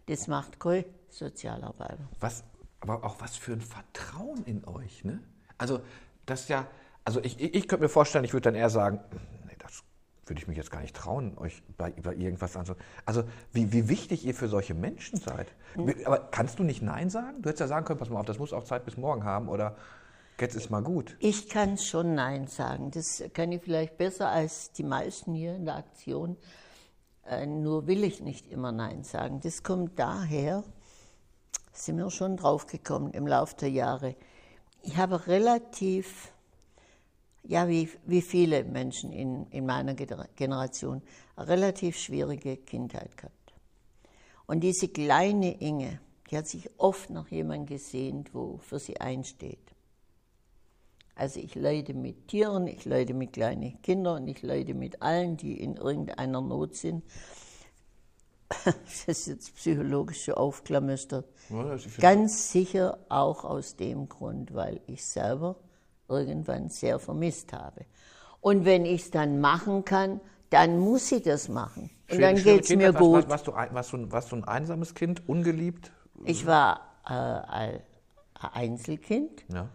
Das 0.06 0.28
macht 0.28 0.58
kein 0.58 0.84
Sozialarbeiter. 1.08 2.08
Was, 2.20 2.44
aber 2.80 3.04
auch 3.04 3.16
was 3.20 3.36
für 3.36 3.52
ein 3.52 3.60
Vertrauen 3.60 4.44
in 4.44 4.66
euch, 4.66 5.04
ne? 5.04 5.20
Also, 5.58 5.80
das 6.24 6.48
ja, 6.48 6.66
also 7.04 7.20
ich, 7.22 7.40
ich, 7.40 7.54
ich 7.54 7.68
könnte 7.68 7.84
mir 7.84 7.88
vorstellen, 7.88 8.24
ich 8.24 8.32
würde 8.32 8.44
dann 8.44 8.54
eher 8.54 8.70
sagen, 8.70 9.00
nee, 9.46 9.56
das 9.58 9.82
würde 10.26 10.40
ich 10.40 10.48
mich 10.48 10.56
jetzt 10.56 10.70
gar 10.70 10.80
nicht 10.80 10.94
trauen, 10.94 11.36
euch 11.38 11.62
bei, 11.76 11.90
bei 11.90 12.14
irgendwas 12.14 12.56
anzu. 12.56 12.74
Also, 13.04 13.24
wie, 13.52 13.72
wie 13.72 13.88
wichtig 13.88 14.24
ihr 14.24 14.34
für 14.34 14.48
solche 14.48 14.74
Menschen 14.74 15.18
seid. 15.18 15.48
Wie- 15.74 16.06
Aber 16.06 16.18
kannst 16.30 16.58
du 16.58 16.62
nicht 16.64 16.82
Nein 16.82 17.10
sagen? 17.10 17.42
Du 17.42 17.48
hättest 17.48 17.60
ja 17.60 17.66
sagen 17.68 17.84
können, 17.84 17.98
pass 17.98 18.10
mal 18.10 18.20
auf, 18.20 18.26
das 18.26 18.38
muss 18.38 18.52
auch 18.52 18.64
Zeit 18.64 18.84
bis 18.84 18.96
morgen 18.96 19.24
haben 19.24 19.48
oder 19.48 19.76
jetzt 20.38 20.54
ist 20.54 20.70
mal 20.70 20.82
gut. 20.82 21.16
Ich 21.20 21.48
kann 21.48 21.76
schon 21.78 22.14
Nein 22.14 22.46
sagen. 22.46 22.90
Das 22.92 23.22
kann 23.34 23.52
ich 23.52 23.62
vielleicht 23.62 23.98
besser 23.98 24.28
als 24.30 24.72
die 24.72 24.84
meisten 24.84 25.34
hier 25.34 25.54
in 25.54 25.64
der 25.66 25.76
Aktion. 25.76 26.36
Äh, 27.26 27.46
nur 27.46 27.86
will 27.86 28.04
ich 28.04 28.20
nicht 28.22 28.48
immer 28.48 28.72
Nein 28.72 29.04
sagen. 29.04 29.40
Das 29.40 29.62
kommt 29.62 29.98
daher, 29.98 30.64
sind 31.72 31.98
wir 31.98 32.10
schon 32.10 32.36
draufgekommen 32.36 33.12
im 33.12 33.26
Laufe 33.26 33.54
der 33.56 33.70
Jahre. 33.70 34.14
Ich 34.82 34.96
habe 34.96 35.26
relativ, 35.26 36.32
ja, 37.44 37.68
wie, 37.68 37.88
wie 38.06 38.22
viele 38.22 38.64
Menschen 38.64 39.12
in, 39.12 39.46
in 39.50 39.66
meiner 39.66 39.94
Gener- 39.94 40.28
Generation, 40.36 41.02
relativ 41.36 41.98
schwierige 41.98 42.56
Kindheit 42.56 43.16
gehabt. 43.16 43.34
Und 44.46 44.60
diese 44.60 44.88
kleine 44.88 45.60
Inge, 45.60 46.00
die 46.30 46.36
hat 46.36 46.46
sich 46.46 46.68
oft 46.78 47.10
nach 47.10 47.28
jemandem 47.28 47.66
gesehnt, 47.66 48.34
wo 48.34 48.58
für 48.58 48.78
sie 48.78 49.00
einsteht. 49.00 49.58
Also 51.14 51.38
ich 51.40 51.54
leide 51.54 51.92
mit 51.92 52.28
Tieren, 52.28 52.66
ich 52.66 52.84
leide 52.84 53.14
mit 53.14 53.32
kleinen 53.34 53.80
Kindern 53.82 54.22
und 54.22 54.28
ich 54.28 54.42
leide 54.42 54.74
mit 54.74 55.02
allen, 55.02 55.36
die 55.36 55.60
in 55.60 55.76
irgendeiner 55.76 56.40
Not 56.40 56.76
sind. 56.76 57.04
Das 58.64 59.04
ist 59.06 59.26
jetzt 59.28 59.54
psychologische 59.54 60.36
Aufklamüster. 60.36 61.24
Ja, 61.50 61.76
Ganz 62.00 62.50
sicher 62.50 62.98
auch 63.08 63.44
aus 63.44 63.76
dem 63.76 64.08
Grund, 64.08 64.54
weil 64.54 64.80
ich 64.86 65.04
selber 65.04 65.56
irgendwann 66.10 66.68
sehr 66.68 66.98
vermisst 66.98 67.52
habe. 67.52 67.86
Und 68.40 68.64
wenn 68.64 68.84
ich 68.84 69.02
es 69.02 69.10
dann 69.10 69.40
machen 69.40 69.84
kann, 69.84 70.20
dann 70.50 70.78
muss 70.78 71.10
ich 71.12 71.22
das 71.22 71.48
machen. 71.48 71.90
Und 72.10 72.16
Schwere- 72.16 72.20
dann 72.34 72.42
geht 72.42 72.64
es 72.64 72.70
mir 72.70 72.76
Kindheit, 72.76 72.94
warst- 72.94 73.00
gut. 73.24 73.28
Warst, 73.30 73.46
du, 73.46 73.52
ein- 73.52 73.74
warst, 73.74 73.92
du, 73.92 74.12
warst 74.12 74.32
du 74.32 74.36
ein 74.36 74.44
einsames 74.44 74.94
Kind, 74.94 75.28
ungeliebt? 75.28 75.90
Ich 76.24 76.44
war 76.46 76.80
äh, 77.06 77.12
ein 77.12 77.80
ein 78.42 78.50
Einzelkind. 78.72 79.44
Ja. 79.52 79.68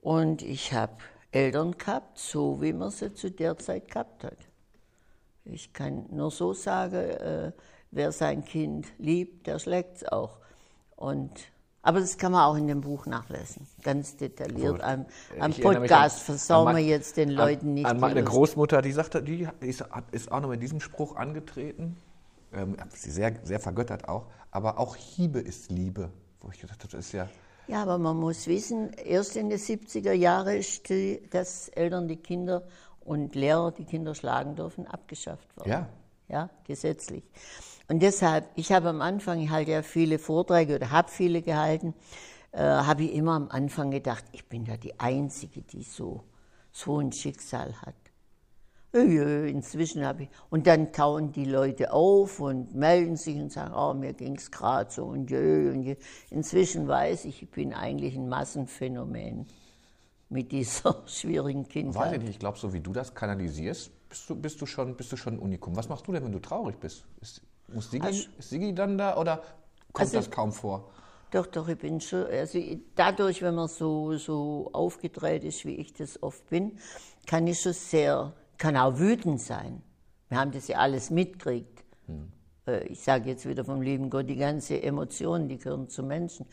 Und 0.00 0.42
ich 0.42 0.72
habe 0.72 0.94
Eltern 1.30 1.76
gehabt, 1.78 2.18
so 2.18 2.60
wie 2.60 2.72
man 2.72 2.90
sie 2.90 3.14
zu 3.14 3.30
der 3.30 3.56
Zeit 3.58 3.88
gehabt 3.88 4.24
hat. 4.24 4.36
Ich 5.44 5.72
kann 5.72 6.06
nur 6.10 6.30
so 6.30 6.52
sagen, 6.52 6.94
äh, 6.96 7.52
wer 7.92 8.10
sein 8.12 8.44
Kind 8.44 8.86
liebt, 8.98 9.46
der 9.46 9.58
schlägt 9.60 9.98
es 9.98 10.08
auch. 10.08 10.38
Und, 10.96 11.30
aber 11.82 12.00
das 12.00 12.18
kann 12.18 12.32
man 12.32 12.42
auch 12.42 12.56
in 12.56 12.66
dem 12.66 12.80
Buch 12.80 13.06
nachlesen, 13.06 13.66
ganz 13.82 14.16
detailliert. 14.16 14.80
Am, 14.82 15.06
am 15.38 15.52
Podcast 15.52 16.20
an- 16.20 16.24
versauen 16.26 16.68
an 16.68 16.76
wir 16.76 16.82
jetzt 16.84 17.16
den 17.16 17.30
Leuten 17.30 17.74
nicht 17.74 17.86
An 17.86 18.00
meine. 18.00 18.22
Großmutter, 18.24 18.82
die 18.82 18.92
sagte, 18.92 19.22
die 19.22 19.48
ist, 19.60 19.84
ist 20.10 20.30
auch 20.32 20.40
noch 20.40 20.48
mit 20.48 20.62
diesem 20.62 20.80
Spruch 20.80 21.16
angetreten. 21.16 21.96
Ähm, 22.52 22.76
sie 22.94 23.10
sehr, 23.10 23.34
sehr 23.44 23.60
vergöttert 23.60 24.08
auch. 24.08 24.26
Aber 24.50 24.78
auch 24.78 24.96
Hiebe 24.96 25.38
ist 25.40 25.70
Liebe. 25.70 26.10
Wo 26.40 26.50
ich 26.50 26.60
gedacht 26.60 26.80
habe, 26.82 26.92
das 26.92 27.06
ist 27.06 27.12
ja. 27.12 27.28
Ja, 27.66 27.82
aber 27.82 27.98
man 27.98 28.16
muss 28.16 28.46
wissen, 28.46 28.92
erst 28.92 29.36
in 29.36 29.50
den 29.50 29.58
70er 29.58 30.12
Jahren 30.12 30.56
ist 30.56 30.88
die, 30.88 31.20
dass 31.30 31.68
Eltern 31.68 32.08
die 32.08 32.16
Kinder 32.16 32.62
und 33.00 33.34
Lehrer 33.34 33.72
die 33.72 33.84
Kinder 33.84 34.14
schlagen 34.14 34.56
dürfen, 34.56 34.86
abgeschafft 34.86 35.54
worden. 35.56 35.68
Ja. 35.70 35.88
Ja, 36.28 36.50
gesetzlich. 36.64 37.24
Und 37.88 38.02
deshalb, 38.02 38.50
ich 38.54 38.70
habe 38.72 38.88
am 38.90 39.00
Anfang, 39.00 39.40
ich 39.40 39.50
halte 39.50 39.70
ja 39.70 39.82
viele 39.82 40.18
Vorträge 40.18 40.76
oder 40.76 40.90
habe 40.90 41.10
viele 41.10 41.40
gehalten, 41.40 41.94
äh, 42.52 42.60
habe 42.60 43.04
ich 43.04 43.14
immer 43.14 43.32
am 43.32 43.48
Anfang 43.48 43.90
gedacht, 43.90 44.24
ich 44.32 44.46
bin 44.46 44.66
ja 44.66 44.76
die 44.76 44.98
Einzige, 45.00 45.62
die 45.62 45.82
so, 45.82 46.24
so 46.70 46.98
ein 46.98 47.12
Schicksal 47.12 47.74
hat. 47.80 47.94
Jö, 48.94 49.46
Inzwischen 49.46 50.04
habe 50.04 50.24
ich, 50.24 50.28
und 50.48 50.66
dann 50.66 50.92
tauen 50.92 51.32
die 51.32 51.44
Leute 51.44 51.92
auf 51.92 52.40
und 52.40 52.74
melden 52.74 53.16
sich 53.16 53.36
und 53.36 53.52
sagen, 53.52 53.74
oh, 53.74 53.92
mir 53.92 54.14
ging 54.14 54.36
es 54.36 54.50
gerade 54.50 54.90
so 54.90 55.04
und 55.04 55.30
jö, 55.30 55.72
und 55.72 55.82
jö. 55.82 55.94
Inzwischen 56.30 56.88
weiß 56.88 57.26
ich, 57.26 57.42
ich 57.42 57.50
bin 57.50 57.74
eigentlich 57.74 58.16
ein 58.16 58.28
Massenphänomen 58.28 59.46
mit 60.30 60.52
dieser 60.52 61.02
schwierigen 61.06 61.64
Weiß 61.64 61.66
ich 61.68 61.72
Kindheit. 61.72 62.20
nicht, 62.20 62.30
ich 62.30 62.38
glaube, 62.38 62.58
so 62.58 62.72
wie 62.72 62.80
du 62.80 62.92
das 62.92 63.14
kanalisierst, 63.14 63.92
bist 64.08 64.28
du, 64.30 64.34
bist 64.36 64.60
du, 64.60 64.66
schon, 64.66 64.96
bist 64.96 65.12
du 65.12 65.16
schon 65.16 65.34
ein 65.34 65.38
Unikum. 65.38 65.76
Was 65.76 65.88
machst 65.88 66.06
du 66.06 66.12
denn, 66.12 66.24
wenn 66.24 66.32
du 66.32 66.38
traurig 66.40 66.78
bist? 66.80 67.04
Ist, 67.20 67.42
muss 67.68 67.90
Sigi, 67.90 68.06
Also- 68.06 68.28
ist 68.38 68.50
Sigi 68.50 68.74
dann 68.74 68.96
da 68.98 69.16
oder 69.16 69.36
kommt 69.92 70.00
Also- 70.06 70.16
das 70.18 70.30
kaum 70.30 70.52
vor? 70.52 70.90
Doch, 71.30 71.46
doch, 71.46 71.68
ich 71.68 71.76
bin 71.76 72.00
schon, 72.00 72.24
also 72.26 72.58
dadurch, 72.94 73.42
wenn 73.42 73.54
man 73.54 73.68
so, 73.68 74.16
so 74.16 74.70
aufgedreht 74.72 75.44
ist, 75.44 75.66
wie 75.66 75.74
ich 75.74 75.92
das 75.92 76.22
oft 76.22 76.48
bin, 76.48 76.78
kann 77.26 77.46
ich 77.46 77.60
schon 77.60 77.74
sehr, 77.74 78.32
kann 78.56 78.78
auch 78.78 78.98
wütend 78.98 79.38
sein. 79.42 79.82
Wir 80.30 80.38
haben 80.40 80.52
das 80.52 80.68
ja 80.68 80.78
alles 80.78 81.10
mitgekriegt. 81.10 81.84
Äh, 82.66 82.84
Ich 82.88 83.00
sage 83.02 83.28
jetzt 83.28 83.46
wieder 83.46 83.62
vom 83.64 83.82
lieben 83.82 84.08
Gott, 84.08 84.26
die 84.28 84.36
ganze 84.36 84.82
Emotionen, 84.82 85.48
die 85.48 85.58
gehören 85.58 85.88
zu 85.90 86.02
Menschen. 86.02 86.46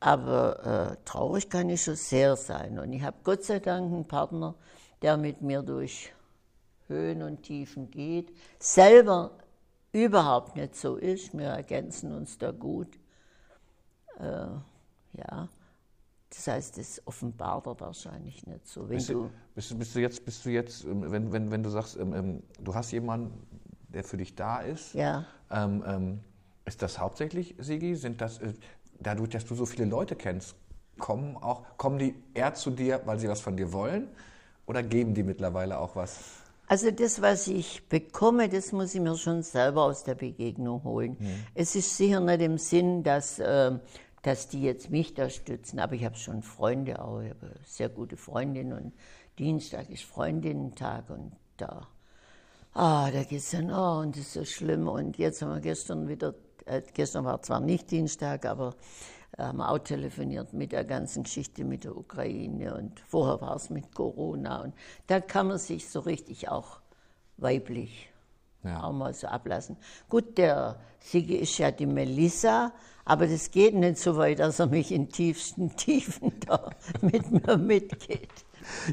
Aber 0.00 0.92
äh, 0.92 0.96
traurig 1.06 1.48
kann 1.48 1.70
ich 1.70 1.82
schon 1.82 1.96
sehr 1.96 2.36
sein. 2.36 2.78
Und 2.78 2.92
ich 2.92 3.02
habe 3.02 3.16
Gott 3.24 3.44
sei 3.44 3.60
Dank 3.60 3.92
einen 3.92 4.04
Partner, 4.06 4.54
der 5.00 5.16
mit 5.16 5.40
mir 5.40 5.62
durch 5.62 6.12
Höhen 6.88 7.22
und 7.22 7.42
Tiefen 7.42 7.90
geht, 7.90 8.32
selber 8.58 9.32
überhaupt 9.92 10.56
nicht 10.56 10.74
so 10.76 10.96
ist. 10.96 11.36
Wir 11.36 11.48
ergänzen 11.48 12.12
uns 12.12 12.38
da 12.38 12.50
gut. 12.50 12.88
Äh, 14.18 14.46
ja, 15.18 15.48
das 16.30 16.46
heißt, 16.46 16.78
das 16.78 17.06
offenbart 17.06 17.66
er 17.66 17.78
wahrscheinlich 17.78 18.46
nicht 18.46 18.66
so. 18.66 18.88
Wenn 18.88 18.96
Bist 18.96 19.10
du, 19.10 19.30
bist, 19.54 19.78
bist 19.78 19.94
du 19.94 20.00
jetzt, 20.00 20.24
bist 20.24 20.44
du 20.44 20.50
jetzt 20.50 20.84
ähm, 20.84 21.10
wenn, 21.10 21.32
wenn, 21.32 21.50
wenn 21.50 21.62
du 21.62 21.70
sagst, 21.70 21.96
ähm, 21.98 22.14
ähm, 22.14 22.42
du 22.58 22.74
hast 22.74 22.90
jemanden, 22.92 23.46
der 23.88 24.04
für 24.04 24.16
dich 24.16 24.34
da 24.34 24.60
ist, 24.60 24.94
ja, 24.94 25.26
ähm, 25.50 25.84
ähm, 25.86 26.20
ist 26.64 26.80
das 26.80 26.98
hauptsächlich, 26.98 27.54
Sigi? 27.58 27.94
Sind 27.96 28.20
das, 28.20 28.38
äh, 28.38 28.54
dadurch, 29.00 29.30
dass 29.30 29.44
du 29.44 29.54
so 29.54 29.66
viele 29.66 29.84
Leute 29.84 30.16
kennst, 30.16 30.54
kommen 30.98 31.36
auch, 31.36 31.64
kommen 31.76 31.98
die 31.98 32.14
eher 32.34 32.54
zu 32.54 32.70
dir, 32.70 33.02
weil 33.04 33.18
sie 33.18 33.28
was 33.28 33.40
von 33.40 33.56
dir 33.56 33.72
wollen? 33.72 34.08
Oder 34.64 34.82
geben 34.82 35.12
die 35.12 35.24
mittlerweile 35.24 35.78
auch 35.78 35.96
was? 35.96 36.41
Also 36.72 36.90
das, 36.90 37.20
was 37.20 37.48
ich 37.48 37.86
bekomme, 37.90 38.48
das 38.48 38.72
muss 38.72 38.94
ich 38.94 39.00
mir 39.02 39.14
schon 39.18 39.42
selber 39.42 39.82
aus 39.82 40.04
der 40.04 40.14
Begegnung 40.14 40.82
holen. 40.84 41.18
Es 41.54 41.76
ist 41.76 41.98
sicher 41.98 42.18
nicht 42.18 42.40
im 42.40 42.56
Sinn, 42.56 43.02
dass, 43.02 43.38
ähm, 43.44 43.80
dass 44.22 44.48
die 44.48 44.62
jetzt 44.62 44.88
mich 44.88 45.12
da 45.12 45.28
stützen, 45.28 45.78
aber 45.80 45.96
ich 45.96 46.02
habe 46.06 46.16
schon 46.16 46.42
Freunde 46.42 47.04
auch. 47.04 47.20
Ich 47.20 47.28
habe 47.28 47.50
sehr 47.66 47.90
gute 47.90 48.16
Freundin 48.16 48.72
und 48.72 48.94
Dienstag 49.38 49.90
ist 49.90 50.04
Freundinnentag 50.04 51.10
und 51.10 51.32
da, 51.58 51.88
ah, 52.72 53.10
da 53.10 53.22
geht's 53.24 53.50
dann, 53.50 53.70
oh, 53.70 54.00
und 54.00 54.16
das 54.16 54.22
ist 54.22 54.32
so 54.32 54.44
schlimm. 54.46 54.88
Und 54.88 55.18
jetzt 55.18 55.42
haben 55.42 55.52
wir 55.52 55.60
gestern 55.60 56.08
wieder, 56.08 56.34
äh, 56.64 56.80
gestern 56.94 57.26
war 57.26 57.42
zwar 57.42 57.60
nicht 57.60 57.90
Dienstag, 57.90 58.46
aber 58.46 58.70
äh, 58.70 59.21
haben 59.38 59.58
wir 59.58 59.70
auch 59.70 59.78
telefoniert 59.78 60.52
mit 60.52 60.72
der 60.72 60.84
ganzen 60.84 61.22
Geschichte 61.24 61.64
mit 61.64 61.84
der 61.84 61.96
Ukraine 61.96 62.74
und 62.74 63.00
vorher 63.00 63.40
war 63.40 63.56
es 63.56 63.70
mit 63.70 63.94
Corona. 63.94 64.62
Und 64.62 64.74
da 65.06 65.20
kann 65.20 65.48
man 65.48 65.58
sich 65.58 65.88
so 65.88 66.00
richtig 66.00 66.48
auch 66.48 66.80
weiblich 67.38 68.08
Ja. 68.64 68.84
auch 68.84 68.92
mal 68.92 69.12
so 69.14 69.26
ablassen. 69.26 69.76
Gut, 70.08 70.38
der 70.38 70.76
Sigi 71.00 71.36
ist 71.36 71.58
ja 71.58 71.70
die 71.70 71.86
Melissa, 71.86 72.72
aber 73.04 73.26
das 73.26 73.50
geht 73.50 73.74
nicht 73.74 73.98
so 73.98 74.16
weit, 74.16 74.38
dass 74.38 74.60
er 74.60 74.66
mich 74.66 74.92
in 74.92 75.08
tiefsten 75.08 75.74
Tiefen 75.76 76.32
da 76.46 76.70
mit 77.00 77.30
mir 77.30 77.56
mitgeht. 77.56 78.30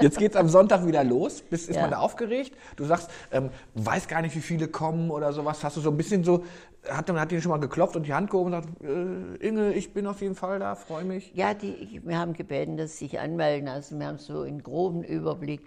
Jetzt 0.02 0.18
geht's 0.18 0.36
am 0.36 0.50
Sonntag 0.50 0.86
wieder 0.86 1.04
los. 1.04 1.42
Bist, 1.42 1.70
ist 1.70 1.76
Ja. 1.76 1.82
man 1.84 1.92
da 1.92 1.98
aufgeregt? 2.00 2.56
Du 2.76 2.86
sagst, 2.86 3.10
ähm, 3.32 3.50
weiß 3.76 4.08
gar 4.08 4.22
nicht, 4.22 4.36
wie 4.36 4.42
viele 4.42 4.68
kommen 4.68 5.12
oder 5.12 5.34
sowas. 5.34 5.64
Hast 5.64 5.78
du 5.78 5.82
so 5.82 5.90
ein 5.92 5.98
bisschen 5.98 6.24
so, 6.24 6.44
hat, 6.90 7.10
dann- 7.10 7.20
hat 7.20 7.32
die 7.32 7.42
schon 7.42 7.52
mal 7.52 7.58
geklopft 7.60 7.96
und 7.96 8.06
die 8.08 8.14
Hand 8.14 8.30
gehoben 8.32 8.54
und 8.54 8.62
gesagt, 8.62 8.84
äh, 8.84 9.48
Inge, 9.48 9.74
ich 9.74 9.94
bin 9.94 10.08
auf 10.08 10.22
jeden 10.22 10.36
Fall 10.36 10.60
da, 10.60 10.76
freue 10.76 11.04
mich. 11.04 11.32
Ja, 11.36 11.54
die, 11.54 12.02
wir 12.04 12.18
haben 12.18 12.34
gebeten, 12.34 12.78
dass 12.78 12.98
sie 12.98 13.06
sich 13.06 13.20
anmelden. 13.20 13.68
Also 13.68 13.98
wir 14.00 14.08
haben 14.08 14.18
so 14.18 14.42
einen 14.42 14.64
groben 14.64 15.04
Überblick, 15.04 15.62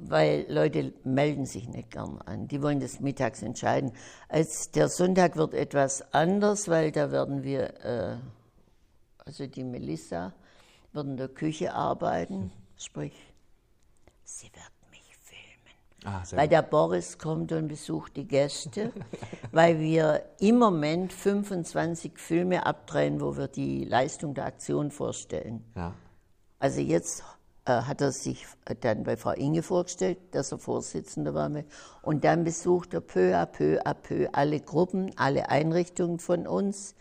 weil 0.00 0.46
Leute 0.48 0.92
melden 1.04 1.46
sich 1.46 1.68
nicht 1.68 1.92
gern 1.92 2.18
an. 2.26 2.48
Die 2.48 2.62
wollen 2.62 2.80
das 2.80 2.98
mittags 3.00 3.42
entscheiden. 3.42 3.92
Als 4.28 4.70
der 4.72 4.88
Sonntag 4.88 5.36
wird 5.36 5.54
etwas 5.54 6.04
anders, 6.12 6.68
weil 6.68 6.90
da 6.90 7.12
werden 7.12 7.44
wir, 7.44 7.84
äh, 7.84 8.16
also 9.24 9.46
die 9.46 9.62
Melissa, 9.62 10.32
wird 10.92 11.06
in 11.06 11.16
der 11.16 11.28
Küche 11.28 11.72
arbeiten. 11.74 12.50
Sprich, 12.82 13.12
sie 14.24 14.46
wird 14.46 14.72
mich 14.90 15.16
filmen. 15.22 15.76
Ah, 16.04 16.22
Weil 16.32 16.48
der 16.48 16.62
Boris 16.62 17.16
kommt 17.18 17.52
und 17.52 17.68
besucht 17.68 18.16
die 18.16 18.26
Gäste, 18.26 18.92
weil 19.52 19.78
wir 19.78 20.24
im 20.40 20.58
Moment 20.58 21.12
25 21.12 22.18
Filme 22.18 22.66
abdrehen, 22.66 23.20
wo 23.20 23.36
wir 23.36 23.48
die 23.48 23.84
Leistung 23.84 24.34
der 24.34 24.46
Aktion 24.46 24.90
vorstellen. 24.90 25.64
Ja. 25.76 25.94
Also 26.58 26.80
jetzt 26.80 27.22
äh, 27.66 27.72
hat 27.82 28.00
er 28.00 28.10
sich 28.12 28.44
dann 28.80 29.04
bei 29.04 29.16
Frau 29.16 29.30
Inge 29.30 29.62
vorgestellt, 29.62 30.18
dass 30.32 30.50
er 30.52 30.58
Vorsitzender 30.58 31.34
war. 31.34 31.48
mit- 31.48 31.66
Und 32.02 32.24
dann 32.24 32.42
besucht 32.44 32.94
er 32.94 33.00
peu 33.00 33.36
à 33.36 33.46
peu 33.46 33.78
à 33.84 33.94
peu 33.94 34.28
alle 34.32 34.60
Gruppen, 34.60 35.12
alle 35.16 35.50
Einrichtungen 35.50 36.18
von 36.18 36.46
uns. 36.48 36.94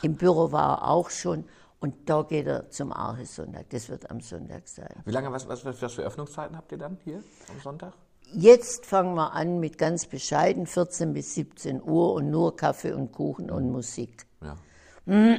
Im 0.00 0.16
Büro 0.16 0.52
war 0.52 0.78
er 0.78 0.88
auch 0.88 1.10
schon. 1.10 1.44
Und 1.82 2.08
da 2.08 2.22
geht 2.22 2.46
er 2.46 2.70
zum 2.70 2.92
Arche-Sonntag. 2.92 3.68
Das 3.70 3.88
wird 3.88 4.08
am 4.08 4.20
Sonntag 4.20 4.68
sein. 4.68 5.02
Wie 5.04 5.10
lange, 5.10 5.32
was, 5.32 5.48
was, 5.48 5.64
was 5.64 5.92
für 5.92 6.02
Öffnungszeiten 6.02 6.56
habt 6.56 6.70
ihr 6.70 6.78
dann 6.78 6.96
hier 7.02 7.16
am 7.16 7.60
Sonntag? 7.60 7.92
Jetzt 8.32 8.86
fangen 8.86 9.16
wir 9.16 9.32
an 9.32 9.58
mit 9.58 9.78
ganz 9.78 10.06
bescheiden 10.06 10.66
14 10.66 11.12
bis 11.12 11.34
17 11.34 11.82
Uhr 11.82 12.14
und 12.14 12.30
nur 12.30 12.54
Kaffee 12.54 12.92
und 12.92 13.10
Kuchen 13.10 13.50
und 13.50 13.72
Musik. 13.72 14.26
Ja. 14.42 14.56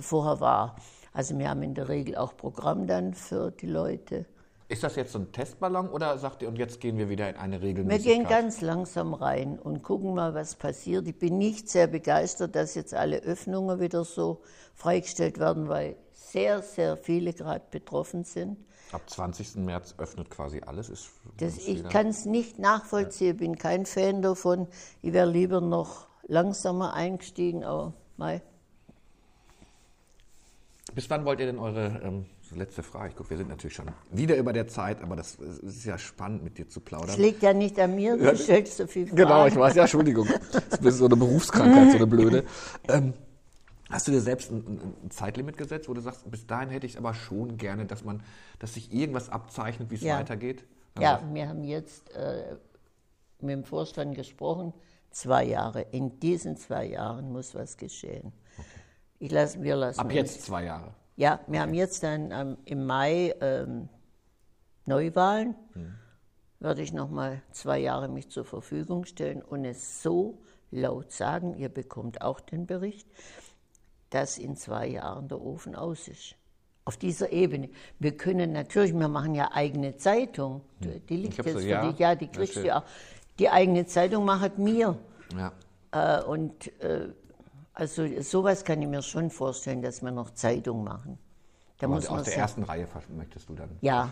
Vorher 0.00 0.40
war, 0.40 0.76
also 1.12 1.38
wir 1.38 1.50
haben 1.50 1.62
in 1.62 1.74
der 1.74 1.90
Regel 1.90 2.16
auch 2.16 2.34
Programm 2.34 2.86
dann 2.86 3.12
für 3.12 3.50
die 3.50 3.66
Leute. 3.66 4.24
Ist 4.68 4.82
das 4.82 4.96
jetzt 4.96 5.12
so 5.12 5.20
ein 5.20 5.30
Testballon 5.30 5.88
oder 5.88 6.18
sagt 6.18 6.42
ihr, 6.42 6.48
und 6.48 6.56
jetzt 6.58 6.80
gehen 6.80 6.98
wir 6.98 7.08
wieder 7.08 7.28
in 7.30 7.36
eine 7.36 7.60
Wir 7.60 7.68
Regelmäßigkeit? 7.68 8.16
gehen 8.16 8.28
ganz 8.28 8.60
langsam 8.60 9.14
rein 9.14 9.58
und 9.60 9.82
gucken 9.84 10.12
mal, 10.14 10.34
was 10.34 10.56
passiert. 10.56 11.06
Ich 11.06 11.16
bin 11.16 11.38
nicht 11.38 11.68
sehr 11.68 11.86
begeistert, 11.86 12.56
dass 12.56 12.74
jetzt 12.74 12.92
alle 12.92 13.18
Öffnungen 13.18 13.78
wieder 13.78 14.04
so 14.04 14.42
freigestellt 14.74 15.38
werden, 15.38 15.68
weil 15.68 15.96
sehr, 16.12 16.62
sehr 16.62 16.96
viele 16.96 17.32
gerade 17.32 17.64
betroffen 17.70 18.24
sind. 18.24 18.58
Ab 18.90 19.08
20. 19.08 19.56
März 19.56 19.94
öffnet 19.98 20.30
quasi 20.30 20.60
alles. 20.66 20.88
Ist 20.88 21.10
Das, 21.38 21.58
ich 21.58 21.84
kann 21.88 22.08
es 22.08 22.24
nicht 22.24 22.58
nachvollziehen, 22.58 23.36
bin 23.36 23.56
kein 23.58 23.86
Fan 23.86 24.20
davon. 24.22 24.66
Ich 25.02 25.12
wäre 25.12 25.30
lieber 25.30 25.60
noch 25.60 26.08
langsamer 26.26 26.92
eingestiegen, 26.94 27.62
aber 27.62 27.92
mei. 28.16 28.42
Bis 30.94 31.08
wann 31.10 31.24
wollt 31.24 31.40
ihr 31.40 31.46
denn 31.46 31.58
eure, 31.58 32.00
ähm, 32.02 32.26
letzte 32.54 32.82
Frage, 32.82 33.10
ich 33.10 33.16
gucke, 33.16 33.30
wir 33.30 33.36
sind 33.36 33.48
natürlich 33.48 33.74
schon 33.74 33.86
wieder 34.10 34.36
über 34.36 34.52
der 34.52 34.68
Zeit, 34.68 35.02
aber 35.02 35.16
das 35.16 35.34
ist 35.36 35.84
ja 35.84 35.98
spannend, 35.98 36.44
mit 36.44 36.58
dir 36.58 36.68
zu 36.68 36.80
Es 36.80 36.84
plaudern. 36.84 37.20
liegt 37.20 37.42
ja 37.42 37.52
nicht 37.52 37.78
an 37.80 37.94
mir, 37.94 38.16
du 38.16 38.36
stellst 38.36 38.76
so 38.76 38.86
viel 38.86 39.06
Fragen. 39.06 39.16
Genau, 39.16 39.46
ich 39.46 39.56
weiß, 39.56 39.74
ja, 39.74 39.82
Entschuldigung. 39.82 40.28
Das 40.70 40.80
ist 40.80 40.98
so 40.98 41.06
eine 41.06 41.16
Berufskrankheit, 41.16 41.90
so 41.90 41.96
eine 41.96 42.06
blöde. 42.06 42.44
Ähm, 42.88 43.14
hast 43.90 44.06
du 44.06 44.12
dir 44.12 44.20
selbst 44.20 44.50
ein, 44.50 44.94
ein, 45.04 45.10
Zeitlimit 45.10 45.56
gesetzt, 45.56 45.88
wo 45.88 45.94
du 45.94 46.00
sagst, 46.00 46.30
bis 46.30 46.46
dahin 46.46 46.68
hätte 46.70 46.86
ich 46.86 46.92
es 46.92 46.98
aber 46.98 47.14
schon 47.14 47.56
gerne, 47.56 47.86
dass 47.86 48.04
man, 48.04 48.22
dass 48.58 48.74
sich 48.74 48.92
irgendwas 48.92 49.28
abzeichnet, 49.28 49.90
wie 49.90 49.96
es 49.96 50.02
Ja. 50.02 50.18
weitergeht? 50.18 50.64
Ja, 51.00 51.22
wir 51.32 51.48
haben 51.48 51.64
jetzt 51.64 52.10
äh, 52.14 52.56
mit 53.40 53.50
dem 53.50 53.64
Vorstand 53.64 54.14
gesprochen, 54.14 54.72
zwei 55.10 55.44
Jahre. 55.44 55.82
In 55.92 56.20
diesen 56.20 56.56
zwei 56.56 56.86
Jahren 56.86 57.32
muss 57.32 57.54
was 57.54 57.76
geschehen. 57.76 58.32
Ich 59.18 59.30
lass, 59.30 59.60
wir 59.62 59.76
lassen 59.76 60.00
Ab 60.00 60.12
jetzt 60.12 60.42
zwei 60.42 60.64
Jahre. 60.64 60.94
Ja, 61.16 61.40
wir 61.46 61.60
haben 61.60 61.72
jetzt 61.72 62.02
dann 62.02 62.30
ähm, 62.30 62.58
im 62.66 62.84
Mai 62.84 63.34
ähm, 63.40 63.88
Neuwahlen. 64.84 65.54
Werde 66.60 66.82
ich 66.82 66.92
noch 66.92 67.10
mal 67.10 67.42
zwei 67.52 67.78
Jahre 67.78 68.08
mich 68.08 68.30
zur 68.30 68.44
Verfügung 68.44 69.04
stellen 69.04 69.42
und 69.42 69.64
es 69.64 70.02
so 70.02 70.38
laut 70.70 71.12
sagen, 71.12 71.54
ihr 71.54 71.68
bekommt 71.68 72.22
auch 72.22 72.40
den 72.40 72.66
Bericht, 72.66 73.08
dass 74.10 74.38
in 74.38 74.56
zwei 74.56 74.88
Jahren 74.88 75.28
der 75.28 75.40
Ofen 75.40 75.74
aus 75.74 76.08
ist. 76.08 76.36
Auf 76.84 76.96
dieser 76.96 77.32
Ebene. 77.32 77.68
Wir 77.98 78.16
können 78.16 78.52
natürlich, 78.52 78.92
wir 78.92 79.08
machen 79.08 79.34
ja 79.34 79.50
eigene 79.52 79.96
Zeitung. 79.96 80.62
Die, 80.80 81.00
die 81.00 81.16
liegt 81.16 81.36
jetzt 81.38 81.52
so, 81.52 81.58
für 81.58 81.66
ja, 81.66 81.90
dich, 81.90 81.98
ja, 81.98 82.14
die 82.14 82.28
kriegst 82.28 82.56
du 82.56 82.64
ja 82.64 82.78
auch. 82.78 82.84
Die 83.38 83.50
eigene 83.50 83.86
Zeitung 83.86 84.24
macht 84.24 84.58
mir. 84.58 84.96
Ja. 85.36 85.52
Äh, 85.92 86.22
und 86.24 86.68
äh, 86.80 87.08
also 87.76 88.06
sowas 88.22 88.64
kann 88.64 88.80
ich 88.80 88.88
mir 88.88 89.02
schon 89.02 89.30
vorstellen, 89.30 89.82
dass 89.82 90.02
wir 90.02 90.10
noch 90.10 90.30
Zeitung 90.30 90.82
machen. 90.82 91.18
Da 91.78 91.86
muss 91.88 92.08
aus 92.08 92.22
der 92.22 92.32
sagen, 92.32 92.40
ersten 92.40 92.62
Reihe 92.62 92.88
möchtest 93.14 93.50
du 93.50 93.54
dann. 93.54 93.68
ja, 93.82 94.10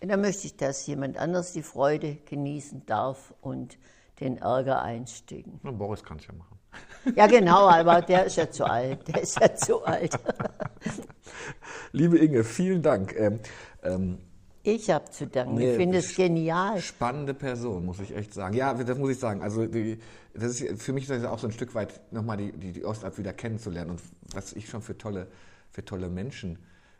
da 0.00 0.16
möchte 0.18 0.46
ich, 0.46 0.56
dass 0.56 0.86
jemand 0.86 1.16
anders 1.16 1.52
die 1.52 1.62
Freude 1.62 2.16
genießen 2.26 2.84
darf 2.84 3.32
und 3.40 3.78
den 4.20 4.36
Ärger 4.36 4.82
einstecken. 4.82 5.60
Na, 5.62 5.70
Boris 5.70 6.04
kann 6.04 6.18
es 6.18 6.26
ja 6.26 6.34
machen. 6.34 6.58
Ja, 7.16 7.26
genau, 7.26 7.68
aber 7.68 8.02
der 8.02 8.26
ist 8.26 8.36
ja 8.36 8.50
zu 8.50 8.64
alt. 8.64 9.08
Der 9.08 9.22
ist 9.22 9.40
ja 9.40 9.54
zu 9.54 9.82
alt. 9.82 10.12
Liebe 11.92 12.18
Inge, 12.18 12.44
vielen 12.44 12.82
Dank. 12.82 13.16
Ähm, 13.16 13.40
ähm, 13.82 14.18
Ich 14.62 14.90
habe 14.90 15.10
zu 15.10 15.26
danken. 15.26 15.54
Nee, 15.54 15.70
ich 15.70 15.76
finde 15.76 15.98
es 15.98 16.14
genial. 16.14 16.80
Spannende 16.80 17.32
Person, 17.32 17.86
muss 17.86 17.98
ich 18.00 18.14
echt 18.14 18.34
sagen. 18.34 18.54
Ja, 18.54 18.74
das 18.74 18.98
muss 18.98 19.10
ich 19.10 19.18
sagen. 19.18 19.42
Also 19.42 19.66
die, 19.66 19.98
das 20.34 20.60
ist 20.60 20.82
für 20.82 20.92
mich 20.92 21.04
ist 21.04 21.10
das 21.10 21.24
auch 21.24 21.38
so 21.38 21.46
ein 21.46 21.52
Stück 21.52 21.74
weit 21.74 22.00
nochmal 22.12 22.36
die, 22.36 22.52
die, 22.52 22.72
die 22.72 22.84
Ostalb 22.84 23.16
wieder 23.16 23.32
kennenzulernen 23.32 23.92
und 23.92 24.02
was 24.34 24.52
ich 24.52 24.68
schon 24.68 24.82
für 24.82 24.98
tolle, 24.98 25.28
für 25.70 25.84
tolle 25.84 26.10
Menschen. 26.10 26.58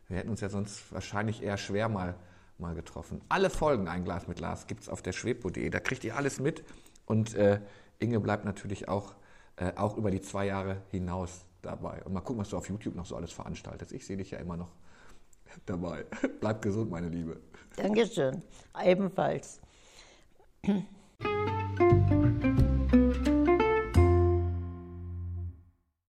Wir 0.08 0.16
hätten 0.16 0.30
uns 0.30 0.40
ja 0.40 0.48
sonst 0.48 0.90
wahrscheinlich 0.92 1.42
eher 1.42 1.56
schwer 1.58 1.88
mal, 1.88 2.14
mal 2.58 2.74
getroffen. 2.74 3.20
Alle 3.28 3.50
Folgen 3.50 3.88
Ein 3.88 4.04
Glas 4.04 4.26
mit 4.26 4.40
Lars 4.40 4.66
gibt 4.66 4.82
es 4.82 4.88
auf 4.88 5.02
der 5.02 5.12
schwebbo.de. 5.12 5.68
Da 5.68 5.80
kriegt 5.80 6.02
ihr 6.04 6.16
alles 6.16 6.40
mit 6.40 6.64
und 7.04 7.34
äh, 7.34 7.60
Inge 7.98 8.20
bleibt 8.20 8.46
natürlich 8.46 8.88
auch, 8.88 9.14
äh, 9.56 9.72
auch 9.76 9.98
über 9.98 10.10
die 10.10 10.22
zwei 10.22 10.46
Jahre 10.46 10.78
hinaus 10.90 11.44
dabei. 11.60 12.02
Und 12.04 12.14
mal 12.14 12.22
gucken, 12.22 12.40
was 12.40 12.48
du 12.48 12.56
auf 12.56 12.68
YouTube 12.68 12.94
noch 12.94 13.06
so 13.06 13.16
alles 13.16 13.32
veranstaltest. 13.32 13.92
Ich 13.92 14.06
sehe 14.06 14.16
dich 14.16 14.30
ja 14.30 14.38
immer 14.38 14.56
noch 14.56 14.72
dabei. 15.66 16.04
Bleibt 16.40 16.62
gesund, 16.62 16.90
meine 16.90 17.08
Liebe. 17.08 17.40
Dankeschön. 17.76 18.42
Ebenfalls. 18.82 19.60